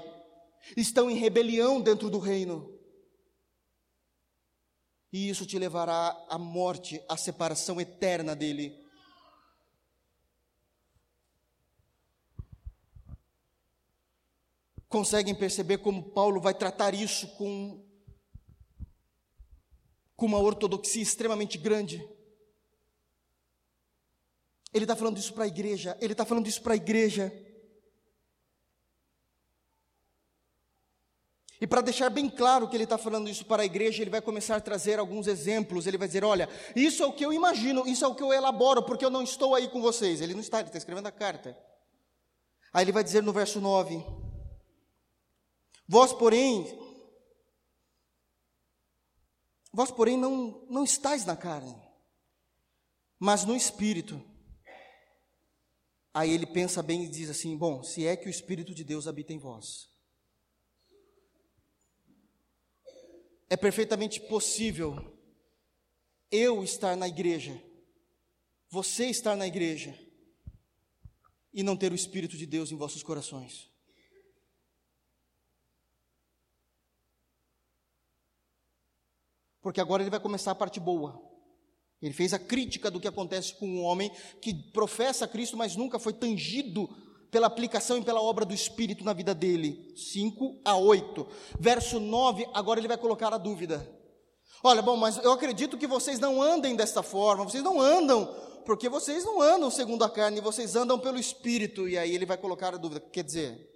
estão 0.76 1.10
em 1.10 1.16
rebelião 1.16 1.80
dentro 1.80 2.08
do 2.08 2.20
reino. 2.20 2.72
E 5.12 5.28
isso 5.28 5.44
te 5.44 5.58
levará 5.58 6.16
à 6.28 6.38
morte, 6.38 7.02
à 7.08 7.16
separação 7.16 7.80
eterna 7.80 8.36
dele. 8.36 8.80
Conseguem 14.88 15.34
perceber 15.34 15.78
como 15.78 16.10
Paulo 16.12 16.40
vai 16.40 16.54
tratar 16.54 16.94
isso 16.94 17.26
com 17.36 17.91
com 20.22 20.26
uma 20.26 20.38
ortodoxia 20.38 21.02
extremamente 21.02 21.58
grande. 21.58 22.08
Ele 24.72 24.84
está 24.84 24.94
falando 24.94 25.18
isso 25.18 25.34
para 25.34 25.42
a 25.42 25.48
igreja, 25.48 25.98
ele 26.00 26.12
está 26.12 26.24
falando 26.24 26.46
isso 26.46 26.62
para 26.62 26.74
a 26.74 26.76
igreja. 26.76 27.32
E 31.60 31.66
para 31.66 31.80
deixar 31.80 32.08
bem 32.08 32.30
claro 32.30 32.68
que 32.68 32.76
ele 32.76 32.84
está 32.84 32.96
falando 32.96 33.28
isso 33.28 33.44
para 33.44 33.62
a 33.62 33.66
igreja, 33.66 34.00
ele 34.00 34.10
vai 34.10 34.22
começar 34.22 34.54
a 34.54 34.60
trazer 34.60 35.00
alguns 35.00 35.26
exemplos. 35.26 35.88
Ele 35.88 35.98
vai 35.98 36.06
dizer: 36.06 36.22
Olha, 36.22 36.48
isso 36.76 37.02
é 37.02 37.06
o 37.06 37.12
que 37.12 37.26
eu 37.26 37.32
imagino, 37.32 37.84
isso 37.84 38.04
é 38.04 38.06
o 38.06 38.14
que 38.14 38.22
eu 38.22 38.32
elaboro, 38.32 38.84
porque 38.84 39.04
eu 39.04 39.10
não 39.10 39.24
estou 39.24 39.56
aí 39.56 39.66
com 39.66 39.82
vocês. 39.82 40.20
Ele 40.20 40.34
não 40.34 40.40
está, 40.40 40.60
ele 40.60 40.68
está 40.68 40.78
escrevendo 40.78 41.08
a 41.08 41.12
carta. 41.12 41.58
Aí 42.72 42.84
ele 42.84 42.92
vai 42.92 43.02
dizer 43.02 43.24
no 43.24 43.32
verso 43.32 43.60
9: 43.60 44.06
Vós, 45.88 46.12
porém, 46.12 46.91
Vós, 49.72 49.90
porém, 49.90 50.18
não, 50.18 50.66
não 50.68 50.84
estáis 50.84 51.24
na 51.24 51.36
carne, 51.36 51.74
mas 53.18 53.44
no 53.44 53.56
espírito. 53.56 54.22
Aí 56.12 56.30
ele 56.30 56.44
pensa 56.44 56.82
bem 56.82 57.04
e 57.04 57.08
diz 57.08 57.30
assim: 57.30 57.56
Bom, 57.56 57.82
se 57.82 58.06
é 58.06 58.16
que 58.16 58.28
o 58.28 58.30
Espírito 58.30 58.74
de 58.74 58.84
Deus 58.84 59.08
habita 59.08 59.32
em 59.32 59.38
vós. 59.38 59.90
É 63.48 63.56
perfeitamente 63.56 64.20
possível 64.20 65.18
eu 66.30 66.62
estar 66.62 66.96
na 66.96 67.08
igreja, 67.08 67.62
você 68.68 69.06
estar 69.06 69.36
na 69.36 69.46
igreja, 69.46 69.98
e 71.52 71.62
não 71.62 71.76
ter 71.76 71.92
o 71.92 71.94
Espírito 71.94 72.36
de 72.36 72.46
Deus 72.46 72.72
em 72.72 72.76
vossos 72.76 73.02
corações. 73.02 73.71
Porque 79.62 79.80
agora 79.80 80.02
ele 80.02 80.10
vai 80.10 80.20
começar 80.20 80.50
a 80.50 80.56
parte 80.56 80.80
boa. 80.80 81.22
Ele 82.02 82.12
fez 82.12 82.34
a 82.34 82.38
crítica 82.38 82.90
do 82.90 82.98
que 82.98 83.06
acontece 83.06 83.54
com 83.54 83.66
um 83.66 83.84
homem 83.84 84.10
que 84.40 84.52
professa 84.52 85.28
Cristo, 85.28 85.56
mas 85.56 85.76
nunca 85.76 86.00
foi 86.00 86.12
tangido 86.12 86.90
pela 87.30 87.46
aplicação 87.46 87.96
e 87.96 88.04
pela 88.04 88.20
obra 88.20 88.44
do 88.44 88.52
Espírito 88.52 89.04
na 89.04 89.12
vida 89.12 89.32
dele. 89.32 89.94
5 89.96 90.60
a 90.64 90.76
8. 90.76 91.26
Verso 91.60 92.00
9, 92.00 92.46
agora 92.52 92.80
ele 92.80 92.88
vai 92.88 92.98
colocar 92.98 93.32
a 93.32 93.38
dúvida. 93.38 93.88
Olha, 94.64 94.82
bom, 94.82 94.96
mas 94.96 95.16
eu 95.18 95.32
acredito 95.32 95.78
que 95.78 95.86
vocês 95.86 96.18
não 96.18 96.42
andem 96.42 96.74
desta 96.74 97.02
forma, 97.02 97.44
vocês 97.44 97.62
não 97.62 97.80
andam, 97.80 98.26
porque 98.66 98.88
vocês 98.88 99.24
não 99.24 99.40
andam 99.40 99.70
segundo 99.70 100.04
a 100.04 100.10
carne, 100.10 100.40
vocês 100.40 100.74
andam 100.74 100.98
pelo 100.98 101.18
Espírito. 101.18 101.88
E 101.88 101.96
aí 101.96 102.12
ele 102.14 102.26
vai 102.26 102.36
colocar 102.36 102.74
a 102.74 102.78
dúvida. 102.78 103.00
Quer 103.00 103.24
dizer, 103.24 103.70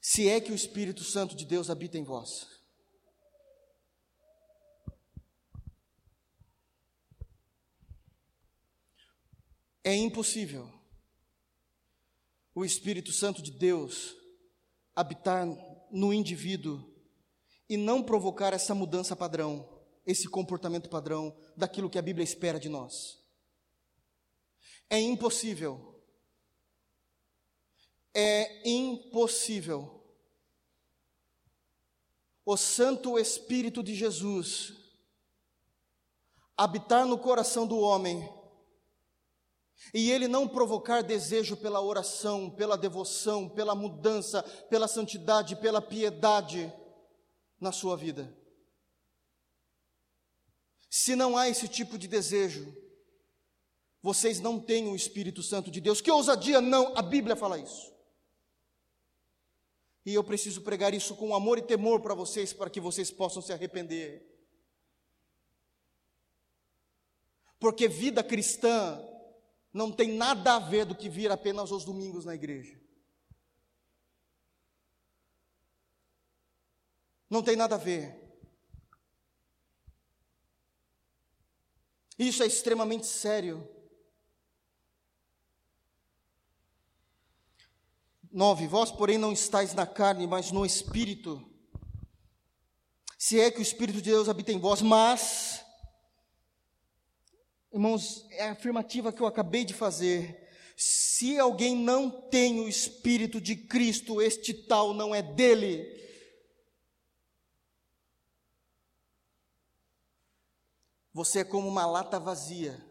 se 0.00 0.28
é 0.28 0.40
que 0.40 0.52
o 0.52 0.54
Espírito 0.54 1.02
Santo 1.02 1.34
de 1.34 1.44
Deus 1.44 1.68
habita 1.70 1.98
em 1.98 2.04
vós. 2.04 2.59
É 9.82 9.94
impossível 9.94 10.70
o 12.54 12.64
Espírito 12.64 13.12
Santo 13.12 13.40
de 13.40 13.50
Deus 13.50 14.14
habitar 14.94 15.46
no 15.90 16.12
indivíduo 16.12 16.84
e 17.68 17.76
não 17.76 18.02
provocar 18.02 18.52
essa 18.52 18.74
mudança 18.74 19.16
padrão, 19.16 19.80
esse 20.04 20.28
comportamento 20.28 20.90
padrão 20.90 21.34
daquilo 21.56 21.88
que 21.88 21.98
a 21.98 22.02
Bíblia 22.02 22.24
espera 22.24 22.58
de 22.58 22.68
nós. 22.68 23.18
É 24.90 24.98
impossível. 25.00 26.02
É 28.12 28.68
impossível. 28.68 30.04
O 32.44 32.56
Santo 32.56 33.18
Espírito 33.18 33.82
de 33.82 33.94
Jesus 33.94 34.74
habitar 36.56 37.06
no 37.06 37.16
coração 37.16 37.66
do 37.66 37.78
homem 37.78 38.28
e 39.92 40.10
ele 40.10 40.28
não 40.28 40.46
provocar 40.46 41.02
desejo 41.02 41.56
pela 41.56 41.80
oração, 41.80 42.50
pela 42.50 42.76
devoção, 42.76 43.48
pela 43.48 43.74
mudança, 43.74 44.42
pela 44.68 44.86
santidade, 44.86 45.56
pela 45.56 45.80
piedade 45.80 46.72
na 47.60 47.72
sua 47.72 47.96
vida. 47.96 48.36
Se 50.88 51.14
não 51.16 51.36
há 51.36 51.48
esse 51.48 51.68
tipo 51.68 51.96
de 51.96 52.06
desejo, 52.06 52.76
vocês 54.02 54.40
não 54.40 54.58
têm 54.58 54.88
o 54.88 54.96
Espírito 54.96 55.42
Santo 55.42 55.70
de 55.70 55.80
Deus. 55.80 56.00
Que 56.00 56.10
ousadia, 56.10 56.60
não, 56.60 56.96
a 56.96 57.02
Bíblia 57.02 57.36
fala 57.36 57.58
isso. 57.58 57.92
E 60.04 60.14
eu 60.14 60.24
preciso 60.24 60.62
pregar 60.62 60.94
isso 60.94 61.14
com 61.14 61.34
amor 61.34 61.58
e 61.58 61.62
temor 61.62 62.00
para 62.00 62.14
vocês, 62.14 62.52
para 62.52 62.70
que 62.70 62.80
vocês 62.80 63.10
possam 63.10 63.42
se 63.42 63.52
arrepender. 63.52 64.26
Porque 67.58 67.86
vida 67.86 68.24
cristã 68.24 69.06
não 69.72 69.92
tem 69.92 70.12
nada 70.12 70.56
a 70.56 70.58
ver 70.58 70.84
do 70.84 70.94
que 70.94 71.08
vir 71.08 71.30
apenas 71.30 71.70
aos 71.70 71.84
domingos 71.84 72.24
na 72.24 72.34
igreja. 72.34 72.80
Não 77.28 77.42
tem 77.42 77.54
nada 77.54 77.76
a 77.76 77.78
ver. 77.78 78.18
Isso 82.18 82.42
é 82.42 82.46
extremamente 82.46 83.06
sério. 83.06 83.66
9. 88.32 88.66
Vós, 88.66 88.90
porém, 88.90 89.18
não 89.18 89.32
estáis 89.32 89.74
na 89.74 89.86
carne, 89.86 90.26
mas 90.26 90.52
no 90.52 90.64
Espírito. 90.64 91.44
Se 93.18 93.40
é 93.40 93.50
que 93.50 93.58
o 93.58 93.62
Espírito 93.62 93.96
de 93.96 94.10
Deus 94.10 94.28
habita 94.28 94.52
em 94.52 94.58
vós, 94.58 94.80
mas, 94.80 95.64
irmãos, 97.72 98.26
é 98.30 98.48
a 98.48 98.52
afirmativa 98.52 99.12
que 99.12 99.20
eu 99.20 99.26
acabei 99.26 99.64
de 99.64 99.74
fazer. 99.74 100.48
Se 100.76 101.38
alguém 101.38 101.76
não 101.76 102.10
tem 102.10 102.60
o 102.60 102.68
Espírito 102.68 103.40
de 103.40 103.54
Cristo, 103.54 104.20
este 104.20 104.54
tal 104.54 104.94
não 104.94 105.14
é 105.14 105.22
dele. 105.22 105.98
Você 111.12 111.40
é 111.40 111.44
como 111.44 111.68
uma 111.68 111.86
lata 111.86 112.18
vazia, 112.18 112.82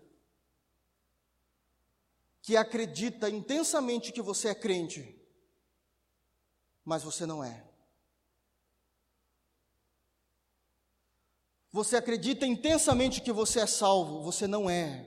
que 2.41 2.57
acredita 2.57 3.29
intensamente 3.29 4.11
que 4.11 4.21
você 4.21 4.49
é 4.49 4.55
crente, 4.55 5.19
mas 6.83 7.01
você 7.01 7.25
não 7.25 7.43
é. 7.43 7.68
Você 11.71 11.95
acredita 11.95 12.47
intensamente 12.47 13.21
que 13.21 13.31
você 13.31 13.59
é 13.59 13.67
salvo, 13.67 14.23
você 14.23 14.47
não 14.47 14.67
é. 14.69 15.05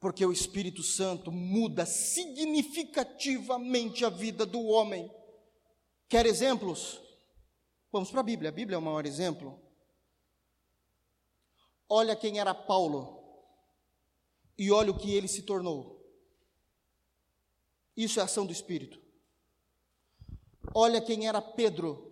Porque 0.00 0.24
o 0.24 0.32
Espírito 0.32 0.82
Santo 0.82 1.30
muda 1.30 1.86
significativamente 1.86 4.04
a 4.04 4.10
vida 4.10 4.44
do 4.44 4.60
homem. 4.62 5.08
Quer 6.08 6.26
exemplos? 6.26 7.00
Vamos 7.92 8.10
para 8.10 8.18
a 8.20 8.24
Bíblia, 8.24 8.48
a 8.48 8.52
Bíblia 8.52 8.74
é 8.76 8.78
o 8.78 8.82
maior 8.82 9.06
exemplo. 9.06 9.62
Olha 11.88 12.16
quem 12.16 12.40
era 12.40 12.52
Paulo 12.54 13.22
e 14.58 14.72
olha 14.72 14.90
o 14.90 14.98
que 14.98 15.12
ele 15.12 15.28
se 15.28 15.42
tornou. 15.42 16.00
Isso 17.96 18.18
é 18.18 18.22
ação 18.22 18.46
do 18.46 18.52
Espírito. 18.52 19.09
Olha 20.74 21.00
quem 21.00 21.26
era 21.26 21.42
Pedro 21.42 22.10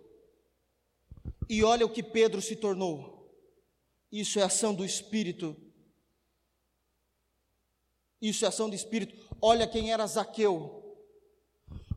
e 1.49 1.63
olha 1.63 1.85
o 1.85 1.89
que 1.89 2.03
Pedro 2.03 2.41
se 2.41 2.55
tornou. 2.55 3.19
Isso 4.11 4.39
é 4.39 4.43
ação 4.43 4.73
do 4.73 4.85
Espírito. 4.85 5.55
Isso 8.21 8.45
é 8.45 8.47
ação 8.47 8.69
do 8.69 8.75
Espírito. 8.75 9.15
Olha 9.41 9.67
quem 9.67 9.91
era 9.91 10.05
Zaqueu. 10.05 10.75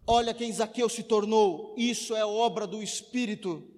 Olha 0.06 0.32
quem 0.32 0.52
Zaqueu 0.52 0.88
se 0.88 1.02
tornou. 1.02 1.74
Isso 1.76 2.14
é 2.14 2.24
obra 2.24 2.66
do 2.66 2.82
Espírito. 2.82 3.68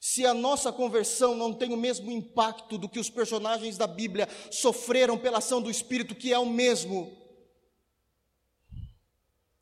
Se 0.00 0.26
a 0.26 0.34
nossa 0.34 0.72
conversão 0.72 1.34
não 1.34 1.52
tem 1.52 1.72
o 1.72 1.78
mesmo 1.78 2.10
impacto 2.10 2.76
do 2.76 2.88
que 2.88 2.98
os 2.98 3.08
personagens 3.08 3.78
da 3.78 3.86
Bíblia 3.86 4.28
sofreram 4.50 5.16
pela 5.18 5.38
ação 5.38 5.62
do 5.62 5.70
Espírito, 5.70 6.14
que 6.14 6.32
é 6.32 6.38
o 6.38 6.44
mesmo, 6.44 7.23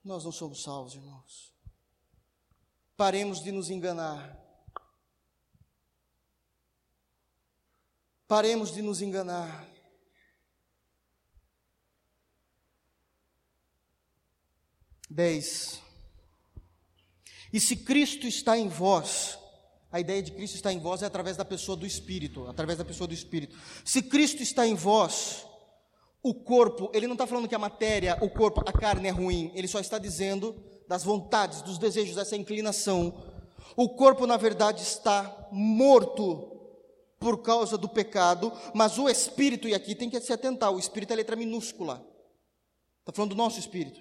nós 0.05 0.24
não 0.24 0.32
somos 0.32 0.62
salvos, 0.62 0.94
irmãos. 0.94 1.53
Paremos 2.96 3.42
de 3.42 3.53
nos 3.53 3.70
enganar. 3.70 4.38
Paremos 8.26 8.72
de 8.72 8.82
nos 8.82 9.00
enganar. 9.00 9.68
Dez. 15.09 15.82
E 17.53 17.61
se 17.61 17.76
Cristo 17.76 18.26
está 18.26 18.57
em 18.57 18.68
vós, 18.68 19.38
a 19.90 20.00
ideia 20.00 20.22
de 20.22 20.32
Cristo 20.32 20.55
está 20.55 20.72
em 20.72 20.80
vós 20.80 21.03
é 21.03 21.07
através 21.07 21.36
da 21.36 21.44
pessoa 21.44 21.76
do 21.76 21.86
Espírito, 21.86 22.48
através 22.48 22.78
da 22.78 22.84
pessoa 22.84 23.07
do 23.07 23.12
Espírito. 23.12 23.55
Se 23.84 24.03
Cristo 24.03 24.42
está 24.42 24.66
em 24.66 24.74
vós, 24.74 25.46
o 26.22 26.34
corpo, 26.34 26.90
ele 26.94 27.06
não 27.06 27.14
está 27.14 27.26
falando 27.26 27.48
que 27.48 27.54
a 27.54 27.58
matéria, 27.58 28.16
o 28.20 28.30
corpo, 28.30 28.60
a 28.60 28.72
carne 28.72 29.08
é 29.08 29.10
ruim, 29.10 29.50
ele 29.54 29.66
só 29.66 29.80
está 29.80 29.98
dizendo 29.98 30.54
das 30.86 31.02
vontades, 31.02 31.62
dos 31.62 31.78
desejos, 31.78 32.16
dessa 32.16 32.36
inclinação. 32.36 33.22
O 33.76 33.90
corpo, 33.96 34.26
na 34.26 34.36
verdade, 34.36 34.82
está 34.82 35.48
morto 35.50 36.48
por 37.18 37.42
causa 37.42 37.78
do 37.78 37.88
pecado, 37.88 38.52
mas 38.74 38.98
o 38.98 39.08
espírito, 39.08 39.68
e 39.68 39.74
aqui 39.74 39.94
tem 39.94 40.10
que 40.10 40.20
se 40.20 40.32
atentar, 40.32 40.72
o 40.72 40.78
espírito 40.78 41.12
é 41.12 41.16
letra 41.16 41.36
minúscula, 41.36 42.04
está 43.00 43.12
falando 43.12 43.30
do 43.30 43.36
nosso 43.36 43.58
espírito, 43.58 44.00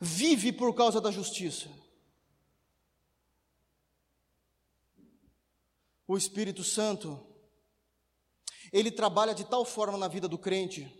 vive 0.00 0.52
por 0.52 0.74
causa 0.74 1.00
da 1.00 1.10
justiça. 1.10 1.68
o 6.06 6.16
Espírito 6.16 6.62
Santo, 6.62 7.25
ele 8.72 8.90
trabalha 8.90 9.34
de 9.34 9.44
tal 9.44 9.64
forma 9.64 9.98
na 9.98 10.08
vida 10.08 10.28
do 10.28 10.38
crente, 10.38 10.90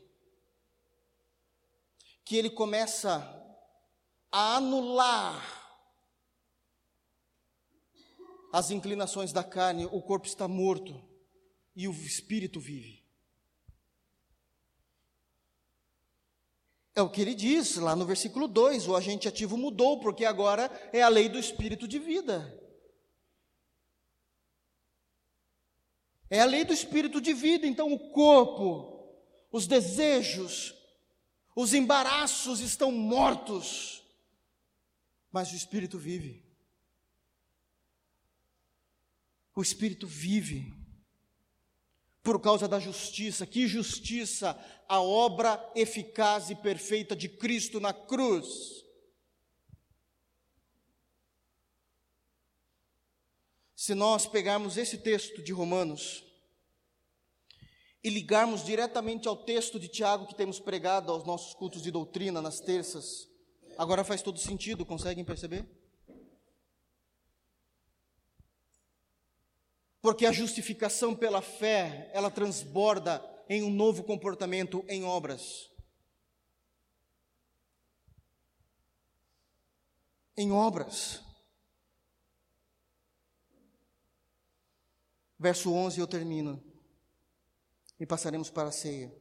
que 2.24 2.36
ele 2.36 2.50
começa 2.50 3.32
a 4.30 4.56
anular 4.56 5.56
as 8.52 8.70
inclinações 8.70 9.32
da 9.32 9.44
carne, 9.44 9.86
o 9.86 10.00
corpo 10.00 10.26
está 10.26 10.48
morto 10.48 11.02
e 11.74 11.86
o 11.86 11.92
espírito 11.92 12.58
vive. 12.58 13.04
É 16.94 17.02
o 17.02 17.10
que 17.10 17.20
ele 17.20 17.34
diz 17.34 17.76
lá 17.76 17.94
no 17.94 18.06
versículo 18.06 18.48
2: 18.48 18.88
o 18.88 18.96
agente 18.96 19.28
ativo 19.28 19.58
mudou, 19.58 20.00
porque 20.00 20.24
agora 20.24 20.70
é 20.92 21.02
a 21.02 21.08
lei 21.08 21.28
do 21.28 21.38
espírito 21.38 21.86
de 21.86 21.98
vida. 21.98 22.65
É 26.28 26.40
a 26.40 26.44
lei 26.44 26.64
do 26.64 26.72
espírito 26.72 27.20
de 27.20 27.32
vida, 27.32 27.66
então 27.66 27.92
o 27.92 28.10
corpo, 28.10 29.14
os 29.50 29.66
desejos, 29.66 30.74
os 31.54 31.72
embaraços 31.72 32.60
estão 32.60 32.90
mortos, 32.90 34.02
mas 35.30 35.52
o 35.52 35.56
espírito 35.56 35.98
vive. 35.98 36.44
O 39.54 39.62
espírito 39.62 40.06
vive 40.06 40.74
por 42.22 42.40
causa 42.40 42.66
da 42.66 42.80
justiça. 42.80 43.46
Que 43.46 43.68
justiça? 43.68 44.58
A 44.88 45.00
obra 45.00 45.64
eficaz 45.74 46.50
e 46.50 46.54
perfeita 46.56 47.14
de 47.14 47.28
Cristo 47.28 47.78
na 47.78 47.92
cruz. 47.92 48.85
Se 53.76 53.94
nós 53.94 54.26
pegarmos 54.26 54.78
esse 54.78 54.96
texto 54.96 55.42
de 55.42 55.52
Romanos 55.52 56.24
e 58.02 58.08
ligarmos 58.08 58.64
diretamente 58.64 59.28
ao 59.28 59.36
texto 59.36 59.78
de 59.78 59.86
Tiago 59.86 60.26
que 60.26 60.34
temos 60.34 60.58
pregado 60.58 61.12
aos 61.12 61.26
nossos 61.26 61.52
cultos 61.52 61.82
de 61.82 61.90
doutrina 61.90 62.40
nas 62.40 62.58
terças, 62.58 63.28
agora 63.76 64.02
faz 64.02 64.22
todo 64.22 64.38
sentido, 64.38 64.86
conseguem 64.86 65.26
perceber? 65.26 65.68
Porque 70.00 70.24
a 70.24 70.32
justificação 70.32 71.14
pela 71.14 71.42
fé, 71.42 72.10
ela 72.14 72.30
transborda 72.30 73.22
em 73.46 73.62
um 73.62 73.70
novo 73.70 74.02
comportamento 74.04 74.82
em 74.88 75.04
obras. 75.04 75.70
Em 80.34 80.50
obras. 80.50 81.25
Verso 85.38 85.72
11 85.72 86.00
eu 86.00 86.06
termino. 86.06 86.62
E 87.98 88.06
passaremos 88.06 88.50
para 88.50 88.68
a 88.68 88.72
ceia. 88.72 89.14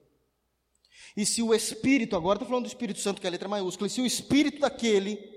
E 1.15 1.25
se 1.25 1.41
o 1.41 1.53
Espírito, 1.53 2.15
agora 2.15 2.37
estou 2.37 2.47
falando 2.47 2.65
do 2.65 2.69
Espírito 2.69 2.99
Santo, 2.99 3.21
que 3.21 3.27
é 3.27 3.29
a 3.29 3.31
letra 3.31 3.47
maiúscula, 3.47 3.87
e 3.87 3.89
se 3.89 4.01
o 4.01 4.05
Espírito 4.05 4.59
daquele 4.59 5.33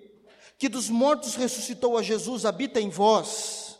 que 0.59 0.68
dos 0.68 0.89
mortos 0.89 1.37
ressuscitou 1.37 1.97
a 1.97 2.03
Jesus 2.03 2.45
habita 2.45 2.81
em 2.81 2.89
vós, 2.89 3.79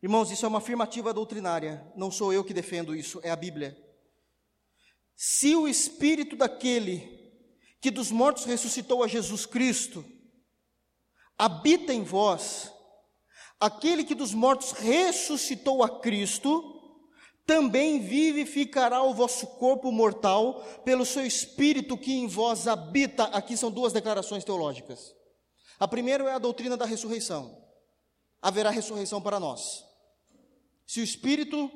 irmãos, 0.00 0.30
isso 0.30 0.44
é 0.44 0.48
uma 0.48 0.58
afirmativa 0.58 1.12
doutrinária, 1.12 1.84
não 1.96 2.10
sou 2.10 2.32
eu 2.32 2.44
que 2.44 2.54
defendo 2.54 2.94
isso, 2.94 3.20
é 3.24 3.30
a 3.30 3.36
Bíblia. 3.36 3.76
Se 5.16 5.54
o 5.54 5.66
Espírito 5.66 6.36
daquele 6.36 7.18
que 7.80 7.90
dos 7.90 8.10
mortos 8.10 8.44
ressuscitou 8.44 9.02
a 9.02 9.08
Jesus 9.08 9.46
Cristo 9.46 10.04
habita 11.36 11.92
em 11.92 12.02
vós, 12.02 12.72
aquele 13.60 14.02
que 14.02 14.14
dos 14.14 14.32
mortos 14.32 14.72
ressuscitou 14.72 15.84
a 15.84 16.00
Cristo, 16.00 16.80
também 17.46 18.00
vivificará 18.00 19.02
o 19.02 19.12
vosso 19.12 19.46
corpo 19.46 19.92
mortal 19.92 20.62
pelo 20.84 21.04
seu 21.04 21.26
espírito 21.26 21.98
que 21.98 22.12
em 22.12 22.26
vós 22.26 22.66
habita. 22.66 23.24
Aqui 23.24 23.56
são 23.56 23.70
duas 23.70 23.92
declarações 23.92 24.44
teológicas. 24.44 25.14
A 25.78 25.86
primeira 25.86 26.24
é 26.24 26.32
a 26.32 26.38
doutrina 26.38 26.76
da 26.76 26.84
ressurreição. 26.86 27.58
Haverá 28.40 28.70
ressurreição 28.70 29.20
para 29.20 29.38
nós. 29.38 29.84
Se 30.86 31.00
o 31.00 31.04
espírito 31.04 31.70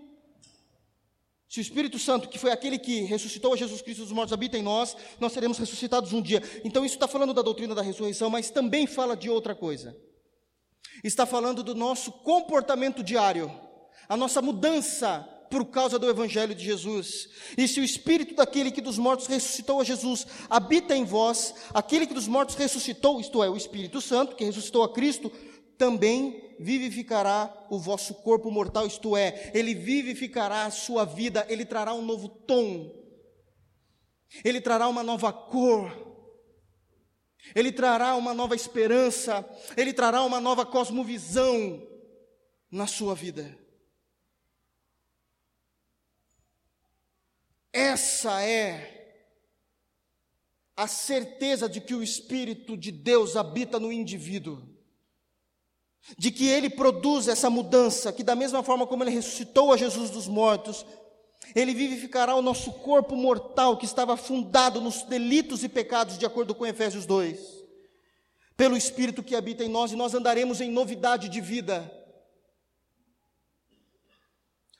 se 1.54 1.60
o 1.60 1.62
Espírito 1.62 2.00
Santo, 2.00 2.28
que 2.28 2.36
foi 2.36 2.50
aquele 2.50 2.80
que 2.80 3.02
ressuscitou 3.02 3.52
a 3.52 3.56
Jesus 3.56 3.80
Cristo 3.80 4.02
dos 4.02 4.10
mortos, 4.10 4.32
habita 4.32 4.58
em 4.58 4.62
nós, 4.62 4.96
nós 5.20 5.32
seremos 5.32 5.56
ressuscitados 5.56 6.12
um 6.12 6.20
dia. 6.20 6.42
Então, 6.64 6.84
isso 6.84 6.96
está 6.96 7.06
falando 7.06 7.32
da 7.32 7.42
doutrina 7.42 7.76
da 7.76 7.80
ressurreição, 7.80 8.28
mas 8.28 8.50
também 8.50 8.88
fala 8.88 9.16
de 9.16 9.30
outra 9.30 9.54
coisa. 9.54 9.96
Está 11.04 11.26
falando 11.26 11.62
do 11.62 11.74
nosso 11.74 12.10
comportamento 12.10 13.02
diário, 13.02 13.52
a 14.08 14.16
nossa 14.16 14.40
mudança 14.40 15.28
por 15.50 15.66
causa 15.66 15.98
do 15.98 16.08
Evangelho 16.08 16.54
de 16.54 16.64
Jesus. 16.64 17.28
E 17.58 17.68
se 17.68 17.78
o 17.78 17.84
Espírito 17.84 18.34
daquele 18.34 18.72
que 18.72 18.80
dos 18.80 18.96
mortos 18.96 19.26
ressuscitou 19.26 19.82
a 19.82 19.84
Jesus 19.84 20.26
habita 20.48 20.96
em 20.96 21.04
vós, 21.04 21.54
aquele 21.74 22.06
que 22.06 22.14
dos 22.14 22.26
mortos 22.26 22.54
ressuscitou, 22.56 23.20
isto 23.20 23.44
é, 23.44 23.50
o 23.50 23.56
Espírito 23.56 24.00
Santo, 24.00 24.34
que 24.34 24.44
ressuscitou 24.44 24.82
a 24.82 24.92
Cristo, 24.92 25.30
também 25.76 26.56
vivificará 26.58 27.66
o 27.68 27.78
vosso 27.78 28.14
corpo 28.14 28.50
mortal, 28.50 28.86
isto 28.86 29.14
é, 29.14 29.50
ele 29.52 29.74
vivificará 29.74 30.64
a 30.64 30.70
sua 30.70 31.04
vida, 31.04 31.44
ele 31.50 31.66
trará 31.66 31.92
um 31.92 32.02
novo 32.02 32.28
tom, 32.28 32.90
ele 34.42 34.60
trará 34.60 34.88
uma 34.88 35.02
nova 35.02 35.32
cor, 35.32 36.13
ele 37.54 37.72
trará 37.72 38.14
uma 38.14 38.32
nova 38.32 38.54
esperança, 38.54 39.44
ele 39.76 39.92
trará 39.92 40.22
uma 40.22 40.40
nova 40.40 40.64
cosmovisão 40.64 41.84
na 42.70 42.86
sua 42.86 43.14
vida. 43.14 43.58
Essa 47.72 48.40
é 48.42 48.92
a 50.76 50.86
certeza 50.86 51.68
de 51.68 51.80
que 51.80 51.94
o 51.94 52.02
Espírito 52.02 52.76
de 52.76 52.92
Deus 52.92 53.36
habita 53.36 53.80
no 53.80 53.92
indivíduo 53.92 54.74
de 56.18 56.30
que 56.30 56.46
ele 56.46 56.68
produz 56.68 57.28
essa 57.28 57.48
mudança, 57.48 58.12
que 58.12 58.22
da 58.22 58.36
mesma 58.36 58.62
forma 58.62 58.86
como 58.86 59.02
ele 59.02 59.10
ressuscitou 59.10 59.72
a 59.72 59.76
Jesus 59.76 60.10
dos 60.10 60.28
mortos, 60.28 60.84
ele 61.54 61.72
vivificará 61.72 62.34
o 62.34 62.42
nosso 62.42 62.72
corpo 62.72 63.14
mortal 63.14 63.76
que 63.76 63.84
estava 63.84 64.16
fundado 64.16 64.80
nos 64.80 65.02
delitos 65.02 65.62
e 65.62 65.68
pecados, 65.68 66.18
de 66.18 66.26
acordo 66.26 66.54
com 66.54 66.66
Efésios 66.66 67.06
2, 67.06 67.64
pelo 68.56 68.76
Espírito 68.76 69.22
que 69.22 69.36
habita 69.36 69.62
em 69.62 69.68
nós, 69.68 69.92
e 69.92 69.96
nós 69.96 70.14
andaremos 70.14 70.60
em 70.60 70.70
novidade 70.70 71.28
de 71.28 71.40
vida. 71.40 71.90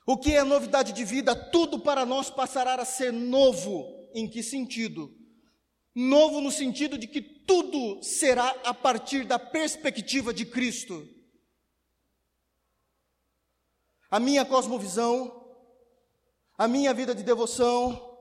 O 0.06 0.18
que 0.18 0.34
é 0.34 0.42
novidade 0.42 0.92
de 0.92 1.04
vida? 1.04 1.34
Tudo 1.34 1.78
para 1.78 2.04
nós 2.04 2.28
passará 2.28 2.74
a 2.74 2.84
ser 2.84 3.12
novo. 3.12 4.08
Em 4.12 4.28
que 4.28 4.42
sentido? 4.42 5.12
Novo 5.94 6.40
no 6.40 6.50
sentido 6.50 6.98
de 6.98 7.06
que 7.06 7.22
tudo 7.22 8.02
será 8.02 8.48
a 8.64 8.74
partir 8.74 9.24
da 9.24 9.38
perspectiva 9.38 10.34
de 10.34 10.44
Cristo. 10.44 11.08
A 14.10 14.20
minha 14.20 14.44
cosmovisão, 14.44 15.43
a 16.56 16.68
minha 16.68 16.94
vida 16.94 17.14
de 17.14 17.22
devoção, 17.22 18.18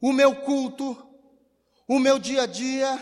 o 0.00 0.12
meu 0.12 0.34
culto, 0.42 0.96
o 1.86 1.98
meu 1.98 2.18
dia 2.18 2.42
a 2.42 2.46
dia, 2.46 2.98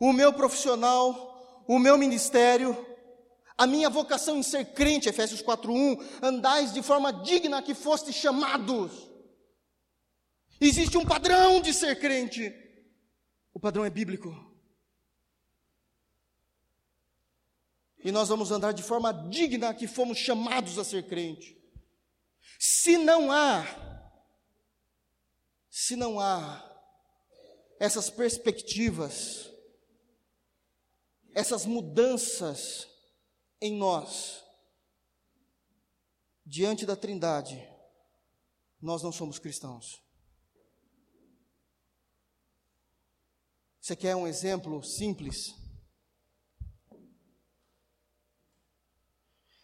o 0.00 0.12
meu 0.12 0.32
profissional, 0.32 1.64
o 1.66 1.78
meu 1.78 1.98
ministério, 1.98 2.76
a 3.58 3.66
minha 3.66 3.88
vocação 3.88 4.36
em 4.36 4.42
ser 4.42 4.72
crente, 4.72 5.08
Efésios 5.08 5.42
4:1, 5.42 5.98
andais 6.22 6.72
de 6.72 6.82
forma 6.82 7.12
digna 7.12 7.62
que 7.62 7.74
foste 7.74 8.12
chamados. 8.12 8.92
Existe 10.60 10.96
um 10.96 11.04
padrão 11.04 11.60
de 11.60 11.72
ser 11.72 11.98
crente. 11.98 12.52
O 13.52 13.60
padrão 13.60 13.84
é 13.84 13.90
bíblico. 13.90 14.34
E 18.04 18.12
nós 18.12 18.28
vamos 18.28 18.50
andar 18.50 18.72
de 18.72 18.82
forma 18.82 19.12
digna 19.12 19.74
que 19.74 19.86
fomos 19.86 20.18
chamados 20.18 20.78
a 20.78 20.84
ser 20.84 21.06
crente. 21.08 21.56
Se 22.58 22.96
não 22.96 23.30
há, 23.30 23.64
se 25.70 25.96
não 25.96 26.18
há 26.18 26.62
essas 27.78 28.08
perspectivas, 28.08 29.50
essas 31.34 31.66
mudanças 31.66 32.88
em 33.60 33.76
nós, 33.76 34.42
diante 36.44 36.86
da 36.86 36.96
Trindade, 36.96 37.62
nós 38.80 39.02
não 39.02 39.12
somos 39.12 39.38
cristãos. 39.38 40.02
Você 43.80 43.94
quer 43.94 44.16
um 44.16 44.26
exemplo 44.26 44.82
simples? 44.82 45.54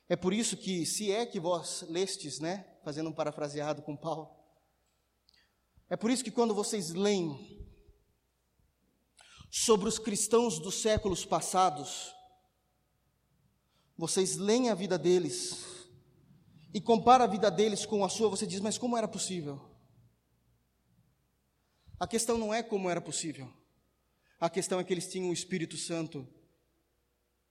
É 0.09 0.15
por 0.15 0.33
isso 0.33 0.57
que, 0.57 0.85
se 0.85 1.11
é 1.11 1.25
que 1.25 1.41
vós 1.41 1.83
lestes, 1.89 2.39
né, 2.39 2.72
fazendo 2.83 3.09
um 3.09 3.13
parafraseado 3.13 3.83
com 3.83 3.97
Paulo, 3.97 4.31
é 5.89 5.97
por 5.97 6.11
isso 6.11 6.25
que 6.25 6.31
quando 6.31 6.55
vocês 6.55 6.91
leem 6.91 7.67
sobre 9.51 9.89
os 9.89 9.99
cristãos 9.99 10.59
dos 10.59 10.77
séculos 10.81 11.25
passados, 11.25 12.15
vocês 13.97 14.37
leem 14.37 14.71
a 14.71 14.75
vida 14.75 14.99
deles 14.99 15.87
e 16.73 16.81
compara 16.81 17.25
a 17.25 17.27
vida 17.27 17.51
deles 17.51 17.85
com 17.85 18.05
a 18.05 18.09
sua, 18.09 18.31
você 18.31 18.47
diz, 18.47 18.61
mas 18.61 18.79
como 18.79 18.97
era 18.97 19.07
possível? 19.07 19.61
A 22.01 22.07
questão 22.07 22.39
não 22.39 22.53
é 22.53 22.63
como 22.63 22.89
era 22.89 23.01
possível. 23.01 23.53
A 24.41 24.51
questão 24.51 24.81
é 24.81 24.85
que 24.85 24.93
eles 24.93 25.09
tinham 25.09 25.31
o 25.31 25.33
Espírito 25.33 25.77
Santo 25.77 26.27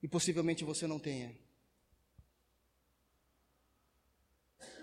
e 0.02 0.08
possivelmente 0.08 0.64
você 0.64 0.88
não 0.88 1.00
tenha. 1.00 1.40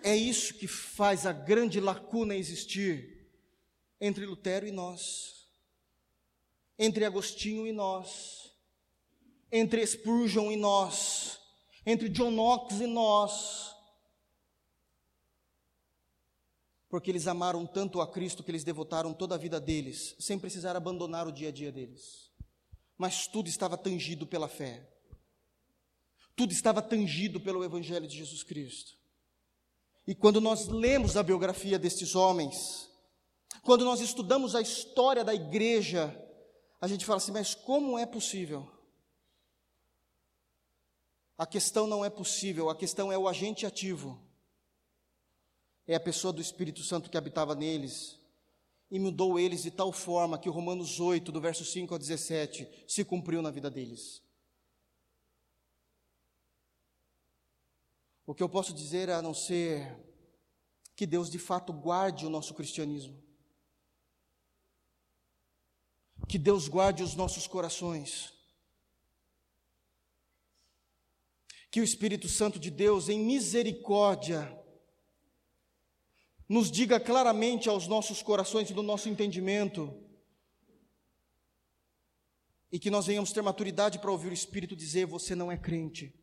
É 0.02 0.16
isso 0.16 0.54
que 0.54 0.66
faz 0.66 1.26
a 1.26 1.32
grande 1.32 1.80
lacuna 1.80 2.34
existir 2.36 3.28
entre 4.00 4.24
Lutero 4.24 4.66
e 4.66 4.70
nós, 4.70 5.48
entre 6.78 7.04
Agostinho 7.04 7.66
e 7.66 7.72
nós, 7.72 8.52
entre 9.50 9.84
Spurgeon 9.86 10.52
e 10.52 10.56
nós, 10.56 11.40
entre 11.84 12.08
John 12.08 12.30
Knox 12.30 12.80
e 12.80 12.86
nós. 12.86 13.68
porque 16.88 17.10
eles 17.10 17.26
amaram 17.26 17.66
tanto 17.66 18.00
a 18.00 18.10
Cristo 18.10 18.42
que 18.42 18.50
eles 18.50 18.64
devotaram 18.64 19.12
toda 19.12 19.34
a 19.34 19.38
vida 19.38 19.60
deles, 19.60 20.16
sem 20.18 20.38
precisar 20.38 20.74
abandonar 20.74 21.26
o 21.28 21.32
dia 21.32 21.48
a 21.48 21.52
dia 21.52 21.70
deles. 21.70 22.32
Mas 22.96 23.26
tudo 23.26 23.48
estava 23.48 23.76
tangido 23.76 24.26
pela 24.26 24.48
fé. 24.48 24.88
Tudo 26.34 26.52
estava 26.52 26.80
tangido 26.80 27.40
pelo 27.40 27.62
Evangelho 27.62 28.06
de 28.06 28.16
Jesus 28.16 28.42
Cristo. 28.42 28.97
E 30.08 30.14
quando 30.14 30.40
nós 30.40 30.66
lemos 30.66 31.16
a 31.16 31.22
biografia 31.22 31.78
destes 31.78 32.16
homens, 32.16 32.90
quando 33.62 33.84
nós 33.84 34.00
estudamos 34.00 34.56
a 34.56 34.60
história 34.60 35.22
da 35.22 35.32
igreja, 35.32 36.12
a 36.80 36.88
gente 36.88 37.04
fala 37.04 37.18
assim: 37.18 37.30
mas 37.30 37.54
como 37.54 37.96
é 37.96 38.04
possível? 38.04 38.68
A 41.36 41.46
questão 41.46 41.86
não 41.86 42.04
é 42.04 42.10
possível, 42.10 42.68
a 42.68 42.74
questão 42.74 43.12
é 43.12 43.16
o 43.16 43.28
agente 43.28 43.64
ativo 43.64 44.20
é 45.88 45.94
a 45.94 46.00
pessoa 46.00 46.34
do 46.34 46.42
Espírito 46.42 46.82
Santo 46.82 47.08
que 47.08 47.16
habitava 47.16 47.54
neles 47.54 48.18
e 48.90 48.98
mudou 48.98 49.38
eles 49.38 49.62
de 49.62 49.70
tal 49.70 49.90
forma 49.90 50.38
que 50.38 50.48
Romanos 50.48 51.00
8, 51.00 51.32
do 51.32 51.40
verso 51.40 51.64
5 51.64 51.94
ao 51.94 51.98
17, 51.98 52.84
se 52.86 53.04
cumpriu 53.04 53.40
na 53.40 53.50
vida 53.50 53.70
deles. 53.70 54.22
O 58.28 58.34
que 58.34 58.42
eu 58.42 58.48
posso 58.48 58.74
dizer 58.74 59.08
a 59.08 59.22
não 59.22 59.32
ser 59.32 60.04
que 60.94 61.06
Deus 61.06 61.30
de 61.30 61.38
fato 61.38 61.72
guarde 61.72 62.26
o 62.26 62.28
nosso 62.28 62.52
cristianismo, 62.52 63.18
que 66.28 66.36
Deus 66.36 66.68
guarde 66.68 67.02
os 67.02 67.14
nossos 67.14 67.46
corações, 67.46 68.34
que 71.70 71.80
o 71.80 71.82
Espírito 71.82 72.28
Santo 72.28 72.58
de 72.58 72.70
Deus, 72.70 73.08
em 73.08 73.18
misericórdia, 73.18 74.54
nos 76.46 76.70
diga 76.70 77.00
claramente 77.00 77.66
aos 77.66 77.86
nossos 77.86 78.22
corações 78.22 78.68
e 78.68 78.74
do 78.74 78.82
nosso 78.82 79.08
entendimento, 79.08 79.98
e 82.70 82.78
que 82.78 82.90
nós 82.90 83.06
venhamos 83.06 83.32
ter 83.32 83.40
maturidade 83.40 83.98
para 83.98 84.12
ouvir 84.12 84.28
o 84.28 84.34
Espírito 84.34 84.76
dizer: 84.76 85.06
Você 85.06 85.34
não 85.34 85.50
é 85.50 85.56
crente. 85.56 86.17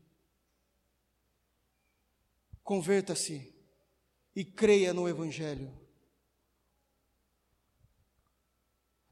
Converta-se 2.65 3.53
e 4.35 4.43
creia 4.43 4.91
no 4.91 5.07
Evangelho. 5.07 5.71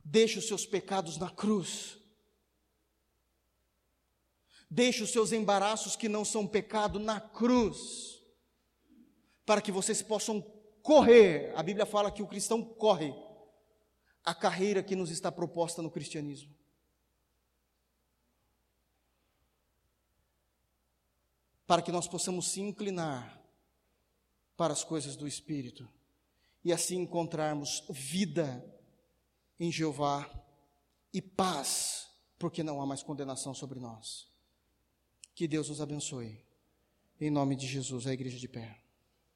Deixe 0.03 0.39
os 0.39 0.47
seus 0.47 0.65
pecados 0.65 1.17
na 1.17 1.29
cruz. 1.29 1.99
Deixe 4.67 5.03
os 5.03 5.11
seus 5.11 5.31
embaraços 5.31 5.95
que 5.95 6.09
não 6.09 6.25
são 6.25 6.47
pecado 6.47 6.99
na 6.99 7.21
cruz, 7.21 8.23
para 9.45 9.61
que 9.61 9.71
vocês 9.71 10.01
possam 10.01 10.41
correr. 10.81 11.53
A 11.55 11.61
Bíblia 11.61 11.85
fala 11.85 12.11
que 12.11 12.23
o 12.23 12.27
cristão 12.27 12.63
corre 12.63 13.13
a 14.25 14.33
carreira 14.33 14.81
que 14.81 14.95
nos 14.95 15.11
está 15.11 15.31
proposta 15.31 15.79
no 15.79 15.91
cristianismo. 15.91 16.51
Para 21.67 21.83
que 21.83 21.91
nós 21.91 22.07
possamos 22.07 22.47
se 22.47 22.59
inclinar 22.59 23.42
para 24.55 24.73
as 24.73 24.83
coisas 24.83 25.15
do 25.15 25.27
Espírito 25.27 25.87
e 26.63 26.71
assim 26.71 26.97
encontrarmos 27.01 27.83
vida 27.89 28.63
em 29.59 29.71
Jeová 29.71 30.29
e 31.13 31.21
paz, 31.21 32.09
porque 32.39 32.63
não 32.63 32.81
há 32.81 32.85
mais 32.85 33.03
condenação 33.03 33.53
sobre 33.53 33.79
nós. 33.79 34.27
Que 35.35 35.47
Deus 35.47 35.69
nos 35.69 35.81
abençoe. 35.81 36.43
Em 37.19 37.29
nome 37.29 37.55
de 37.55 37.67
Jesus, 37.67 38.07
a 38.07 38.13
igreja 38.13 38.37
de 38.37 38.47
pé. 38.47 38.82